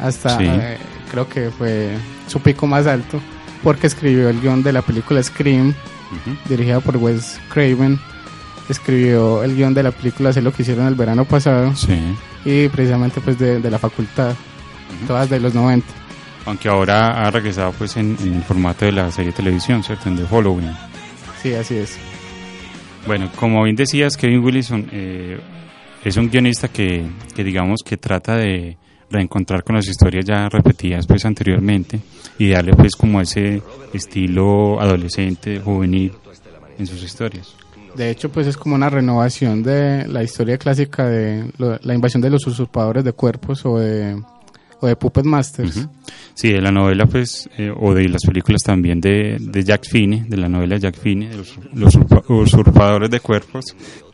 hasta 0.00 0.38
Sí. 0.38 0.44
eh, 0.46 0.78
creo 1.10 1.28
que 1.28 1.50
fue 1.50 1.90
su 2.26 2.40
pico 2.40 2.66
más 2.66 2.86
alto, 2.86 3.20
porque 3.62 3.86
escribió 3.88 4.28
el 4.30 4.40
guion 4.40 4.62
de 4.62 4.72
la 4.72 4.80
película 4.82 5.22
Scream, 5.22 5.74
dirigida 6.48 6.80
por 6.80 6.96
Wes 6.98 7.38
Craven, 7.52 7.98
escribió 8.70 9.42
el 9.44 9.54
guion 9.54 9.74
de 9.74 9.82
la 9.82 9.90
película 9.90 10.32
Sé 10.32 10.40
lo 10.40 10.50
que 10.52 10.62
hicieron 10.62 10.86
el 10.86 10.94
verano 10.94 11.24
pasado, 11.26 11.74
Sí. 11.76 11.98
Y 12.46 12.68
precisamente 12.68 13.20
pues 13.20 13.38
de, 13.38 13.60
de 13.60 13.70
la 13.70 13.78
facultad, 13.78 14.34
todas 15.06 15.28
de 15.28 15.40
los 15.40 15.52
90. 15.52 15.86
Aunque 16.46 16.68
ahora 16.68 17.26
ha 17.26 17.30
regresado 17.30 17.72
pues 17.72 17.96
en, 17.96 18.16
en 18.22 18.34
el 18.34 18.42
formato 18.42 18.84
de 18.84 18.92
la 18.92 19.10
serie 19.10 19.32
de 19.32 19.36
televisión, 19.36 19.82
¿cierto? 19.82 20.08
En 20.08 20.16
The 20.16 20.24
Following. 20.26 20.70
Sí, 21.42 21.52
así 21.54 21.76
es. 21.76 21.98
Bueno, 23.04 23.30
como 23.34 23.64
bien 23.64 23.74
decías, 23.74 24.16
Kevin 24.16 24.44
Williamson 24.44 24.88
eh, 24.92 25.40
es 26.04 26.16
un 26.16 26.30
guionista 26.30 26.68
que, 26.68 27.04
que 27.34 27.42
digamos 27.42 27.80
que 27.84 27.96
trata 27.96 28.36
de 28.36 28.78
reencontrar 29.10 29.64
con 29.64 29.74
las 29.76 29.88
historias 29.88 30.24
ya 30.24 30.48
repetidas 30.48 31.06
pues 31.06 31.24
anteriormente 31.24 32.00
y 32.38 32.48
darle 32.50 32.74
pues 32.74 32.94
como 32.94 33.20
ese 33.20 33.60
estilo 33.92 34.80
adolescente, 34.80 35.60
juvenil 35.60 36.12
en 36.78 36.86
sus 36.86 37.02
historias. 37.02 37.56
De 37.96 38.10
hecho, 38.10 38.30
pues 38.30 38.46
es 38.46 38.56
como 38.56 38.74
una 38.74 38.90
renovación 38.90 39.62
de 39.62 40.06
la 40.06 40.22
historia 40.22 40.58
clásica 40.58 41.06
de 41.06 41.50
lo- 41.58 41.78
la 41.82 41.94
invasión 41.94 42.20
de 42.20 42.30
los 42.30 42.46
usurpadores 42.46 43.02
de 43.04 43.12
cuerpos 43.12 43.64
o 43.64 43.78
de, 43.78 44.20
o 44.80 44.86
de 44.86 44.96
Puppet 44.96 45.24
Masters. 45.24 45.88
Sí, 46.34 46.50
de 46.52 46.60
la 46.60 46.70
novela, 46.70 47.06
pues, 47.06 47.48
eh, 47.56 47.72
o 47.74 47.94
de 47.94 48.08
las 48.10 48.22
películas 48.22 48.62
también 48.62 49.00
de, 49.00 49.38
Jack 49.64 49.86
Finney, 49.88 50.20
de 50.28 50.36
la 50.36 50.48
novela 50.50 50.76
Jack 50.76 50.98
Finney, 50.98 51.28
de 51.28 51.36
los, 51.38 51.58
los 51.72 51.96
usurpa- 51.96 52.22
usurpadores 52.28 53.10
de 53.10 53.20
cuerpos, 53.20 53.64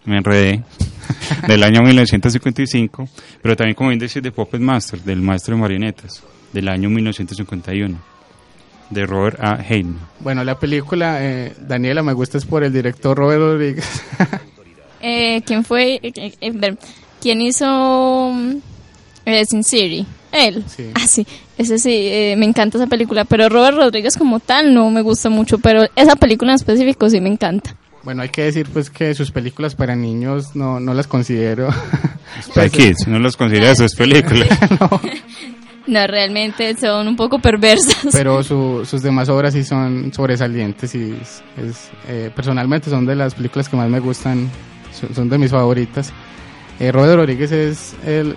me 0.05 0.19
enredé, 0.19 0.63
del 1.49 1.63
año 1.65 1.83
1955, 1.83 3.09
pero 3.43 3.57
también, 3.57 3.75
como 3.75 3.89
bien 3.91 3.99
de 4.23 4.31
Puppet 4.31 4.61
Master, 4.61 5.01
del 5.03 5.21
maestro 5.21 5.57
de 5.57 5.61
marionetas, 5.63 6.23
del 6.53 6.69
año 6.69 6.89
1951, 6.89 7.99
de 8.93 9.07
Robert 9.07 9.39
A. 9.41 9.55
Hayden. 9.55 9.97
Bueno, 10.21 10.45
la 10.45 10.59
película, 10.59 11.19
eh, 11.21 11.53
Daniela, 11.61 12.03
me 12.03 12.13
gusta 12.13 12.39
es 12.39 12.45
por 12.45 12.63
el 12.65 12.73
director 12.73 13.17
Robert 13.17 13.41
Rodríguez. 13.41 14.03
Eh, 15.05 15.43
¿Quién 15.45 15.65
fue? 15.65 15.95
eh, 16.01 16.13
eh, 16.15 16.33
eh, 16.41 16.75
¿Quién 17.21 17.41
hizo 17.43 18.31
mm, 18.33 18.53
eh, 19.27 19.45
Sin 19.47 19.65
City? 19.65 20.07
Él. 20.31 20.65
Ah, 20.95 21.07
sí. 21.09 21.27
Ese 21.59 21.79
sí, 21.81 21.91
eh, 21.93 22.37
me 22.39 22.47
encanta 22.47 22.79
esa 22.79 22.87
película. 22.87 23.25
Pero 23.25 23.49
Robert 23.49 23.77
Rodríguez 23.77 24.17
como 24.17 24.39
tal 24.39 24.73
no 24.73 24.91
me 24.91 25.03
gusta 25.03 25.29
mucho. 25.29 25.59
Pero 25.59 25.83
esa 25.97 26.15
película 26.15 26.53
en 26.53 26.55
específico 26.55 27.11
sí 27.11 27.21
me 27.21 27.31
encanta. 27.31 27.75
bueno, 28.05 28.23
hay 28.23 28.29
que 28.29 28.45
decir 28.45 28.69
pues 28.73 28.91
que 28.91 29.13
sus 29.17 29.33
películas 29.33 29.75
para 29.75 29.97
niños 29.97 30.55
no, 30.55 30.79
no 30.79 30.95
las 30.95 31.09
considero. 31.09 31.69
Spy 32.43 32.71
Kids, 32.71 33.09
no 33.09 33.19
los 33.19 33.37
considera 33.37 33.75
sus 33.75 33.95
películas. 33.97 34.49
No, 34.81 35.01
realmente 35.87 36.77
son 36.77 37.09
un 37.09 37.17
poco 37.17 37.39
perversas. 37.39 38.09
pero 38.13 38.43
su- 38.45 38.85
sus 38.85 39.03
demás 39.03 39.29
obras 39.29 39.53
sí 39.55 39.65
son 39.65 40.13
sobresalientes 40.15 40.95
y 40.95 41.13
es, 41.21 41.43
es, 41.57 41.91
eh, 42.09 42.31
personalmente 42.35 42.91
son 42.91 43.07
de 43.07 43.17
las 43.17 43.35
películas 43.35 43.69
que 43.69 43.77
más 43.77 43.89
me 43.89 44.01
gustan, 44.01 44.49
son, 44.93 45.15
son 45.15 45.29
de 45.29 45.39
mis 45.39 45.51
favoritas. 45.51 46.13
Eh, 46.81 46.91
Robert 46.93 47.17
Rodríguez 47.17 47.53
es 47.53 47.95
el, 48.07 48.35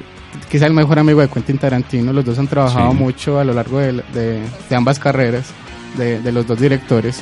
quizá 0.51 0.65
el 0.67 0.73
mejor 0.73 0.99
amigo 0.99 1.21
de 1.21 1.27
Quentin 1.27 1.57
Tarantino, 1.57 2.11
los 2.13 2.25
dos 2.25 2.37
han 2.39 2.47
trabajado 2.47 2.91
Sí. 2.91 2.97
mucho 2.97 3.39
a 3.39 3.43
lo 3.43 3.53
largo 3.53 3.79
de, 3.79 3.93
de- 4.13 4.41
de 4.69 4.75
ambas 4.75 4.99
carreras, 4.99 5.47
de, 5.97 6.21
de 6.21 6.31
los 6.31 6.45
dos 6.47 6.59
directores. 6.59 7.21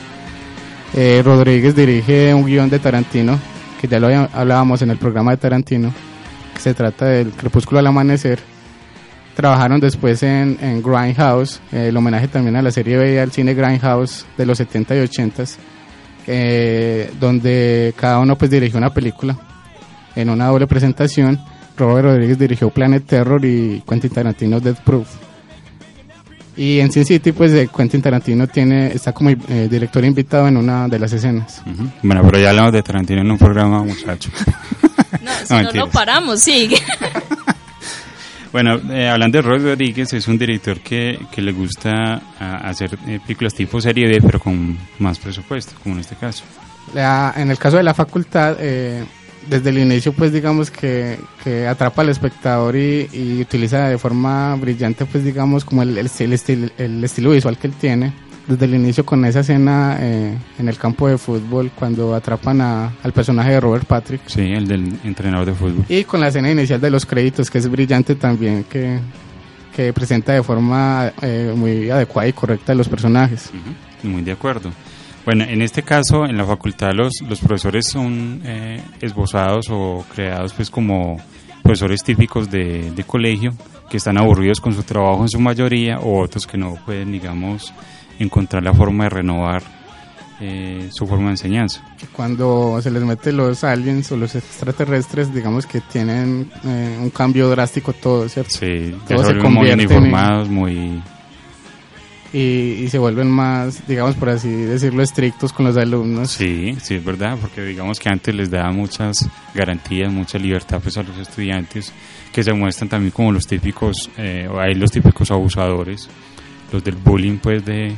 Eh, 0.95 1.21
Rodríguez 1.25 1.75
dirige 1.75 2.33
un 2.33 2.45
guion 2.45 2.69
de 2.69 2.79
Tarantino, 2.79 3.39
que 3.81 3.87
ya 3.87 3.99
lo 3.99 4.07
hablábamos 4.33 4.81
en 4.81 4.91
el 4.91 4.97
programa 4.97 5.31
de 5.31 5.37
Tarantino, 5.37 5.91
que 6.53 6.59
se 6.59 6.73
trata 6.73 7.05
del 7.05 7.31
Crepúsculo 7.31 7.79
al 7.79 7.87
Amanecer. 7.87 8.39
Trabajaron 9.35 9.79
después 9.79 10.21
en, 10.21 10.57
en 10.61 10.83
Grindhouse, 10.83 11.59
eh, 11.71 11.87
el 11.87 11.97
homenaje 11.97 12.27
también 12.27 12.55
a 12.55 12.61
la 12.61 12.71
serie 12.71 12.97
B 12.97 13.15
y 13.15 13.17
al 13.17 13.31
cine 13.31 13.53
Grindhouse 13.53 14.25
de 14.37 14.45
los 14.45 14.57
70 14.59 14.95
y 14.95 14.99
80 14.99 15.43
eh, 16.27 17.11
donde 17.19 17.93
cada 17.97 18.19
uno 18.19 18.37
pues 18.37 18.49
dirigió 18.49 18.77
una 18.77 18.93
película 18.93 19.37
en 20.15 20.29
una 20.29 20.47
doble 20.47 20.67
presentación. 20.67 21.39
Robert 21.75 22.05
Rodríguez 22.05 22.37
dirigió 22.37 22.69
Planet 22.69 23.05
Terror 23.05 23.43
y 23.43 23.83
Quentin 23.87 24.11
Tarantino 24.11 24.59
Death 24.59 24.79
Proof. 24.79 25.07
Y 26.55 26.79
en 26.79 26.91
Sin 26.91 27.03
City 27.03 27.31
pues 27.31 27.51
eh, 27.53 27.67
Quentin 27.75 28.01
Tarantino 28.01 28.47
tiene 28.47 28.93
está 28.93 29.11
como 29.11 29.31
eh, 29.31 29.67
director 29.69 30.05
invitado 30.05 30.47
en 30.47 30.57
una 30.57 30.87
de 30.87 30.99
las 30.99 31.11
escenas. 31.11 31.61
Bueno, 32.03 32.21
pero 32.23 32.39
ya 32.39 32.51
hablamos 32.51 32.73
de 32.73 32.83
Tarantino 32.83 33.21
en 33.21 33.31
un 33.31 33.37
programa, 33.37 33.83
muchacho. 33.83 34.29
No, 35.21 35.31
si 35.45 35.53
no 35.53 35.71
lo 35.85 35.89
paramos, 35.89 36.41
sigue. 36.41 36.77
Bueno, 38.53 38.79
eh, 38.93 39.09
hablando 39.09 39.39
de 39.39 39.41
Robert 39.41 39.63
Rodríguez, 39.63 40.13
es 40.13 40.27
un 40.27 40.37
director 40.37 40.79
que, 40.79 41.19
que 41.31 41.41
le 41.41 41.51
gusta 41.51 42.21
hacer 42.39 42.97
eh, 43.07 43.19
películas 43.21 43.53
tipo 43.55 43.81
serie 43.81 44.07
B, 44.07 44.21
pero 44.21 44.39
con 44.39 44.77
más 44.99 45.17
presupuesto, 45.19 45.73
como 45.81 45.95
en 45.95 46.01
este 46.01 46.15
caso. 46.15 46.43
La- 46.93 47.33
en 47.35 47.49
el 47.49 47.57
caso 47.57 47.77
de 47.77 47.83
la 47.83 47.95
facultad, 47.95 48.55
eh, 48.59 49.03
desde 49.49 49.71
el 49.71 49.79
inicio, 49.79 50.13
pues 50.13 50.31
digamos 50.31 50.69
que, 50.69 51.17
que 51.43 51.67
atrapa 51.67 52.03
al 52.03 52.09
espectador 52.09 52.75
y, 52.75 53.09
y 53.11 53.41
utiliza 53.41 53.87
de 53.89 53.97
forma 53.97 54.55
brillante, 54.55 55.05
pues 55.05 55.23
digamos, 55.23 55.65
como 55.65 55.81
el, 55.81 55.97
el, 55.97 56.05
el 56.19 56.33
estil- 56.33 56.71
el 56.77 57.03
estilo 57.03 57.31
visual 57.31 57.57
que 57.57 57.67
él 57.67 57.73
tiene. 57.73 58.13
Desde 58.47 58.65
el 58.65 58.75
inicio 58.75 59.05
con 59.05 59.23
esa 59.23 59.39
escena 59.39 59.97
eh, 60.01 60.37
en 60.59 60.67
el 60.67 60.77
campo 60.77 61.07
de 61.07 61.17
fútbol, 61.17 61.71
cuando 61.73 62.13
atrapan 62.13 62.59
a- 62.59 62.91
al 63.01 63.13
personaje 63.13 63.51
de 63.51 63.59
Robert 63.61 63.85
Patrick. 63.85 64.21
Sí, 64.27 64.41
el 64.41 64.67
del 64.67 64.93
entrenador 65.05 65.45
de 65.47 65.53
fútbol. 65.53 65.85
Y 65.87 66.03
con 66.03 66.19
la 66.19 66.27
escena 66.27 66.51
inicial 66.51 66.81
de 66.81 66.89
los 66.91 67.05
créditos, 67.05 67.49
que 67.49 67.59
es 67.59 67.69
brillante 67.69 68.15
también, 68.15 68.65
que, 68.65 68.99
que 69.73 69.93
presenta 69.93 70.33
de 70.33 70.43
forma 70.43 71.13
eh, 71.21 71.53
muy 71.55 71.89
adecuada 71.89 72.27
y 72.27 72.33
correcta 72.33 72.73
a 72.73 72.75
los 72.75 72.89
personajes. 72.89 73.49
Muy 74.03 74.21
de 74.23 74.33
acuerdo. 74.33 74.71
Bueno, 75.23 75.45
en 75.45 75.61
este 75.61 75.81
caso, 75.83 76.25
en 76.25 76.35
la 76.35 76.43
facultad 76.45 76.91
los, 76.93 77.13
los 77.25 77.39
profesores 77.39 77.87
son 77.87 78.41
eh, 78.43 78.81
esbozados 78.99 79.67
o 79.69 80.03
creados 80.13 80.51
pues 80.51 80.69
como 80.69 81.15
profesores 81.61 82.03
típicos 82.03 82.51
de, 82.51 82.91
de 82.91 83.03
colegio 83.05 83.53
que 83.89 83.95
están 83.95 84.17
aburridos 84.17 84.59
con 84.59 84.73
su 84.73 84.83
trabajo 84.83 85.21
en 85.21 85.29
su 85.29 85.39
mayoría 85.39 85.99
o 85.99 86.21
otros 86.21 86.45
que 86.45 86.57
no 86.57 86.75
pueden, 86.85 87.13
digamos, 87.13 87.73
encontrar 88.19 88.63
la 88.63 88.73
forma 88.73 89.05
de 89.05 89.09
renovar 89.09 89.63
eh, 90.41 90.89
su 90.91 91.05
forma 91.07 91.25
de 91.25 91.31
enseñanza. 91.31 91.81
cuando 92.11 92.79
se 92.81 92.91
les 92.91 93.03
mete 93.03 93.31
los 93.31 93.63
aliens 93.63 94.11
o 94.11 94.17
los 94.17 94.35
extraterrestres, 94.35 95.33
digamos 95.33 95.65
que 95.65 95.79
tienen 95.81 96.51
eh, 96.65 96.97
un 97.01 97.09
cambio 97.11 97.49
drástico 97.49 97.93
todo, 97.93 98.27
¿cierto? 98.27 98.51
Sí, 98.51 98.91
ya 99.07 99.15
Todo 99.15 99.23
se 99.25 99.33
se 99.33 99.33
vuelven 99.33 99.35
muy 99.37 99.43
convierte 99.55 99.83
en- 99.83 99.89
uniformados, 99.89 100.49
muy... 100.49 101.01
y, 102.33 102.39
y 102.83 102.89
se 102.89 102.97
vuelven 102.97 103.29
más, 103.29 103.85
digamos 103.87 104.15
por 104.15 104.29
así 104.29 104.49
decirlo, 104.49 105.03
estrictos 105.03 105.53
con 105.53 105.65
los 105.67 105.77
alumnos. 105.77 106.31
Sí, 106.31 106.75
sí, 106.81 106.95
es 106.95 107.05
verdad, 107.05 107.37
porque 107.39 107.61
digamos 107.61 107.99
que 107.99 108.09
antes 108.09 108.33
les 108.33 108.49
daba 108.49 108.71
muchas 108.71 109.29
garantías, 109.53 110.11
mucha 110.11 110.39
libertad 110.39 110.79
pues 110.81 110.97
a 110.97 111.03
los 111.03 111.17
estudiantes, 111.17 111.93
que 112.31 112.43
se 112.43 112.51
muestran 112.53 112.89
también 112.89 113.11
como 113.11 113.31
los 113.31 113.45
típicos, 113.45 114.09
eh, 114.17 114.47
hay 114.59 114.73
los 114.73 114.89
típicos 114.91 115.29
abusadores, 115.29 116.09
los 116.73 116.83
del 116.83 116.95
bullying 116.95 117.37
pues 117.37 117.63
de, 117.63 117.95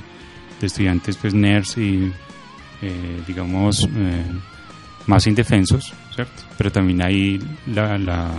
de 0.59 0.67
estudiantes 0.67 1.17
pues 1.17 1.33
nerds 1.33 1.77
y 1.77 2.11
eh, 2.81 3.21
digamos 3.25 3.87
eh, 3.95 4.23
más 5.07 5.25
indefensos, 5.25 5.93
¿cierto? 6.13 6.43
Pero 6.57 6.71
también 6.71 7.01
hay 7.01 7.41
la, 7.73 7.97
la, 7.97 8.31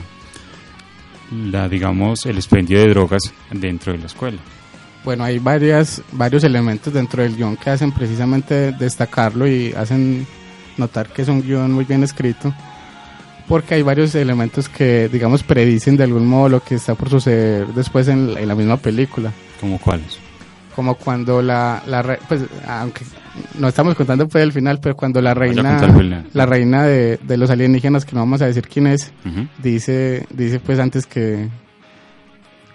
la 1.50 1.68
digamos 1.68 2.26
el 2.26 2.36
expendio 2.36 2.78
de 2.78 2.88
drogas 2.88 3.22
dentro 3.50 3.92
de 3.92 3.98
la 3.98 4.06
escuela. 4.06 4.38
Bueno, 5.04 5.24
hay 5.24 5.38
varias, 5.38 6.02
varios 6.12 6.44
elementos 6.44 6.92
dentro 6.92 7.22
del 7.22 7.36
guion 7.36 7.56
que 7.56 7.70
hacen 7.70 7.92
precisamente 7.92 8.72
destacarlo 8.72 9.46
y 9.46 9.72
hacen 9.72 10.26
notar 10.76 11.08
que 11.08 11.22
es 11.22 11.28
un 11.28 11.42
guion 11.42 11.72
muy 11.72 11.84
bien 11.84 12.02
escrito, 12.02 12.52
porque 13.46 13.76
hay 13.76 13.82
varios 13.82 14.14
elementos 14.16 14.68
que, 14.68 15.08
digamos, 15.08 15.44
predicen 15.44 15.96
de 15.96 16.04
algún 16.04 16.26
modo 16.26 16.48
lo 16.48 16.60
que 16.62 16.74
está 16.74 16.96
por 16.96 17.08
suceder 17.08 17.68
después 17.68 18.08
en, 18.08 18.36
en 18.36 18.48
la 18.48 18.56
misma 18.56 18.76
película. 18.76 19.32
¿Como 19.60 19.78
cuáles? 19.78 20.18
Como 20.76 20.94
cuando 20.96 21.40
la, 21.42 21.82
la 21.86 22.02
re- 22.02 22.18
pues, 22.28 22.42
aunque 22.68 23.00
no 23.58 23.66
estamos 23.66 23.94
contando 23.94 24.28
pues 24.28 24.44
el 24.44 24.52
final, 24.52 24.78
pero 24.80 24.94
cuando 24.94 25.20
la 25.22 25.32
reina, 25.34 25.80
el 25.82 26.24
la 26.34 26.44
reina 26.46 26.84
de, 26.84 27.18
de 27.22 27.36
los 27.38 27.48
alienígenas, 27.50 28.04
que 28.04 28.12
no 28.12 28.20
vamos 28.20 28.42
a 28.42 28.46
decir 28.46 28.68
quién 28.68 28.86
es, 28.86 29.10
dice, 29.62 30.26
dice 30.30 30.60
pues 30.60 30.78
antes 30.78 31.06
que, 31.06 31.48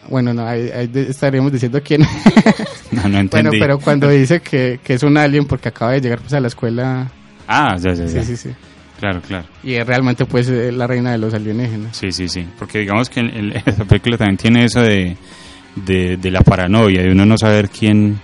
bueno, 0.10 0.34
no, 0.34 0.46
ahí, 0.48 0.70
ahí 0.76 0.90
estaríamos 1.08 1.52
diciendo 1.52 1.80
quién. 1.84 2.02
No, 2.92 3.04
no 3.04 3.04
Bueno, 3.04 3.20
entendí. 3.20 3.58
pero 3.60 3.80
cuando 3.80 4.10
dice 4.10 4.42
que, 4.42 4.82
que 4.84 4.96
es 4.96 5.04
un 5.04 5.16
alien 5.18 5.46
porque 5.46 5.70
acaba 5.70 5.94
de 5.94 6.02
llegar 6.02 6.20
pues 6.20 6.34
a 6.34 6.42
la 6.42 6.48
escuela. 6.50 7.10
Ah, 7.48 7.78
ya, 7.80 7.94
ya, 7.94 8.06
Sí, 8.06 8.16
ya. 8.16 8.24
sí, 8.26 8.36
sí. 8.36 8.50
Claro, 9.00 9.22
claro. 9.22 9.46
Y 9.64 9.76
es 9.76 9.88
realmente 9.88 10.26
pues 10.26 10.50
eh, 10.50 10.74
la 10.74 10.88
reina 10.88 11.14
de 11.14 11.18
los 11.18 11.34
alienígenas. 11.34 11.96
Sí, 11.96 12.12
sí, 12.12 12.28
sí. 12.28 12.46
Porque 12.60 12.80
digamos 12.80 13.10
que 13.10 13.22
en, 13.22 13.30
en 13.30 13.52
esa 13.66 13.86
película 13.86 14.18
también 14.18 14.36
tiene 14.36 14.66
eso 14.66 14.82
de, 14.82 15.16
de, 15.76 16.18
de 16.18 16.32
la 16.32 16.42
paranoia, 16.42 17.02
de 17.02 17.12
uno 17.12 17.26
no 17.26 17.38
saber 17.38 17.70
quién 17.70 18.20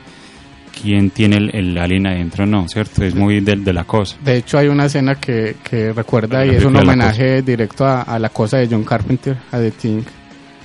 quién 0.81 1.09
tiene 1.09 1.37
el, 1.37 1.55
el 1.55 1.77
alien 1.77 2.05
adentro 2.05 2.43
o 2.43 2.47
no, 2.47 2.67
¿cierto? 2.67 3.03
Es 3.03 3.15
muy 3.15 3.39
del 3.39 3.63
de 3.63 3.73
la 3.73 3.83
cosa. 3.83 4.15
De 4.23 4.37
hecho 4.37 4.59
hay 4.59 4.67
una 4.67 4.85
escena 4.85 5.15
que, 5.15 5.55
que 5.67 5.91
recuerda 5.91 6.45
y 6.45 6.49
es 6.49 6.63
un 6.63 6.75
homenaje 6.75 7.41
directo 7.41 7.85
a, 7.85 8.03
a 8.03 8.19
la 8.19 8.29
cosa 8.29 8.57
de 8.57 8.67
John 8.69 8.83
Carpenter, 8.83 9.37
a 9.51 9.57
The 9.57 9.71
Thing, 9.71 10.03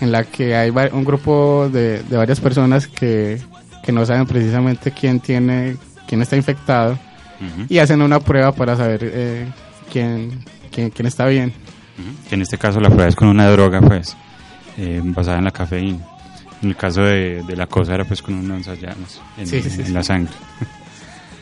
en 0.01 0.13
la 0.13 0.25
que 0.25 0.55
hay 0.55 0.71
un 0.93 1.05
grupo 1.05 1.69
de, 1.73 2.03
de 2.03 2.17
varias 2.17 2.41
personas 2.41 2.87
que, 2.87 3.39
que 3.83 3.93
no 3.93 4.05
saben 4.05 4.27
precisamente 4.27 4.91
quién 4.91 5.21
tiene, 5.21 5.77
quién 6.07 6.21
está 6.21 6.37
infectado 6.37 6.99
y 7.69 7.79
hacen 7.79 8.03
una 8.03 8.21
prueba 8.21 8.53
para 8.53 8.77
saber 8.77 9.01
eh, 9.03 9.47
quién, 9.91 10.45
quién, 10.71 10.91
quién 10.91 11.07
está 11.07 11.27
bien. 11.27 11.53
En 12.31 12.41
este 12.43 12.57
caso 12.59 12.81
la 12.81 12.89
prueba 12.89 13.09
es 13.09 13.17
con 13.17 13.29
una 13.29 13.49
droga, 13.49 13.81
pues, 13.81 14.17
eh, 14.79 15.01
basada 15.03 15.39
en 15.39 15.45
la 15.45 15.51
cafeína. 15.51 15.99
En 16.63 16.69
el 16.71 16.77
caso 16.77 17.03
de, 17.03 17.43
de 17.43 17.57
la 17.57 17.67
cosa 17.67 17.95
era 17.95 18.05
pues 18.05 18.23
con 18.23 18.35
unos 18.35 18.67
llanos 18.81 19.21
en, 19.37 19.47
Sí, 19.47 19.61
sí, 19.63 19.71
sí, 19.71 19.81
en 19.81 19.87
sí. 19.89 19.93
la 19.93 20.03
sangre. 20.03 20.33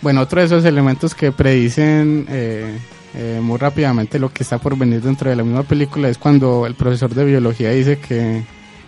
Bueno, 0.03 0.23
otro 0.23 0.41
de 0.41 0.47
esos 0.47 0.65
elementos 0.65 1.15
que 1.15 1.31
predicen 1.31 2.25
eh, 2.31 2.79
eh, 3.15 3.39
muy 3.43 3.59
rápidamente 3.59 4.19
lo 4.19 4.33
que 4.33 4.45
está 4.45 4.57
por 4.57 4.75
venir 4.79 5.03
dentro 5.03 5.29
de 5.29 5.37
la 5.37 5.43
misma 5.43 5.63
película 5.63 6.09
es 6.09 6.17
cuando 6.17 6.65
el 6.67 6.75
profesor 6.75 7.15
de 7.15 7.23
biología 7.23 7.69
dice 7.71 7.99
que 7.99 8.43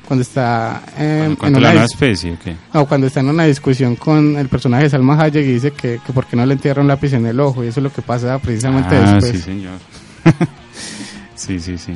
cuando 0.09 0.23
está 0.23 0.83
eh, 0.97 1.25
en 1.27 1.37
¿Cuánto 1.37 1.59
una 1.59 1.75
la 1.75 1.85
especie? 1.85 2.33
o 2.33 2.39
qué? 2.43 2.57
no, 2.73 2.87
cuando 2.87 3.07
está 3.09 3.21
en 3.21 3.29
una 3.29 3.45
discusión 3.45 3.95
con 3.97 4.39
el 4.39 4.49
personaje 4.49 4.85
de 4.85 4.89
Salma 4.91 5.21
Hayek 5.23 5.45
y 5.45 5.53
dice 5.53 5.73
que, 5.73 6.01
que 6.07 6.13
por 6.15 6.25
qué 6.25 6.35
no 6.35 6.47
le 6.47 6.55
entierra 6.55 6.81
un 6.81 6.89
lápiz 6.89 7.13
en 7.13 7.27
el 7.27 7.39
ojo 7.41 7.63
y 7.63 7.67
eso 7.67 7.81
es 7.81 7.85
lo 7.85 7.93
que 7.93 8.01
pasa 8.01 8.39
precisamente 8.39 8.97
Ah, 8.97 9.13
después. 9.17 9.33
sí, 9.33 9.39
señor. 9.43 9.79
sí, 11.35 11.61
sí, 11.61 11.77
sí. 11.77 11.93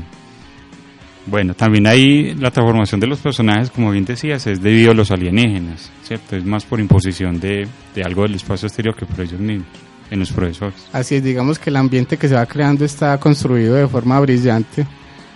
Bueno, 1.27 1.55
también 1.55 1.87
hay 1.89 2.35
la 2.35 2.53
transformación 2.53 3.01
de 3.01 3.09
los 3.09 3.19
personajes, 3.19 3.71
como 3.71 3.91
bien 3.91 4.05
decías, 4.05 4.47
es 4.47 4.63
debido 4.63 4.93
a 4.93 4.95
los 4.95 5.11
alienígenas, 5.11 5.91
¿cierto? 6.05 6.37
Es 6.37 6.45
más 6.45 6.65
por 6.65 6.79
imposición 6.79 7.41
de, 7.41 7.67
de 7.95 8.03
algo 8.05 8.23
del 8.23 8.37
espacio 8.37 8.69
exterior 8.69 8.95
que 8.95 9.07
por 9.07 9.21
ellos 9.21 9.41
mismos, 9.41 9.67
en 10.11 10.21
los 10.21 10.31
profesores. 10.33 10.87
Así 10.93 11.17
es, 11.17 11.25
digamos 11.25 11.59
que 11.59 11.71
el 11.71 11.77
ambiente 11.77 12.17
que 12.17 12.29
se 12.29 12.37
va 12.37 12.47
creando 12.47 12.85
está 12.85 13.19
construido 13.19 13.75
de 13.75 13.89
forma 13.89 14.21
brillante. 14.21 14.87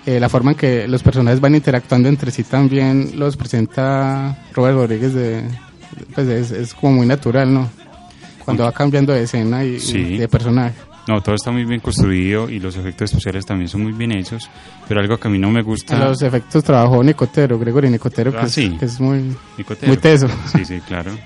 Eh, 0.06 0.18
la 0.20 0.28
forma 0.28 0.52
en 0.52 0.56
que 0.56 0.88
los 0.88 1.02
personajes 1.02 1.40
van 1.40 1.54
interactuando 1.54 2.08
entre 2.08 2.30
sí 2.30 2.44
también 2.44 3.12
los 3.16 3.36
presenta 3.36 4.38
Robert 4.54 4.76
Rodríguez 4.76 5.12
de, 5.12 5.42
pues 6.14 6.28
es, 6.28 6.50
es 6.52 6.72
como 6.72 6.94
muy 6.94 7.06
natural, 7.06 7.52
¿no? 7.52 7.68
Cuando 8.44 8.64
va 8.64 8.72
cambiando 8.72 9.12
de 9.12 9.24
escena 9.24 9.64
y, 9.64 9.76
y 9.76 10.18
de 10.18 10.28
personaje. 10.28 10.74
No, 11.10 11.20
todo 11.22 11.34
está 11.34 11.50
muy 11.50 11.64
bien 11.64 11.80
construido 11.80 12.48
y 12.48 12.60
los 12.60 12.76
efectos 12.76 13.10
especiales 13.10 13.44
también 13.44 13.68
son 13.68 13.82
muy 13.82 13.90
bien 13.92 14.12
hechos, 14.12 14.48
pero 14.86 15.00
algo 15.00 15.18
que 15.18 15.26
a 15.26 15.30
mí 15.30 15.38
no 15.40 15.50
me 15.50 15.60
gusta... 15.62 15.94
En 15.96 16.04
los 16.04 16.22
efectos 16.22 16.62
trabajó 16.62 17.02
Nicotero, 17.02 17.58
Gregory 17.58 17.90
Nicotero, 17.90 18.30
que, 18.30 18.38
Ah, 18.38 18.42
es- 18.44 18.52
sí. 18.52 18.76
que 18.78 18.84
es 18.84 19.00
muy, 19.00 19.36
Nicotero. 19.58 19.88
muy 19.88 19.96
teso. 19.96 20.28
Sí, 20.52 20.64
sí, 20.64 20.80
claro. 20.86 21.10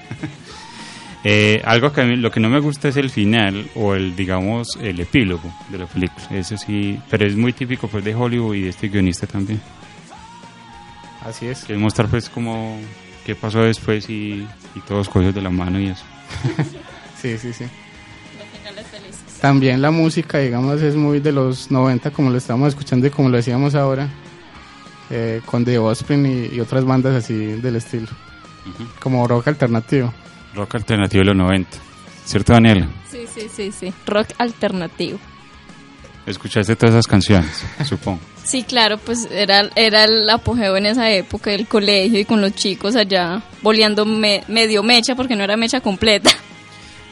Eh, 1.27 1.63
algo 1.65 1.91
que 1.91 2.03
a 2.03 2.05
mí, 2.05 2.17
lo 2.17 2.31
que 2.31 2.39
no 2.39 2.51
me 2.51 2.61
gusta 2.61 2.89
es 2.89 2.99
el 2.99 3.09
final 3.09 3.67
o 3.77 3.95
el, 3.95 4.15
digamos, 4.15 4.69
el 4.79 5.01
epílogo 5.01 5.51
de 5.71 5.79
la 5.79 5.87
película. 5.87 6.27
Eso 6.31 6.59
sí, 6.59 7.01
pero 7.09 7.27
es 7.27 7.35
muy 7.35 7.55
típico 7.55 7.89
pues 7.89 8.05
de 8.05 8.15
Hollywood 8.15 8.55
y 8.57 8.61
de 8.65 8.69
este 8.69 8.89
guionista 8.91 9.27
también. 9.27 9.59
Así 11.23 11.47
es. 11.47 11.65
Que 11.65 11.73
es 11.73 11.79
mostrar 11.79 12.09
pues 12.09 12.29
como 12.29 12.79
qué 13.25 13.35
pasó 13.35 13.61
después 13.61 14.11
y, 14.11 14.47
y 14.75 14.81
todos 14.87 15.09
cogidos 15.09 15.35
de 15.35 15.41
la 15.41 15.49
mano 15.51 15.81
y 15.81 15.87
eso. 15.89 16.05
Sí, 17.23 17.39
sí, 17.39 17.55
sí. 17.55 17.65
También 19.45 19.83
la 19.83 19.91
música, 19.91 20.39
digamos, 20.39 20.81
es 20.81 20.97
muy 20.97 21.21
de 21.21 21.31
los 21.31 21.71
90, 21.71 22.11
como 22.13 22.31
lo 22.31 22.39
estamos 22.39 22.69
escuchando 22.71 23.07
y 23.07 23.11
como 23.11 23.29
lo 23.29 23.37
decíamos 23.37 23.75
ahora, 23.75 24.09
eh, 25.11 25.43
con 25.45 25.67
The 25.67 25.77
Offspring 25.77 26.25
y, 26.25 26.57
y 26.57 26.61
otras 26.61 26.83
bandas 26.87 27.15
así 27.15 27.35
del 27.35 27.77
estilo, 27.77 28.09
como 29.01 29.29
rock 29.29 29.49
alternativo. 29.49 30.15
Rock 30.55 30.77
alternativo 30.77 31.21
de 31.21 31.27
los 31.27 31.37
90. 31.37 31.69
¿Cierto, 32.25 32.55
Daniela? 32.55 32.89
Sí, 33.11 33.27
sí, 33.35 33.51
sí, 33.55 33.71
sí. 33.71 33.93
Rock 34.07 34.29
alternativo. 34.39 35.19
Escuchaste 36.25 36.75
todas 36.75 36.95
esas 36.95 37.07
canciones, 37.07 37.63
supongo. 37.87 38.21
Sí, 38.45 38.63
claro, 38.63 38.97
pues 38.97 39.29
era, 39.31 39.69
era 39.77 40.05
el 40.05 40.31
apogeo 40.31 40.75
en 40.79 40.87
esa 40.87 41.11
época 41.11 41.51
del 41.51 41.67
colegio 41.67 42.19
y 42.19 42.25
con 42.25 42.41
los 42.41 42.55
chicos 42.55 42.97
allá 42.97 43.43
boleando 43.61 44.07
me- 44.07 44.43
medio 44.49 44.83
mecha 44.83 45.15
porque 45.15 45.37
no 45.37 45.45
era 45.45 45.59
mecha 45.59 45.83
completa. 45.83 46.31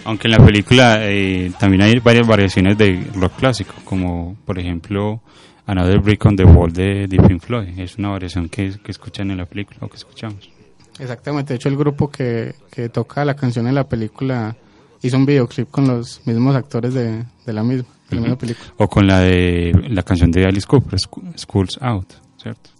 Aunque 0.04 0.28
en 0.28 0.32
la 0.32 0.44
película 0.44 0.98
eh, 1.00 1.52
también 1.58 1.82
hay 1.82 1.98
varias 2.00 2.26
variaciones 2.26 2.76
de 2.76 3.06
rock 3.14 3.34
clásico, 3.38 3.74
como 3.84 4.36
por 4.44 4.58
ejemplo 4.58 5.22
Another 5.66 6.00
Brick 6.00 6.24
on 6.26 6.36
the 6.36 6.44
Wall 6.44 6.72
de, 6.72 7.06
de 7.06 7.16
Pink 7.18 7.40
Floyd. 7.40 7.78
Es 7.78 7.96
una 7.98 8.08
variación 8.08 8.48
que, 8.48 8.72
que 8.82 8.90
escuchan 8.90 9.30
en 9.30 9.38
la 9.38 9.46
película 9.46 9.78
o 9.80 9.88
que 9.88 9.96
escuchamos. 9.96 10.50
Exactamente, 10.98 11.52
de 11.52 11.56
hecho 11.56 11.68
el 11.68 11.76
grupo 11.76 12.10
que, 12.10 12.54
que 12.70 12.88
toca 12.88 13.24
la 13.24 13.34
canción 13.34 13.66
en 13.66 13.74
la 13.74 13.88
película 13.88 14.56
hizo 15.00 15.16
un 15.16 15.24
videoclip 15.24 15.70
con 15.70 15.86
los 15.88 16.20
mismos 16.26 16.54
actores 16.54 16.94
de, 16.94 17.24
de 17.46 17.52
la 17.52 17.62
misma, 17.62 17.88
de 18.10 18.16
la 18.16 18.22
misma 18.22 18.38
película. 18.38 18.66
O 18.76 18.88
con 18.88 19.06
la 19.06 19.20
de 19.20 19.72
la 19.88 20.02
canción 20.02 20.30
de 20.30 20.44
Alice 20.44 20.66
Cooper, 20.66 20.98
Schools 21.36 21.78
Out, 21.80 22.12
¿cierto? 22.40 22.70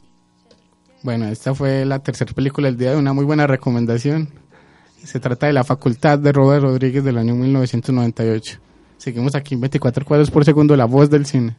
Bueno, 1.02 1.26
esta 1.26 1.54
fue 1.54 1.84
la 1.84 1.98
tercera 2.00 2.32
película 2.32 2.68
del 2.68 2.76
día 2.76 2.90
de 2.90 2.96
una 2.96 3.12
muy 3.12 3.24
buena 3.24 3.46
recomendación. 3.46 4.28
Se 5.04 5.18
trata 5.18 5.46
de 5.46 5.52
La 5.52 5.64
Facultad 5.64 6.18
de 6.18 6.32
Robert 6.32 6.62
Rodríguez 6.62 7.02
del 7.04 7.18
año 7.18 7.34
1998. 7.34 8.58
Seguimos 8.98 9.34
aquí 9.34 9.54
en 9.54 9.60
24 9.62 10.04
cuadros 10.04 10.30
por 10.30 10.44
segundo, 10.44 10.76
la 10.76 10.84
voz 10.84 11.10
del 11.10 11.26
cine. 11.26 11.56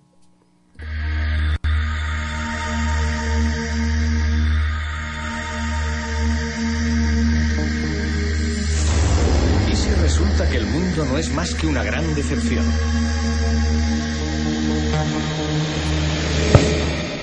¿Y 9.70 9.76
si 9.76 9.89
resulta 10.02 10.50
que 10.50 10.58
el 10.58 10.66
mundo 10.66 11.06
no 11.06 11.18
es 11.18 11.34
más 11.34 11.54
que 11.54 11.68
una 11.68 11.84
gran 11.84 12.16
decepción? 12.16 12.66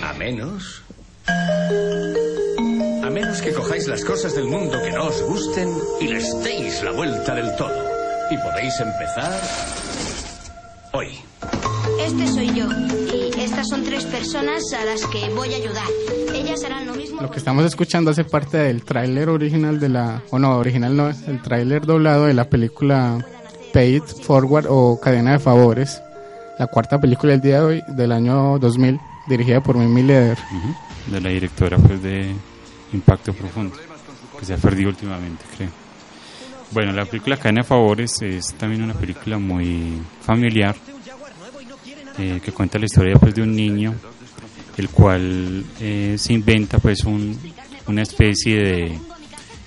A 0.03 0.12
menos... 0.18 0.83
A 3.11 3.12
menos 3.12 3.42
que 3.42 3.52
cojáis 3.52 3.88
las 3.88 4.04
cosas 4.04 4.36
del 4.36 4.44
mundo 4.44 4.80
que 4.80 4.92
no 4.92 5.08
os 5.08 5.20
gusten 5.24 5.68
y 6.00 6.06
les 6.06 6.44
deis 6.44 6.80
la 6.84 6.92
vuelta 6.92 7.34
del 7.34 7.56
todo. 7.56 7.74
Y 8.30 8.36
podéis 8.36 8.72
empezar... 8.78 9.40
Hoy. 10.92 11.08
Este 11.98 12.28
soy 12.28 12.54
yo 12.54 12.68
y 13.12 13.40
estas 13.40 13.68
son 13.68 13.82
tres 13.82 14.04
personas 14.04 14.62
a 14.74 14.84
las 14.84 15.04
que 15.06 15.28
voy 15.30 15.52
a 15.52 15.56
ayudar. 15.56 15.88
Ellas 16.32 16.62
harán 16.62 16.86
lo 16.86 16.94
mismo. 16.94 17.20
Lo 17.20 17.32
que 17.32 17.38
estamos 17.38 17.64
escuchando 17.64 18.12
hace 18.12 18.22
parte 18.22 18.58
del 18.58 18.84
tráiler 18.84 19.28
original 19.28 19.80
de 19.80 19.88
la... 19.88 20.22
O 20.30 20.38
no, 20.38 20.56
original 20.58 20.96
no, 20.96 21.11
el 21.11 21.42
tráiler 21.42 21.84
doblado 21.84 22.26
de 22.26 22.34
la 22.34 22.48
película 22.48 23.26
Pay 23.72 23.96
It 23.96 24.04
Forward 24.22 24.66
o 24.68 25.00
Cadena 25.00 25.32
de 25.32 25.40
Favores. 25.40 26.00
La 26.61 26.68
cuarta 26.68 27.00
película 27.00 27.32
del 27.32 27.40
día 27.40 27.61
de 27.61 27.66
hoy, 27.66 27.82
del 27.88 28.12
año 28.12 28.61
2000, 28.61 29.00
dirigida 29.28 29.61
por 29.61 29.76
Mimi 29.76 30.04
Leder. 30.04 30.38
Ujú. 30.38 31.12
De 31.12 31.20
la 31.20 31.30
directora 31.30 31.76
pues 31.76 32.00
de 32.04 32.36
Impacto 32.93 33.32
Profundo, 33.32 33.76
que 34.38 34.45
se 34.45 34.55
ha 34.55 34.57
perdido 34.57 34.91
últimamente, 34.91 35.45
creo. 35.57 35.70
Bueno, 36.72 36.93
la 36.93 37.05
película 37.05 37.36
Cadena 37.36 37.62
de 37.62 37.68
Favores 37.68 38.22
es 38.22 38.55
también 38.55 38.82
una 38.82 38.95
película 38.95 39.38
muy 39.38 40.01
familiar 40.22 40.76
eh, 42.18 42.41
que 42.45 42.53
cuenta 42.53 42.78
la 42.78 42.84
historia 42.86 43.14
pues 43.16 43.34
de 43.34 43.43
un 43.43 43.55
niño 43.55 43.95
el 44.76 44.88
cual 44.88 45.64
eh, 45.80 46.14
se 46.16 46.32
inventa 46.32 46.78
pues 46.78 47.05
un, 47.05 47.36
una 47.86 48.03
especie 48.03 48.57
de, 48.57 48.99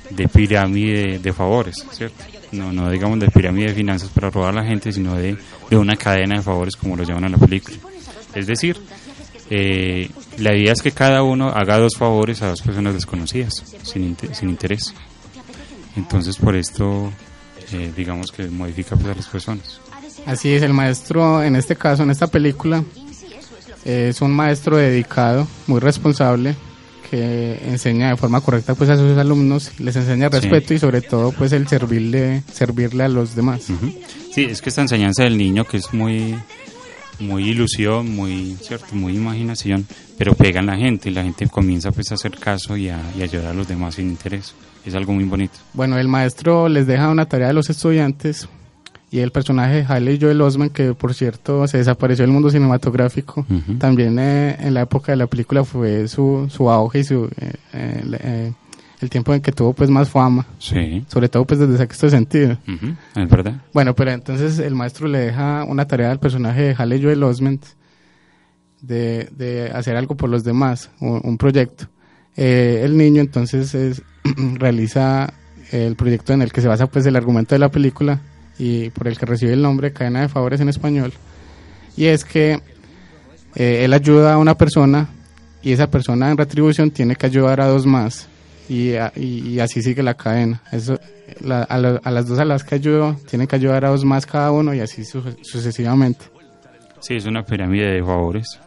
de 0.10 0.28
pirámide 0.28 1.20
de 1.20 1.34
favores, 1.34 1.86
¿cierto? 1.92 2.24
No, 2.52 2.72
no 2.72 2.90
digamos 2.90 3.20
de 3.20 3.30
pirámide 3.30 3.68
de 3.68 3.74
finanzas 3.76 4.10
para 4.10 4.30
robar 4.30 4.58
a 4.58 4.62
la 4.62 4.68
gente, 4.68 4.92
sino 4.92 5.16
de, 5.16 5.38
de 5.70 5.78
una 5.78 5.96
cadena 5.96 6.38
de 6.38 6.42
favores 6.42 6.76
como 6.76 6.96
lo 6.96 7.04
llaman 7.04 7.26
en 7.26 7.32
la 7.34 7.38
película. 7.38 7.78
Es 8.34 8.48
decir, 8.48 8.78
eh, 9.50 10.10
la 10.38 10.56
idea 10.56 10.74
es 10.74 10.82
que 10.82 10.92
cada 10.92 11.24
uno 11.24 11.50
haga 11.50 11.78
dos 11.78 11.94
favores 11.98 12.42
a 12.42 12.48
dos 12.50 12.62
personas 12.62 12.94
desconocidas, 12.94 13.64
sin, 13.84 14.04
inte- 14.16 14.34
sin 14.34 14.50
interés. 14.50 14.94
Entonces, 15.96 16.38
por 16.38 16.56
esto, 16.56 17.12
eh, 17.72 17.92
digamos 17.96 18.32
que 18.32 18.48
modifica 18.48 18.96
pues, 18.96 19.08
a 19.14 19.16
las 19.16 19.28
personas. 19.28 19.80
Así 20.26 20.50
es, 20.54 20.64
el 20.64 20.74
maestro, 20.74 21.44
en 21.44 21.56
este 21.56 21.76
caso, 21.76 22.04
en 22.04 22.12
esta 22.12 22.28
película, 22.28 22.84
es 23.86 24.22
un 24.22 24.32
maestro 24.32 24.78
dedicado, 24.78 25.48
muy 25.68 25.80
responsable, 25.82 26.56
que 27.12 27.60
enseña 27.68 28.10
de 28.10 28.18
forma 28.18 28.42
correcta 28.42 28.74
pues 28.74 28.90
a 28.90 28.98
sus 28.98 29.16
alumnos, 29.18 29.72
les 29.80 29.96
enseña 29.96 30.30
Sí. 30.32 30.36
respeto 30.40 30.74
y 30.74 30.80
sobre 30.80 31.02
todo 31.02 31.32
pues 31.32 31.52
el 31.52 31.68
servirle, 31.68 32.42
servirle 32.52 33.04
a 33.04 33.08
los 33.10 33.36
demás. 33.36 33.64
Sí, 34.34 34.46
es 34.46 34.62
que 34.62 34.70
esta 34.70 34.82
enseñanza 34.82 35.24
del 35.24 35.38
niño 35.38 35.66
que 35.66 35.78
es 35.78 35.94
muy 35.94 36.36
muy 37.20 37.50
ilusión, 37.50 38.16
muy 38.16 38.56
cierto, 38.62 38.96
muy 38.96 39.16
imaginación, 39.16 39.86
pero 40.18 40.34
pega 40.34 40.60
en 40.60 40.66
la 40.66 40.78
gente 40.78 41.10
y 41.10 41.14
la 41.14 41.24
gente 41.24 41.48
comienza 41.48 41.92
pues 41.92 42.12
a 42.12 42.16
hacer 42.16 42.38
caso 42.38 42.78
y 42.78 42.90
a, 42.90 43.00
y 43.18 43.22
a 43.22 43.24
ayudar 43.26 43.48
a 43.48 43.54
los 43.54 43.68
demás 43.68 43.96
sin 43.96 44.10
interés. 44.10 44.54
Es 44.86 44.96
algo 44.96 45.14
muy 45.14 45.24
bonito. 45.24 45.54
Bueno, 45.74 45.98
el 45.98 46.08
maestro 46.08 46.68
les 46.68 46.88
deja 46.88 47.10
una 47.10 47.26
tarea 47.26 47.50
a 47.50 47.54
los 47.54 47.70
estudiantes 47.70 48.50
y 49.14 49.20
el 49.20 49.32
personaje 49.32 49.76
de 49.76 49.84
Haley 49.84 50.18
Joel 50.20 50.42
Osment, 50.42 50.74
que 50.74 50.96
por 50.96 51.14
cierto 51.14 51.68
se 51.68 51.78
desapareció 51.78 52.24
del 52.24 52.32
mundo 52.32 52.50
cinematográfico, 52.50 53.46
también 53.78 54.18
eh, 54.18 54.58
en 54.60 54.74
la 54.74 54.82
época 54.82 55.12
de 55.12 55.18
la 55.18 55.28
película 55.28 55.64
fue 55.64 56.08
su, 56.08 56.48
su 56.50 56.68
auge 56.68 57.00
y 57.00 57.04
su, 57.04 57.30
eh, 57.40 57.54
eh, 57.74 58.54
el, 59.04 59.10
tiempo 59.10 59.34
en 59.34 59.42
que 59.42 59.52
tuvo 59.52 59.74
pues 59.74 59.90
más 59.90 60.10
fama, 60.10 60.46
Sí. 60.60 61.06
sobre 61.08 61.30
todo 61.30 61.46
pues 61.46 61.60
desde 61.60 61.78
sexto 61.78 62.10
sentido. 62.10 62.58
Ujú, 62.68 62.96
Es 63.22 63.30
verdad. 63.30 63.56
Bueno, 63.74 63.94
pero 63.96 64.12
entonces 64.12 64.60
el 64.60 64.74
maestro 64.76 65.08
le 65.08 65.20
deja 65.20 65.64
una 65.66 65.86
tarea 65.86 66.10
al 66.12 66.20
personaje 66.20 66.62
de 66.64 66.76
Haley 66.78 67.02
Joel 67.04 67.24
Osment 67.24 67.64
de, 68.82 69.30
de 69.38 69.72
hacer 69.74 69.96
algo 69.96 70.16
por 70.16 70.30
los 70.30 70.44
demás, 70.44 70.90
un, 71.00 71.22
un 71.24 71.38
proyecto. 71.38 71.86
Eh, 72.36 72.82
el 72.84 72.98
niño 72.98 73.22
entonces 73.22 73.74
es- 73.76 74.02
realiza 74.56 75.34
el 75.72 75.96
proyecto 75.96 76.34
en 76.34 76.42
el 76.42 76.52
que 76.52 76.62
se 76.62 76.68
basa 76.68 76.88
pues 76.88 77.06
el 77.06 77.16
argumento 77.16 77.56
de 77.56 77.60
la 77.60 77.70
película 77.70 78.22
y 78.60 78.90
por 78.92 79.08
el 79.08 79.18
que 79.18 79.26
recibe 79.26 79.54
el 79.54 79.62
nombre 79.62 79.92
Cadena 79.94 80.22
de 80.22 80.30
Favores 80.30 80.60
en 80.62 80.70
español. 80.70 81.14
Y 81.98 82.06
es 82.06 82.24
que 82.26 82.60
eh, 83.56 83.82
él 83.86 83.94
ayuda 83.94 84.34
a 84.34 84.38
una 84.38 84.56
persona 84.58 85.08
y 85.62 85.72
esa 85.72 85.90
persona 85.90 86.30
en 86.32 86.38
retribución 86.38 86.92
tiene 86.92 87.16
que 87.16 87.26
ayudar 87.26 87.62
a 87.62 87.68
dos 87.68 87.86
más 87.86 88.28
y, 88.70 88.92
y- 89.16 89.50
y 89.50 89.60
así 89.60 89.82
sigue 89.82 90.04
la 90.04 90.14
cadena. 90.16 90.62
Eso, 90.72 91.00
la- 91.42 91.64
a, 91.64 91.78
la- 91.78 92.00
a 92.04 92.12
las 92.12 92.28
dos 92.28 92.40
a 92.40 92.46
las 92.46 92.64
que 92.64 92.76
ayudó 92.76 93.16
tienen 93.30 93.48
que 93.48 93.56
ayudar 93.56 93.86
a 93.86 93.90
dos 93.90 94.06
más 94.06 94.26
cada 94.26 94.52
uno 94.52 94.74
y 94.74 94.80
así 94.80 95.04
su- 95.06 95.36
sucesivamente. 95.42 96.26
Sí, 97.02 97.16
es 97.16 97.26
una 97.26 97.44
pirámide 97.44 97.92
de 97.92 98.04
favores. 98.04 98.60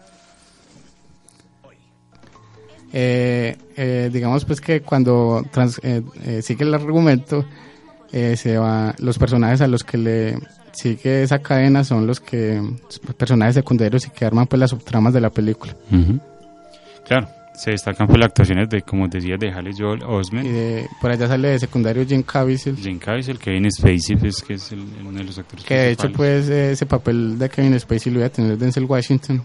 Eh, 2.92 3.56
eh, 3.76 4.10
digamos 4.12 4.44
pues 4.44 4.60
que 4.60 4.80
cuando 4.80 5.44
trans- 5.50 5.80
eh, 5.82 6.02
eh, 6.24 6.40
sigue 6.40 6.64
el 6.64 6.72
argumento 6.72 7.44
eh, 8.12 8.36
se 8.36 8.56
va 8.56 8.94
los 8.98 9.18
personajes 9.18 9.60
a 9.60 9.66
los 9.66 9.82
que 9.82 9.98
le 9.98 10.38
sigue 10.72 11.22
esa 11.22 11.40
cadena 11.40 11.82
son 11.84 12.06
los 12.06 12.20
que 12.20 12.62
personajes 13.18 13.56
secundarios 13.56 14.06
y 14.06 14.10
que 14.10 14.24
arman 14.24 14.46
pues 14.46 14.60
las 14.60 14.70
subtramas 14.70 15.12
de 15.12 15.20
la 15.20 15.30
película. 15.30 15.74
Claro, 17.06 17.28
se 17.56 17.70
destacan 17.70 18.06
pues 18.06 18.18
las 18.18 18.26
actuaciones 18.28 18.68
de, 18.68 18.82
como 18.82 19.08
decías, 19.08 19.38
de 19.40 19.50
Halle 19.50 19.70
Joel 19.76 20.02
Osment. 20.04 20.46
y 20.46 20.50
de- 20.50 20.88
por 21.00 21.10
allá 21.10 21.26
sale 21.26 21.48
de 21.48 21.58
secundario 21.58 22.04
Jim 22.06 22.22
Caviezel 22.22 22.76
Jim 22.76 22.98
Caviezel, 22.98 23.38
Kevin 23.38 23.70
Spacey, 23.70 24.16
pues, 24.16 24.42
que 24.42 24.54
es 24.54 24.72
el- 24.72 24.84
uno 25.04 25.18
de 25.18 25.24
los 25.24 25.38
actores 25.38 25.64
que 25.64 25.74
de 25.74 25.90
hecho 25.92 26.10
pues 26.12 26.48
eh, 26.50 26.72
ese 26.72 26.86
papel 26.86 27.38
de 27.38 27.48
Kevin 27.48 27.78
Spacey 27.80 28.12
lo 28.12 28.18
iba 28.20 28.26
a 28.26 28.30
tener 28.30 28.56
Denzel 28.58 28.84
Washington 28.84 29.42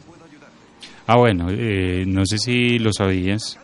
Ah, 1.07 1.17
bueno, 1.17 1.47
eh, 1.49 2.03
no 2.07 2.25
sé 2.25 2.37
si 2.37 2.79
lo 2.79 2.91
sabías 2.93 3.57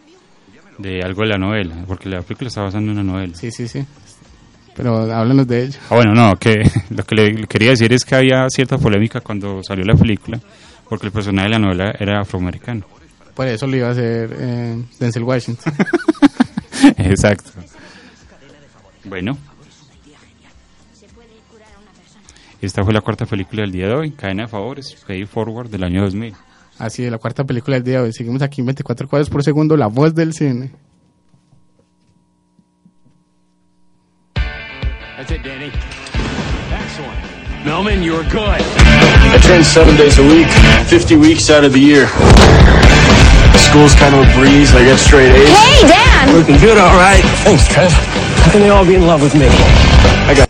de 0.80 1.02
algo 1.04 1.22
de 1.24 1.28
la 1.30 1.38
novela, 1.38 1.76
porque 1.88 2.10
la 2.10 2.22
película 2.22 2.48
está 2.50 2.62
basada 2.62 2.84
en 2.84 2.90
una 2.90 3.04
novela. 3.04 3.34
sí 3.36 3.52
sí 3.52 3.68
sí 3.68 3.86
pero 4.76 4.96
háblanos 5.12 5.48
de 5.48 5.64
ello 5.64 5.80
Ah, 5.90 5.96
bueno, 5.96 6.14
no, 6.14 6.36
que 6.38 6.56
lo 6.90 7.04
que 7.04 7.16
le 7.16 7.48
quería 7.48 7.72
decir 7.72 7.92
es 7.94 8.04
que 8.06 8.16
había 8.16 8.48
cierta 8.50 8.78
polémica 8.78 9.22
cuando 9.22 9.62
salió 9.64 9.84
la 9.86 9.96
película, 9.96 10.40
porque 10.88 11.08
el 11.08 11.12
personaje 11.12 11.48
de 11.48 11.54
la 11.54 11.60
novela 11.60 11.94
era 12.00 12.22
afroamericano. 12.22 12.86
Por 13.38 13.48
eso 13.48 13.68
lo 13.68 13.78
iba 13.78 13.88
a 13.88 13.92
hacer 13.92 14.36
eh, 14.36 14.84
Denzel 15.00 15.22
Washington 15.22 15.72
Exacto. 16.98 17.52
Bueno. 19.04 19.38
Esta 22.60 22.84
fue 22.84 22.94
la 22.94 23.02
cuarta 23.02 23.28
película 23.28 23.62
del 23.62 23.72
día 23.72 23.88
de 23.88 23.94
hoy, 23.94 24.12
Cadena 24.12 24.44
de 24.44 24.48
Favores, 24.48 24.96
Pay 25.06 25.26
Forward 25.26 25.70
del 25.70 25.84
año 25.84 26.02
2000. 26.02 26.34
Así 26.80 27.04
de 27.04 27.12
la 27.12 27.20
cuarta 27.20 27.44
película 27.44 27.76
del 27.76 27.84
día 27.84 28.00
de 28.00 28.06
hoy. 28.06 28.14
Seguimos 28.14 28.42
aquí 28.42 28.62
en 28.62 28.68
24 28.68 29.08
cuadros 29.08 29.30
por 29.30 29.44
segundo, 29.44 29.78
la 29.78 29.88
voz 29.88 30.16
del 30.16 30.34
cine. 30.34 30.72
That's 35.16 35.32
it, 35.32 35.44
Danny. 35.44 35.72
Excellent. 36.72 37.38
Melman, 37.64 38.04
you're 38.04 38.24
good. 38.32 38.62
I 38.62 39.38
train 39.44 39.64
seven 39.64 39.96
days 39.96 40.18
a 40.18 40.24
week, 40.24 40.48
50 40.88 41.16
weeks 41.18 41.52
out 41.52 41.64
of 41.64 41.74
the 41.74 41.80
year. 41.80 42.08
School's 43.70 43.96
kind 43.96 44.16
of 44.16 44.28
a 44.28 44.40
breeze. 44.40 44.74
I 44.74 44.86
got 44.86 44.98
straight 44.98 45.32
A's. 45.32 45.50
Hey, 45.50 45.88
Dan! 45.88 46.36
Looking 46.36 46.58
good, 46.58 46.78
all 46.78 46.96
right. 46.96 47.24
Thanks, 47.44 47.68
Trev. 47.68 47.92
How 47.92 48.52
can 48.52 48.62
they 48.62 48.70
all 48.70 48.86
be 48.86 48.96
in 48.96 49.06
love 49.06 49.22
with 49.22 49.36
me? 49.36 49.46
I 49.46 50.36
got 50.36 50.48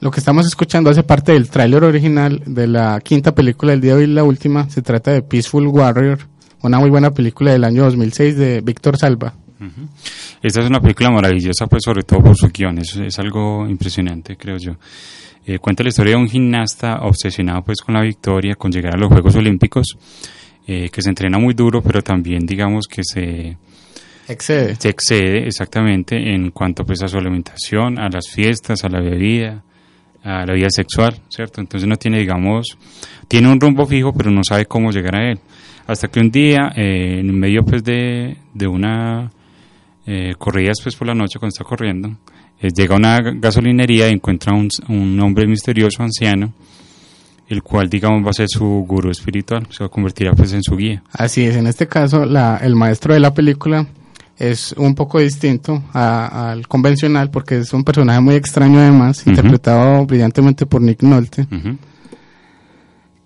Lo 0.00 0.10
que 0.10 0.18
estamos 0.18 0.46
escuchando 0.46 0.90
hace 0.90 1.04
parte 1.04 1.32
del 1.32 1.48
tráiler 1.48 1.84
original 1.84 2.42
de 2.44 2.66
la 2.66 3.00
quinta 3.00 3.34
película 3.34 3.70
del 3.70 3.80
día 3.80 3.94
de 3.94 4.00
hoy, 4.00 4.06
la 4.08 4.24
última. 4.24 4.68
Se 4.68 4.82
trata 4.82 5.12
de 5.12 5.22
Peaceful 5.22 5.68
Warrior, 5.68 6.18
una 6.62 6.78
muy 6.80 6.90
buena 6.90 7.12
película 7.12 7.52
del 7.52 7.62
año 7.64 7.84
2006 7.84 8.36
de 8.36 8.60
Víctor 8.60 8.98
Salva. 8.98 9.32
Esta 10.42 10.60
es 10.60 10.66
una 10.66 10.80
película 10.80 11.10
maravillosa, 11.10 11.66
pues 11.68 11.82
sobre 11.84 12.02
todo 12.02 12.20
por 12.20 12.36
su 12.36 12.48
guion, 12.48 12.78
es, 12.78 12.96
es 12.96 13.16
algo 13.20 13.66
impresionante, 13.68 14.36
creo 14.36 14.56
yo. 14.58 14.72
Eh, 15.44 15.58
cuenta 15.58 15.82
la 15.82 15.88
historia 15.88 16.14
de 16.14 16.20
un 16.20 16.28
gimnasta 16.28 17.00
obsesionado 17.02 17.62
pues 17.62 17.80
con 17.80 17.94
la 17.94 18.02
victoria, 18.02 18.54
con 18.54 18.70
llegar 18.70 18.94
a 18.94 18.98
los 18.98 19.08
Juegos 19.08 19.34
Olímpicos, 19.34 19.96
eh, 20.66 20.88
que 20.90 21.02
se 21.02 21.08
entrena 21.08 21.38
muy 21.38 21.54
duro, 21.54 21.82
pero 21.82 22.02
también 22.02 22.46
digamos 22.46 22.86
que 22.86 23.02
se 23.02 23.56
excede, 24.28 24.76
se 24.76 24.88
excede 24.88 25.46
exactamente 25.46 26.16
en 26.16 26.50
cuanto 26.52 26.84
pues 26.84 27.02
a 27.02 27.08
su 27.08 27.18
alimentación, 27.18 27.98
a 27.98 28.08
las 28.08 28.28
fiestas, 28.28 28.84
a 28.84 28.88
la 28.88 29.00
bebida, 29.00 29.64
a 30.22 30.46
la 30.46 30.54
vida 30.54 30.68
sexual, 30.70 31.20
¿cierto? 31.28 31.60
Entonces 31.60 31.88
no 31.88 31.96
tiene, 31.96 32.20
digamos, 32.20 32.78
tiene 33.26 33.50
un 33.50 33.60
rumbo 33.60 33.86
fijo, 33.86 34.12
pero 34.12 34.30
no 34.30 34.44
sabe 34.44 34.66
cómo 34.66 34.90
llegar 34.92 35.16
a 35.16 35.30
él. 35.30 35.40
Hasta 35.86 36.08
que 36.08 36.20
un 36.20 36.30
día, 36.30 36.72
eh, 36.76 37.18
en 37.18 37.38
medio 37.38 37.64
pues 37.64 37.82
de, 37.82 38.36
de 38.54 38.66
una 38.68 39.30
eh, 40.06 40.34
corrida 40.38 40.68
después 40.68 40.94
por 40.94 41.08
la 41.08 41.14
noche 41.14 41.38
cuando 41.38 41.52
está 41.52 41.64
corriendo, 41.64 42.16
llega 42.68 42.94
a 42.94 42.98
una 42.98 43.18
ga- 43.20 43.40
gasolinería 43.40 44.08
y 44.08 44.12
encuentra 44.12 44.54
un, 44.54 44.68
un 44.88 45.20
hombre 45.20 45.46
misterioso 45.46 46.02
anciano, 46.02 46.52
el 47.48 47.62
cual 47.62 47.88
digamos 47.90 48.24
va 48.24 48.30
a 48.30 48.34
ser 48.34 48.48
su 48.48 48.64
gurú 48.86 49.10
espiritual, 49.10 49.66
se 49.70 49.82
va 49.82 49.86
a 49.86 49.90
convertir 49.90 50.30
pues 50.36 50.52
en 50.52 50.62
su 50.62 50.76
guía. 50.76 51.02
Así 51.12 51.44
es, 51.44 51.56
en 51.56 51.66
este 51.66 51.86
caso 51.88 52.24
la, 52.24 52.58
el 52.62 52.74
maestro 52.76 53.14
de 53.14 53.20
la 53.20 53.34
película 53.34 53.86
es 54.38 54.74
un 54.78 54.94
poco 54.94 55.20
distinto 55.20 55.82
al 55.92 56.66
convencional 56.66 57.30
porque 57.30 57.58
es 57.58 57.72
un 57.72 57.84
personaje 57.84 58.20
muy 58.20 58.34
extraño 58.34 58.78
además, 58.80 59.26
interpretado 59.26 60.04
brillantemente 60.06 60.66
por 60.66 60.80
Nick 60.80 61.02
Nolte, 61.02 61.46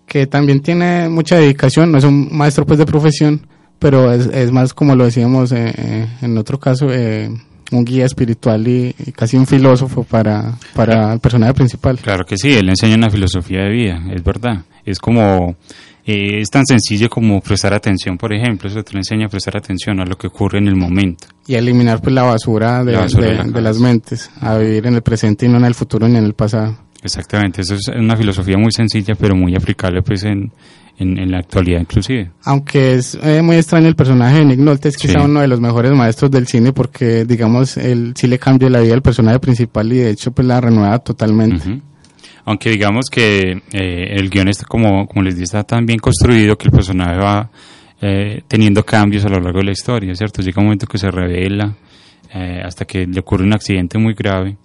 que 0.06 0.26
también 0.26 0.60
tiene 0.60 1.08
mucha 1.08 1.36
dedicación, 1.36 1.90
no 1.92 1.98
es 1.98 2.04
un 2.04 2.28
maestro 2.36 2.64
pues 2.66 2.78
de 2.78 2.86
profesión, 2.86 3.46
pero 3.78 4.12
es, 4.12 4.26
es 4.26 4.50
más 4.52 4.72
como 4.74 4.94
lo 4.94 5.04
decíamos 5.04 5.52
eh, 5.52 5.72
eh, 5.76 6.06
en 6.22 6.38
otro 6.38 6.58
caso, 6.60 6.88
eh, 6.90 7.30
un 7.72 7.84
guía 7.84 8.04
espiritual 8.06 8.66
y, 8.68 8.94
y 9.06 9.12
casi 9.12 9.36
un 9.36 9.46
filósofo 9.46 10.04
para, 10.04 10.56
para 10.74 11.12
el 11.14 11.20
personaje 11.20 11.54
principal. 11.54 11.98
Claro 11.98 12.24
que 12.24 12.36
sí, 12.36 12.52
él 12.52 12.68
enseña 12.68 12.94
una 12.96 13.10
filosofía 13.10 13.60
de 13.62 13.70
vida, 13.70 14.02
es 14.14 14.22
verdad. 14.22 14.64
Es 14.84 14.98
como, 15.00 15.56
eh, 16.04 16.40
es 16.40 16.48
tan 16.50 16.64
sencillo 16.64 17.08
como 17.10 17.40
prestar 17.40 17.74
atención, 17.74 18.16
por 18.16 18.32
ejemplo, 18.32 18.68
eso 18.68 18.82
te 18.84 18.92
lo 18.92 18.98
enseña 19.00 19.26
a 19.26 19.28
prestar 19.28 19.56
atención 19.56 19.98
a 20.00 20.04
lo 20.04 20.16
que 20.16 20.28
ocurre 20.28 20.58
en 20.58 20.68
el 20.68 20.76
momento. 20.76 21.26
Y 21.48 21.54
a 21.56 21.58
eliminar 21.58 22.00
pues 22.00 22.14
la 22.14 22.22
basura 22.22 22.84
de, 22.84 22.92
La 22.92 23.00
basura 23.00 23.24
de- 23.26 23.30
de 23.32 23.36
la 23.38 23.44
de 23.44 23.60
las 23.62 23.78
mentes, 23.80 24.30
a 24.40 24.56
vivir 24.58 24.86
en 24.86 24.94
el 24.94 25.02
presente 25.02 25.46
y 25.46 25.48
no 25.48 25.56
en 25.58 25.64
el 25.64 25.74
futuro 25.74 26.06
ni 26.08 26.16
en 26.18 26.24
el 26.24 26.34
pasado. 26.34 26.76
Exactamente, 27.02 27.62
eso 27.62 27.74
es 27.74 27.88
una 27.88 28.16
filosofía 28.16 28.56
muy 28.56 28.70
sencilla, 28.72 29.14
pero 29.16 29.34
muy 29.36 29.54
aplicable 29.56 30.02
pues 30.02 30.22
en, 30.24 30.52
en, 30.98 31.18
en 31.18 31.30
la 31.30 31.38
actualidad 31.38 31.80
inclusive. 31.80 32.30
Aunque 32.44 32.94
es 32.94 33.18
eh, 33.22 33.42
muy 33.42 33.56
extraño 33.56 33.86
el 33.88 33.94
personaje 33.96 34.38
de 34.38 34.44
Nick 34.46 34.58
Nolte, 34.58 34.88
es 34.88 34.96
quizá 34.96 35.20
Sí. 35.20 35.24
uno 35.24 35.40
de 35.40 35.48
los 35.48 35.60
mejores 35.60 35.92
maestros 35.92 36.30
del 36.30 36.46
cine 36.46 36.72
porque, 36.72 37.24
digamos, 37.24 37.76
él 37.76 38.12
sí 38.16 38.26
le 38.26 38.38
cambia 38.38 38.70
la 38.70 38.80
vida 38.80 38.94
al 38.94 39.02
personaje 39.02 39.38
principal 39.38 39.92
y 39.92 39.96
de 39.98 40.10
hecho 40.10 40.30
pues 40.32 40.46
la 40.48 40.60
renueva 40.60 40.98
totalmente. 41.00 41.80
Aunque 42.44 42.70
digamos 42.70 43.06
que 43.10 43.60
eh, 43.72 44.06
el 44.14 44.30
guion 44.30 44.48
está 44.48 44.64
como, 44.66 45.06
como 45.08 45.22
les 45.22 45.34
dije, 45.34 45.44
está 45.44 45.64
tan 45.64 45.84
bien 45.84 45.98
construido 45.98 46.56
que 46.56 46.66
el 46.66 46.70
personaje 46.72 47.16
va 47.18 47.50
eh, 48.00 48.42
teniendo 48.46 48.84
cambios 48.84 49.24
a 49.24 49.28
lo 49.28 49.40
largo 49.40 49.58
de 49.58 49.64
la 49.64 49.72
historia, 49.72 50.14
¿cierto? 50.14 50.42
Llega 50.42 50.60
un 50.60 50.66
momento 50.66 50.86
que 50.86 50.96
se 50.98 51.10
revela 51.10 51.74
eh, 52.32 52.60
hasta 52.64 52.84
que 52.84 53.06
le 53.06 53.18
ocurre 53.20 53.44
un 53.44 53.52
accidente 53.52 53.98
muy 53.98 54.14
grave 54.14 54.56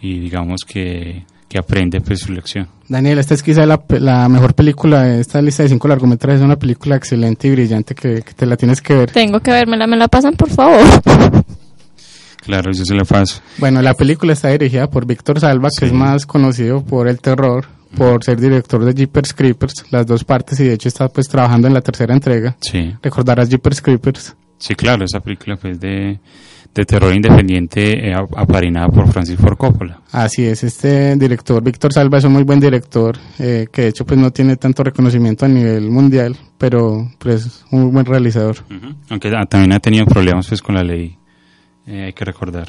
y 0.00 0.18
digamos 0.20 0.60
que 0.66 1.24
que 1.50 1.58
aprende 1.58 2.00
pues 2.00 2.20
su 2.20 2.32
lección. 2.32 2.68
Daniel, 2.88 3.18
esta 3.18 3.34
es 3.34 3.42
quizá 3.42 3.66
la, 3.66 3.82
la 3.88 4.28
mejor 4.28 4.54
película 4.54 5.02
de 5.02 5.20
esta 5.20 5.42
lista 5.42 5.64
de 5.64 5.68
cinco 5.68 5.88
largometrajes. 5.88 6.38
Es 6.40 6.44
una 6.44 6.56
película 6.56 6.94
excelente 6.94 7.48
y 7.48 7.50
brillante 7.50 7.94
que, 7.96 8.22
que 8.22 8.32
te 8.34 8.46
la 8.46 8.56
tienes 8.56 8.80
que 8.80 8.94
ver. 8.94 9.10
Tengo 9.10 9.40
que 9.40 9.50
vermela, 9.50 9.88
me 9.88 9.96
la 9.96 10.06
pasan 10.06 10.36
por 10.36 10.48
favor. 10.48 10.80
Claro, 12.42 12.70
yo 12.72 12.84
se 12.84 12.94
lo 12.94 13.04
paso. 13.04 13.42
Bueno, 13.58 13.82
la 13.82 13.94
película 13.94 14.32
está 14.32 14.48
dirigida 14.48 14.88
por 14.88 15.06
Víctor 15.06 15.40
Salva, 15.40 15.70
que 15.76 15.86
es 15.86 15.92
más 15.92 16.24
conocido 16.24 16.84
por 16.84 17.08
el 17.08 17.20
terror, 17.20 17.66
por 17.96 18.22
ser 18.22 18.40
director 18.40 18.84
de 18.84 18.94
Jeepers 18.94 19.34
Creepers, 19.34 19.86
las 19.90 20.06
dos 20.06 20.22
partes, 20.22 20.60
y 20.60 20.64
de 20.64 20.74
hecho 20.74 20.86
está 20.88 21.08
pues 21.08 21.28
trabajando 21.28 21.66
en 21.66 21.74
la 21.74 21.80
tercera 21.80 22.14
entrega. 22.14 22.56
Sí. 22.60 22.94
Recordarás 23.02 23.48
Jeepers 23.48 23.82
Creepers. 23.82 24.36
Sí, 24.56 24.74
claro, 24.76 25.04
esa 25.04 25.18
película 25.20 25.56
pues 25.56 25.80
de, 25.80 26.20
de 26.74 26.84
terror 26.84 27.12
independiente 27.14 28.08
eh, 28.10 28.14
ap- 28.14 28.36
aparinada 28.36 28.88
por 28.88 29.10
Francis 29.12 29.36
Ford 29.36 29.56
Coppola. 29.56 30.00
Así 30.12 30.44
es, 30.44 30.62
este 30.62 31.16
director, 31.16 31.62
Víctor 31.62 31.92
Salva, 31.92 32.18
es 32.18 32.24
un 32.24 32.32
muy 32.32 32.44
buen 32.44 32.60
director, 32.60 33.16
eh, 33.38 33.66
que 33.72 33.82
de 33.82 33.88
hecho 33.88 34.04
pues 34.06 34.18
no 34.18 34.30
tiene 34.30 34.56
tanto 34.56 34.84
reconocimiento 34.84 35.44
a 35.44 35.48
nivel 35.48 35.90
mundial, 35.90 36.36
pero 36.58 37.10
pues 37.18 37.64
un 37.72 37.82
muy 37.82 37.90
buen 37.92 38.06
realizador. 38.06 38.56
Aunque 39.08 39.28
ah, 39.36 39.46
también 39.46 39.72
ha 39.72 39.80
tenido 39.80 40.06
problemas 40.06 40.46
pues 40.48 40.62
con 40.62 40.76
la 40.76 40.84
ley, 40.84 41.16
eh, 41.88 42.04
hay 42.04 42.12
que 42.12 42.24
recordar. 42.24 42.68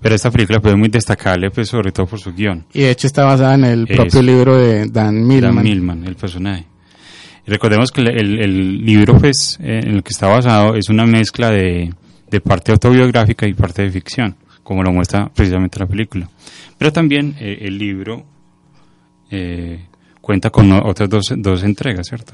Pero 0.00 0.14
esta 0.14 0.30
película 0.30 0.58
pues, 0.60 0.72
es 0.72 0.78
muy 0.78 0.88
destacable 0.88 1.50
pues 1.50 1.68
sobre 1.68 1.92
todo 1.92 2.06
por 2.06 2.18
su 2.20 2.32
guion. 2.32 2.64
Y 2.72 2.80
de 2.82 2.90
hecho 2.92 3.06
está 3.06 3.24
basada 3.24 3.54
en 3.54 3.64
el 3.64 3.84
Eso. 3.86 4.02
propio 4.02 4.22
libro 4.22 4.56
de 4.56 4.86
Dan 4.86 5.26
Millman. 5.26 5.56
Dan 5.56 5.64
Millman, 5.64 6.04
el 6.06 6.16
personaje. 6.16 6.66
Y 7.46 7.50
recordemos 7.50 7.90
que 7.90 8.00
el 8.02 8.84
libro 8.84 9.18
pues 9.18 9.58
eh, 9.60 9.80
en 9.84 9.96
el 9.96 10.02
que 10.02 10.10
está 10.10 10.28
basado 10.28 10.74
es 10.76 10.88
una 10.88 11.04
mezcla 11.04 11.50
de, 11.50 11.92
de 12.32 12.40
parte 12.40 12.72
autobiográfica 12.72 13.46
y 13.46 13.52
parte 13.52 13.82
de 13.82 13.90
ficción, 13.90 14.34
como 14.62 14.82
lo 14.82 14.90
muestra 14.90 15.28
precisamente 15.28 15.78
la 15.78 15.86
película. 15.86 16.28
Pero 16.78 16.90
también 16.90 17.36
eh, 17.38 17.58
el 17.60 17.76
libro 17.76 18.24
eh, 19.30 19.84
cuenta 20.20 20.48
con 20.48 20.72
otras 20.72 21.10
dos, 21.10 21.24
dos 21.36 21.62
entregas, 21.62 22.06
¿cierto? 22.08 22.32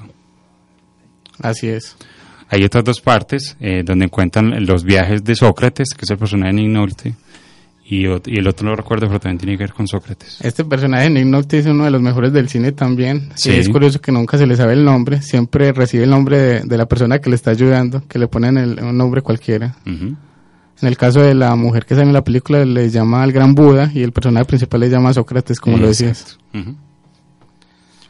Así 1.43 1.69
es. 1.69 1.97
Hay 2.49 2.63
otras 2.63 2.85
dos 2.85 3.01
partes 3.01 3.57
eh, 3.61 3.83
donde 3.85 4.09
cuentan 4.09 4.65
los 4.65 4.85
viajes 4.85 5.23
de 5.25 5.35
Sócrates, 5.35 5.89
que 5.95 6.05
es 6.05 6.11
el 6.11 6.17
personaje 6.17 6.55
de 6.55 6.63
Nick 6.63 6.71
Nolte, 6.71 7.15
y, 7.91 8.07
y 8.07 8.39
el 8.39 8.47
otro 8.47 8.65
no 8.65 8.71
lo 8.73 8.77
recuerdo, 8.77 9.07
pero 9.07 9.19
también 9.19 9.39
tiene 9.39 9.57
que 9.57 9.65
ver 9.65 9.73
con 9.73 9.87
Sócrates. 9.89 10.39
Este 10.43 10.65
personaje, 10.65 11.09
Nick 11.09 11.25
Nolte, 11.25 11.59
es 11.59 11.67
uno 11.67 11.85
de 11.85 11.91
los 11.91 12.03
mejores 12.03 12.33
del 12.33 12.49
cine 12.49 12.73
también. 12.73 13.31
Sí. 13.35 13.51
Y 13.51 13.55
es 13.55 13.69
curioso 13.69 14.01
que 14.01 14.13
nunca 14.13 14.37
se 14.37 14.47
le 14.47 14.57
sabe 14.57 14.75
el 14.75 14.85
nombre, 14.85 15.23
siempre 15.23 15.73
recibe 15.73 16.05
el 16.05 16.11
nombre 16.11 16.39
de, 16.39 16.61
de 16.61 16.77
la 16.77 16.87
persona 16.87 17.19
que 17.19 17.31
le 17.31 17.37
está 17.37 17.51
ayudando, 17.51 18.03
que 18.07 18.19
le 18.19 18.29
ponen 18.29 18.59
el- 18.59 18.79
un 18.83 18.97
nombre 18.97 19.23
cualquiera. 19.23 19.77
En 20.81 20.87
el 20.87 20.97
caso 20.97 21.21
de 21.21 21.35
la 21.35 21.57
mujer 21.57 21.87
que 21.87 21.95
sale 21.97 22.07
en 22.07 22.13
la 22.13 22.23
película, 22.23 22.65
le 22.65 22.89
llama 22.91 23.23
al 23.23 23.33
gran 23.33 23.55
Buda 23.55 23.91
y 23.93 24.03
el 24.03 24.13
personaje 24.13 24.45
principal 24.45 24.81
le 24.81 24.91
llama 24.91 25.13
Sócrates, 25.13 25.59
como 25.59 25.77
lo 25.77 25.89
decías. 25.89 26.39
Ujú. 26.55 26.77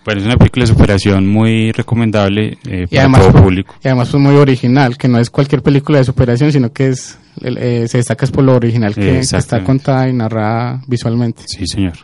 Bueno, 0.04 0.20
es 0.20 0.26
una 0.26 0.36
película 0.36 0.64
de 0.64 0.72
superación 0.72 1.26
muy 1.26 1.72
recomendable 1.72 2.58
eh, 2.66 2.86
para 2.88 3.02
además, 3.02 3.20
todo 3.20 3.42
público. 3.42 3.74
y 3.84 3.88
además 3.88 4.08
pues 4.08 4.22
muy 4.22 4.36
original, 4.36 4.96
que 4.96 5.08
no 5.08 5.18
es 5.18 5.28
cualquier 5.28 5.62
película 5.62 5.98
de 5.98 6.04
superación, 6.04 6.50
sino 6.50 6.72
que 6.72 6.88
es 6.88 7.18
eh, 7.42 7.86
se 7.88 7.98
destaca 7.98 8.24
es 8.24 8.30
por 8.30 8.44
lo 8.44 8.56
original 8.56 8.94
que, 8.94 9.00
que 9.00 9.18
está 9.18 9.62
contada 9.62 10.08
y 10.08 10.12
narrada 10.12 10.82
visualmente. 10.86 11.42
Sí, 11.46 11.66
señor. 11.66 11.94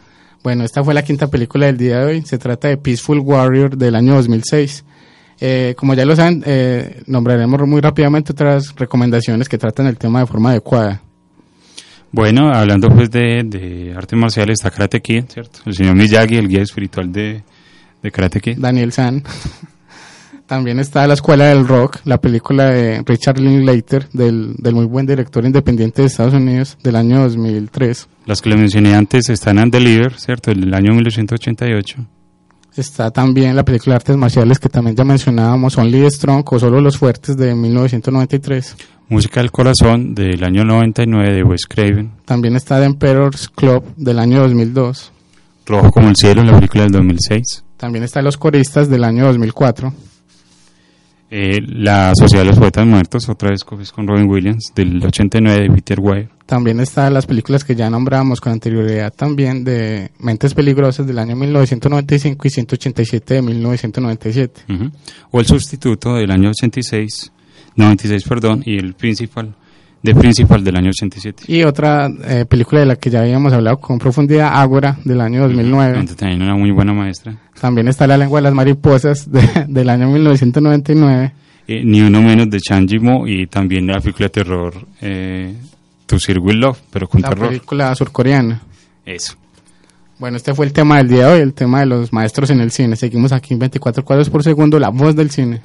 Bueno, 0.43 0.65
esta 0.65 0.85
fue 0.85 0.93
la 0.93 1.03
quinta 1.03 1.29
película 1.29 1.67
del 1.67 1.79
día 1.79 2.01
de 2.01 2.05
hoy. 2.05 2.23
Se 2.23 2.37
trata 2.37 2.69
de 2.69 2.77
Peaceful 2.77 3.21
Warrior 3.21 3.77
del 3.77 3.95
año 3.95 4.15
2006. 4.17 4.85
Eh, 5.41 5.75
como 5.77 5.95
ya 5.95 6.05
lo 6.05 6.15
saben, 6.15 6.43
eh, 6.47 7.03
nombraremos 7.07 7.67
muy 7.67 7.81
rápidamente 7.81 8.33
otras 8.33 8.75
recomendaciones 8.77 9.49
que 9.49 9.59
tratan 9.59 9.87
el 9.87 9.97
tema 9.97 10.21
de 10.21 10.27
forma 10.27 10.51
adecuada. 10.51 11.01
Bueno, 12.13 12.53
hablando 12.53 12.89
pues 12.91 13.11
de, 13.11 13.43
de 13.45 13.93
artes 13.97 14.17
marciales, 14.19 14.61
está 14.61 14.71
Karate 14.71 15.01
Kid, 15.01 15.25
¿cierto? 15.29 15.61
El 15.67 15.75
señor 15.75 15.97
Miyagi, 15.97 16.37
el 16.37 16.49
guía 16.49 16.63
espiritual 16.63 17.11
de, 17.11 17.43
de 18.05 18.13
Karate 18.13 18.41
Kid. 18.41 18.59
Daniel 18.59 18.93
San. 18.93 19.25
También 20.47 20.79
está 20.79 21.07
La 21.07 21.15
Escuela 21.15 21.47
del 21.47 21.67
Rock, 21.67 22.01
la 22.05 22.21
película 22.21 22.67
de 22.67 23.03
Richard 23.07 23.41
Linklater, 23.41 24.11
del, 24.13 24.55
del 24.59 24.75
muy 24.75 24.85
buen 24.85 25.07
director 25.07 25.43
independiente 25.43 26.03
de 26.03 26.09
Estados 26.09 26.35
Unidos 26.35 26.77
del 26.83 26.97
año 26.97 27.23
2003. 27.23 28.09
Las 28.27 28.43
que 28.43 28.51
le 28.51 28.57
mencioné 28.57 28.95
antes 28.95 29.31
están 29.31 29.59
en 29.59 29.71
Deliver, 29.71 30.13
¿cierto? 30.21 30.51
Del 30.51 30.75
año 30.75 30.93
1988. 30.93 32.07
Está 32.77 33.11
también 33.11 33.57
la 33.57 33.65
película 33.65 33.95
de 33.95 33.97
artes 33.97 34.17
marciales 34.17 34.59
que 34.59 34.69
también 34.69 34.95
ya 34.95 35.05
mencionábamos, 35.05 35.79
Only 35.79 36.03
the 36.03 36.11
Strong 36.11 36.45
o 36.53 36.59
Solo 36.59 36.81
los 36.83 36.99
Fuertes 36.99 37.39
de 37.39 37.55
1993. 37.55 38.77
Música 39.09 39.41
del 39.41 39.51
Corazón 39.51 40.15
del 40.15 40.45
año 40.45 40.65
99 40.65 41.33
de 41.33 41.43
Wes 41.43 41.67
Craven. 41.67 42.11
También 42.27 42.55
está 42.57 42.81
The 42.81 42.85
Emperor's 42.85 43.49
Club 43.49 43.85
del 43.97 44.19
año 44.19 44.41
2002. 44.41 45.11
Rojo 45.67 45.91
como 45.91 46.11
el 46.11 46.17
cielo, 46.17 46.43
la 46.43 46.57
película 46.57 46.83
del 46.83 46.93
2006. 46.93 47.65
También 47.85 48.03
está 48.03 48.22
Los 48.22 48.39
Coristas 48.39 48.89
del 48.89 49.05
año 49.05 49.26
2004. 49.26 49.93
Eh, 51.30 51.61
la 51.66 52.14
Sociedad 52.18 52.43
de 52.43 52.49
los 52.49 52.59
Poetas 52.59 52.87
Muertos, 52.87 53.28
otra 53.28 53.51
vez 53.51 53.62
con 53.62 54.09
Robin 54.09 54.26
Williams, 54.26 54.72
del 54.74 55.05
89 55.05 55.64
de 55.64 55.68
Peter 55.68 56.01
Weir. 56.01 56.30
También 56.47 56.80
están 56.80 57.12
las 57.12 57.26
películas 57.26 57.62
que 57.62 57.74
ya 57.74 57.91
nombramos 57.91 58.41
con 58.41 58.53
anterioridad 58.53 59.12
también 59.12 59.64
de 59.64 60.12
Mentes 60.18 60.55
Peligrosas 60.55 61.07
del 61.07 61.18
año 61.18 61.37
1995 61.37 62.47
y 62.47 62.51
187 62.51 63.35
de 63.35 63.43
1997. 63.43 64.62
Ujú. 64.66 64.91
O 65.30 65.41
El 65.41 65.47
Sustituto 65.47 66.14
del 66.14 66.30
año 66.30 66.49
86, 66.49 67.32
96, 67.76 68.24
perdón, 68.26 68.62
y 68.64 68.78
El 68.78 68.95
Principal, 68.95 69.55
de 70.05 70.15
Principal 70.15 70.63
del 70.63 70.77
año 70.77 70.91
87. 70.91 71.45
Y 71.49 71.63
otra 71.65 72.09
eh, 72.27 72.45
película 72.49 72.81
de 72.81 72.87
la 72.87 72.97
que 72.97 73.11
ya 73.11 73.21
habíamos 73.23 73.53
hablado 73.53 73.79
con 73.81 73.99
profundidad, 73.99 74.51
Ágora 74.55 74.99
del 75.05 75.21
año 75.21 75.41
2009. 75.43 75.97
Donde 75.97 76.15
también 76.15 76.43
una 76.43 76.55
muy 76.55 76.71
buena 76.71 76.93
maestra. 76.93 77.37
También 77.61 77.89
está 77.89 78.07
La 78.07 78.17
lengua 78.19 78.39
de 78.39 78.43
las 78.43 78.55
mariposas 78.55 79.31
de- 79.33 79.65
del 79.67 79.89
año 79.89 80.09
1999. 80.11 81.33
Eh, 81.67 81.83
ni 81.85 82.03
uno 82.03 82.21
menos 82.21 82.51
de 82.51 82.61
Chan 82.61 82.87
Mo 83.01 83.27
y 83.27 83.47
también 83.47 83.87
la 83.87 83.99
película 84.01 84.27
de 84.27 84.31
terror 84.31 84.75
eh, 85.01 85.55
To 86.07 86.19
Sir 86.19 86.39
Will 86.39 86.61
Love, 86.61 86.79
pero 86.93 87.09
con 87.09 87.23
La 87.23 87.31
terror. 87.31 87.49
película 87.49 87.95
surcoreana. 87.95 88.61
Eso. 89.07 89.35
Bueno, 90.19 90.37
este 90.37 90.53
fue 90.55 90.67
el 90.67 90.73
tema 90.75 90.99
del 90.99 91.09
día 91.09 91.27
de 91.29 91.33
hoy, 91.33 91.41
el 91.41 91.55
tema 91.55 91.81
de 91.81 91.87
los 91.87 92.13
maestros 92.13 92.51
en 92.51 92.61
el 92.61 92.71
cine. 92.71 92.95
Seguimos 92.97 93.33
aquí 93.33 93.55
en 93.55 93.61
24 93.61 94.05
cuadros 94.05 94.29
por 94.29 94.43
segundo, 94.43 94.79
la 94.79 94.91
voz 94.91 95.17
del 95.17 95.31
cine. 95.31 95.63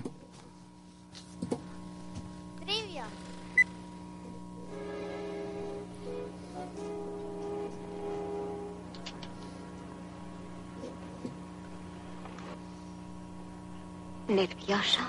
¿Nervioso? 14.40 15.02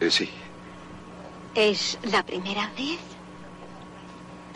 Eh, 0.00 0.10
sí. 0.10 0.28
¿Es 1.54 1.96
la 2.10 2.24
primera 2.24 2.68
vez? 2.76 2.98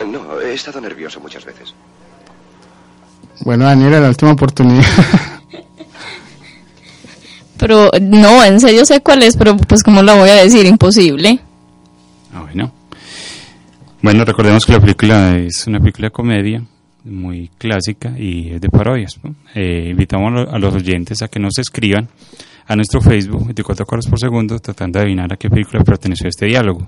No, 0.05 0.41
he 0.41 0.55
estado 0.55 0.81
nervioso 0.81 1.21
muchas 1.21 1.45
veces. 1.45 1.73
Bueno, 3.45 3.63
Daniela, 3.63 4.01
la 4.01 4.09
última 4.09 4.33
oportunidad. 4.33 4.83
Pero 7.57 7.89
no, 8.01 8.43
en 8.43 8.59
serio 8.59 8.83
sé 8.83 8.99
cuál 8.99 9.23
es, 9.23 9.37
pero 9.37 9.55
pues 9.57 9.83
como 9.83 10.01
lo 10.01 10.15
voy 10.15 10.29
a 10.29 10.35
decir, 10.35 10.65
imposible. 10.65 11.39
Ah, 12.33 12.41
bueno. 12.41 12.71
Bueno, 14.01 14.23
recordemos 14.23 14.65
que 14.65 14.71
la 14.71 14.79
película 14.79 15.37
es 15.37 15.67
una 15.67 15.79
película 15.79 16.07
de 16.07 16.11
comedia 16.11 16.63
muy 17.03 17.49
clásica 17.57 18.13
y 18.17 18.51
es 18.51 18.61
de 18.61 18.69
parodias. 18.69 19.19
¿no? 19.23 19.35
Eh, 19.55 19.89
invitamos 19.91 20.47
a 20.49 20.57
los 20.57 20.73
oyentes 20.73 21.21
a 21.21 21.27
que 21.27 21.39
nos 21.39 21.57
escriban 21.57 22.07
a 22.69 22.75
nuestro 22.75 23.01
Facebook 23.01 23.43
24 23.45 23.85
cuadros 23.85 24.07
por 24.07 24.19
segundo 24.19 24.57
tratando 24.59 24.99
de 24.99 25.03
adivinar 25.05 25.33
a 25.33 25.35
qué 25.35 25.49
película 25.49 25.83
perteneció 25.83 26.29
este 26.29 26.45
diálogo. 26.45 26.87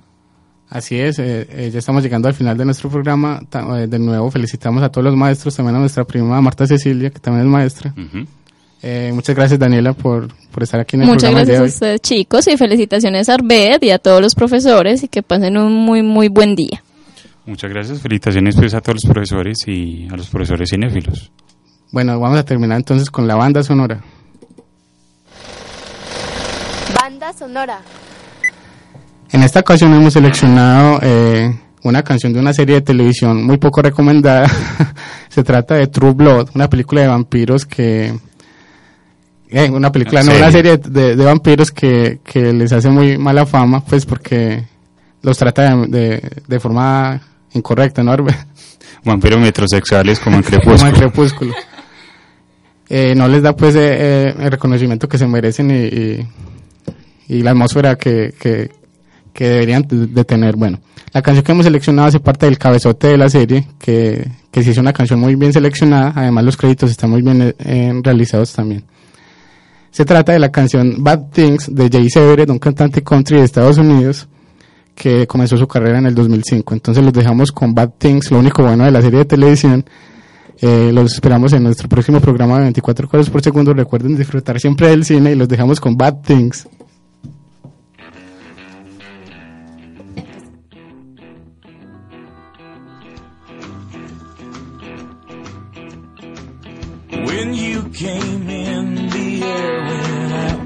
Así 0.70 0.98
es, 0.98 1.20
eh, 1.20 1.46
eh, 1.50 1.70
ya 1.74 1.80
estamos 1.80 2.02
llegando 2.02 2.30
al 2.30 2.34
final 2.34 2.58
de 2.58 2.64
nuestro 2.64 2.90
programa. 2.90 3.42
Ta- 3.50 3.82
eh, 3.84 3.88
de 3.88 4.00
nuevo, 4.00 4.32
felicitamos 4.32 4.82
a 4.84 4.90
todos 4.90 5.04
los 5.04 5.16
maestros, 5.18 5.54
también 5.56 5.76
a 5.76 5.80
nuestra 5.80 6.06
prima 6.06 6.40
Marta 6.40 6.66
Cecilia, 6.66 7.10
que 7.10 7.20
también 7.20 7.46
es 7.46 7.52
maestra. 7.52 7.94
Eh, 8.84 9.12
muchas 9.14 9.36
gracias, 9.36 9.60
Daniela, 9.60 9.94
por, 9.94 10.30
por 10.52 10.64
estar 10.64 10.80
aquí 10.80 10.96
en 10.96 11.02
el 11.02 11.08
Muchas 11.10 11.24
programa 11.24 11.46
día 11.46 11.56
gracias 11.60 11.82
a 11.82 11.86
de 11.86 11.92
hoy. 11.92 11.96
ustedes 11.98 12.02
chicos 12.02 12.48
y 12.48 12.58
felicitaciones 12.58 13.28
a 13.30 13.34
Arbed 13.36 13.82
y 13.82 13.90
a 13.92 14.00
todos 14.00 14.22
los 14.22 14.34
profesores 14.34 15.04
y 15.04 15.08
que 15.08 15.22
pasen 15.22 15.58
un 15.58 15.74
muy 15.74 16.02
muy 16.04 16.30
buen 16.30 16.56
día. 16.56 16.82
Muchas 17.46 17.70
gracias, 17.70 18.00
felicitaciones 18.02 18.56
pues, 18.56 18.74
a 18.74 18.82
todos 18.82 19.00
los 19.04 19.12
profesores 19.12 19.58
y 19.68 20.08
a 20.10 20.16
los 20.16 20.30
profesores 20.30 20.70
cinéfilos. 20.70 21.32
Bueno, 21.92 22.20
vamos 22.20 22.40
a 22.40 22.46
terminar 22.46 22.78
entonces 22.78 23.10
con 23.12 23.28
la 23.28 23.36
banda 23.36 23.62
sonora. 23.62 24.02
Sonora. 27.34 27.80
En 29.32 29.44
esta 29.44 29.60
ocasión 29.62 29.94
hemos 29.94 30.14
seleccionado 30.14 31.00
eh, 31.02 31.58
una 31.84 32.04
canción 32.04 32.34
de 32.34 32.40
una 32.40 32.54
serie 32.54 32.76
de 32.76 32.82
televisión 32.82 33.44
muy 33.46 33.58
poco 33.58 33.82
recomendada. 33.82 34.48
Se 35.30 35.44
trata 35.44 35.76
de 35.76 35.88
True 35.88 36.12
Blood, 36.14 36.50
una 36.56 36.70
película 36.70 37.02
de 37.02 37.08
vampiros 37.08 37.66
que... 37.66 38.14
eh, 39.50 39.70
una 39.70 39.92
película, 39.92 40.24
no, 40.24 40.36
una 40.36 40.52
serie 40.52 40.78
de, 40.78 41.16
de 41.16 41.26
vampiros 41.26 41.72
que, 41.72 42.20
que 42.24 42.52
les 42.54 42.72
hace 42.74 42.90
muy 42.90 43.18
mala 43.18 43.46
fama, 43.46 43.84
pues 43.86 44.06
porque 44.06 44.66
los 45.22 45.38
trata 45.38 45.76
de, 45.76 45.88
de, 45.88 46.30
de 46.48 46.60
forma 46.60 47.22
incorrecta, 47.54 48.04
¿no? 48.04 48.16
Vampiros 49.06 49.40
metrosexuales 49.40 50.20
como 50.20 50.38
en 50.38 50.44
Como 50.44 50.58
Crepúsculo. 50.58 50.90
en 50.90 50.96
Crepúsculo. 50.96 51.54
Eh, 52.90 53.16
no 53.16 53.28
les 53.30 53.42
da 53.42 53.56
pues 53.56 53.74
eh, 53.76 53.80
eh, 54.30 54.36
el 54.38 54.52
reconocimiento 54.52 55.08
que 55.08 55.18
se 55.18 55.26
merecen 55.26 55.72
y, 55.72 55.76
y, 55.86 56.28
y 57.28 57.42
la 57.42 57.52
atmósfera 57.52 57.96
que, 57.96 58.34
que, 58.40 58.72
que 59.34 59.48
deberían 59.48 59.86
de 59.88 60.24
tener. 60.26 60.56
Bueno, 60.56 60.80
la 61.14 61.22
canción 61.22 61.44
que 61.44 61.52
hemos 61.52 61.66
seleccionado 61.66 62.08
hace 62.08 62.20
parte 62.20 62.46
del 62.46 62.58
cabezote 62.58 63.08
de 63.08 63.18
la 63.18 63.30
serie, 63.30 63.68
que, 63.80 64.28
que 64.50 64.64
sí 64.64 64.70
es 64.70 64.78
una 64.78 64.94
canción 64.94 65.20
muy 65.20 65.36
bien 65.36 65.54
seleccionada, 65.54 66.14
además 66.16 66.46
los 66.46 66.58
créditos 66.58 66.92
están 66.92 67.10
muy 67.10 67.22
bien 67.22 67.54
eh, 67.60 67.94
realizados 68.04 68.54
también. 68.54 68.84
Se 69.92 70.06
trata 70.06 70.32
de 70.32 70.40
la 70.40 70.52
canción 70.52 71.04
Bad 71.04 71.32
Things 71.34 71.74
de 71.74 71.90
Jay 71.90 72.10
Severed, 72.10 72.50
un 72.50 72.60
cantante 72.60 73.04
country 73.04 73.38
de 73.38 73.44
Estados 73.44 73.78
Unidos 73.78 74.28
que 74.96 75.28
comenzó 75.28 75.58
su 75.58 75.68
carrera 75.68 76.00
en 76.00 76.06
el 76.06 76.16
2005. 76.16 76.74
Entonces 76.74 77.04
los 77.04 77.12
dejamos 77.12 77.52
con 77.52 77.74
Bad 77.74 77.92
Things, 77.98 78.32
lo 78.32 78.40
único 78.40 78.64
bueno 78.64 78.86
de 78.86 78.92
la 78.92 79.02
serie 79.02 79.20
de 79.20 79.26
televisión. 79.26 79.84
Eh, 80.62 80.92
los 80.94 81.14
esperamos 81.14 81.52
en 81.54 81.64
nuestro 81.64 81.90
próximo 81.90 82.20
programa 82.20 82.58
de 82.58 82.64
24 82.64 83.10
cuadros 83.10 83.30
por 83.30 83.42
segundo. 83.42 83.74
Recuerden 83.74 84.16
disfrutar 84.16 84.60
siempre 84.60 84.90
del 84.90 85.04
cine 85.04 85.32
y 85.32 85.36
los 85.36 85.50
dejamos 85.50 85.80
con 85.82 85.98
Bad 85.98 86.22
Things. 86.26 86.68
Came 98.02 98.50
in, 98.50 99.10
the 99.10 99.44
air 99.44 99.82
went 99.90 100.34
out. 100.48 100.60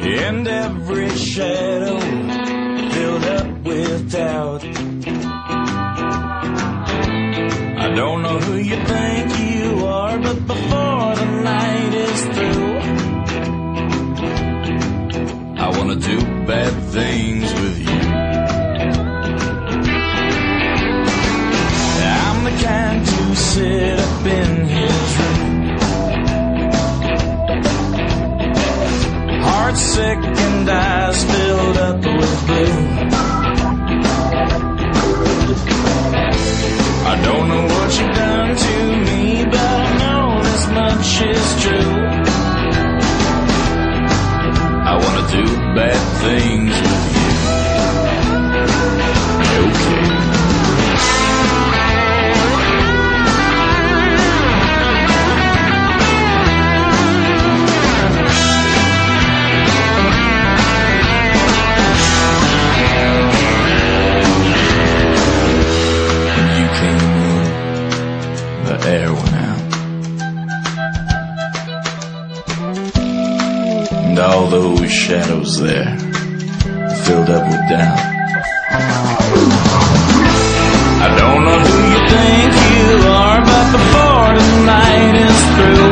And 0.00 0.46
every 0.46 1.10
shadow 1.16 1.98
filled 2.92 3.24
up 3.24 3.48
with 3.64 4.12
doubt. 4.12 4.64
I 7.84 7.88
don't 7.96 8.22
know 8.22 8.38
who 8.38 8.58
you 8.58 8.76
think 8.92 9.26
you 9.50 9.86
are, 9.86 10.18
but 10.20 10.46
before 10.46 11.16
the 11.16 11.26
night 11.42 11.94
is 11.94 12.22
through, 12.34 12.78
I 15.64 15.68
wanna 15.76 15.96
do 15.96 16.16
bad 16.46 16.72
things 16.92 17.47
And 30.00 30.70
eyes 30.70 31.24
filled 31.24 31.76
up 31.76 31.96
with 31.96 32.46
blue. 32.46 33.08
I 37.04 37.20
don't 37.24 37.48
know 37.48 37.64
what 37.66 37.98
you've 37.98 38.14
done 38.14 38.56
to 38.56 38.96
me, 39.06 39.44
but 39.44 39.58
I 39.58 39.98
know 39.98 40.42
this 40.44 40.68
much 40.68 41.22
is 41.34 41.62
true. 41.62 41.94
I 44.86 44.94
wanna 45.02 45.24
do 45.32 45.44
bad 45.74 46.00
things 46.22 46.97
shadows 74.98 75.60
there 75.60 75.96
filled 77.04 77.30
up 77.30 77.44
with 77.46 77.62
doubt. 77.70 77.98
I 81.00 81.08
don't 81.16 81.42
know 81.46 81.60
who 81.66 81.78
you 81.92 82.00
think 82.12 82.52
you 82.74 82.88
are, 83.06 83.40
but 83.50 83.66
before 83.78 84.30
the 84.40 84.48
night 84.66 85.14
is 85.28 85.38
through, 85.54 85.88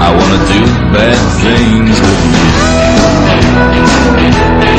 I 0.00 0.08
wanna 0.16 0.40
do 0.54 0.60
bad 0.94 1.18
things 1.42 1.96
with 2.00 2.22
you. 4.66 4.71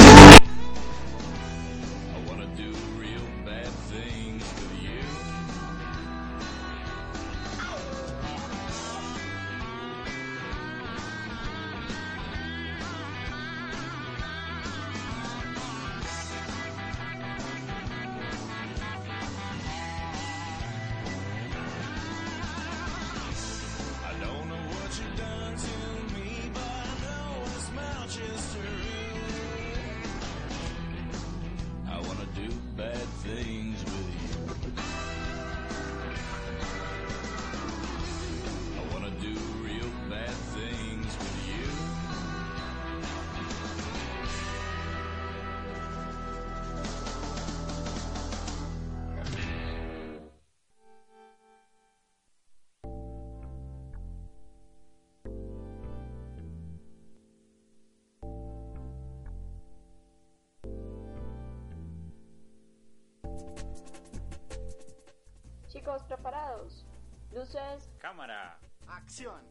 Preparados. 66.54 66.86
Luces. 67.32 67.90
Cámara. 68.00 68.60
Acción. 68.88 69.42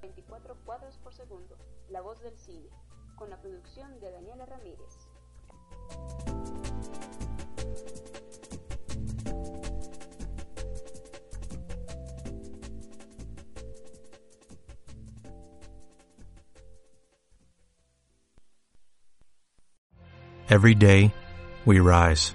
24 0.00 0.56
cuadros 0.64 0.98
por 0.98 1.12
segundo. 1.12 1.56
La 1.90 2.00
voz 2.00 2.20
del 2.22 2.36
cine. 2.36 2.68
Con 3.16 3.30
la 3.30 3.40
producción 3.40 4.00
de 4.00 4.10
Daniela 4.10 4.46
Ramírez. 4.46 5.08
Every 20.50 20.74
day, 20.74 21.12
we 21.64 21.80
rise, 21.80 22.34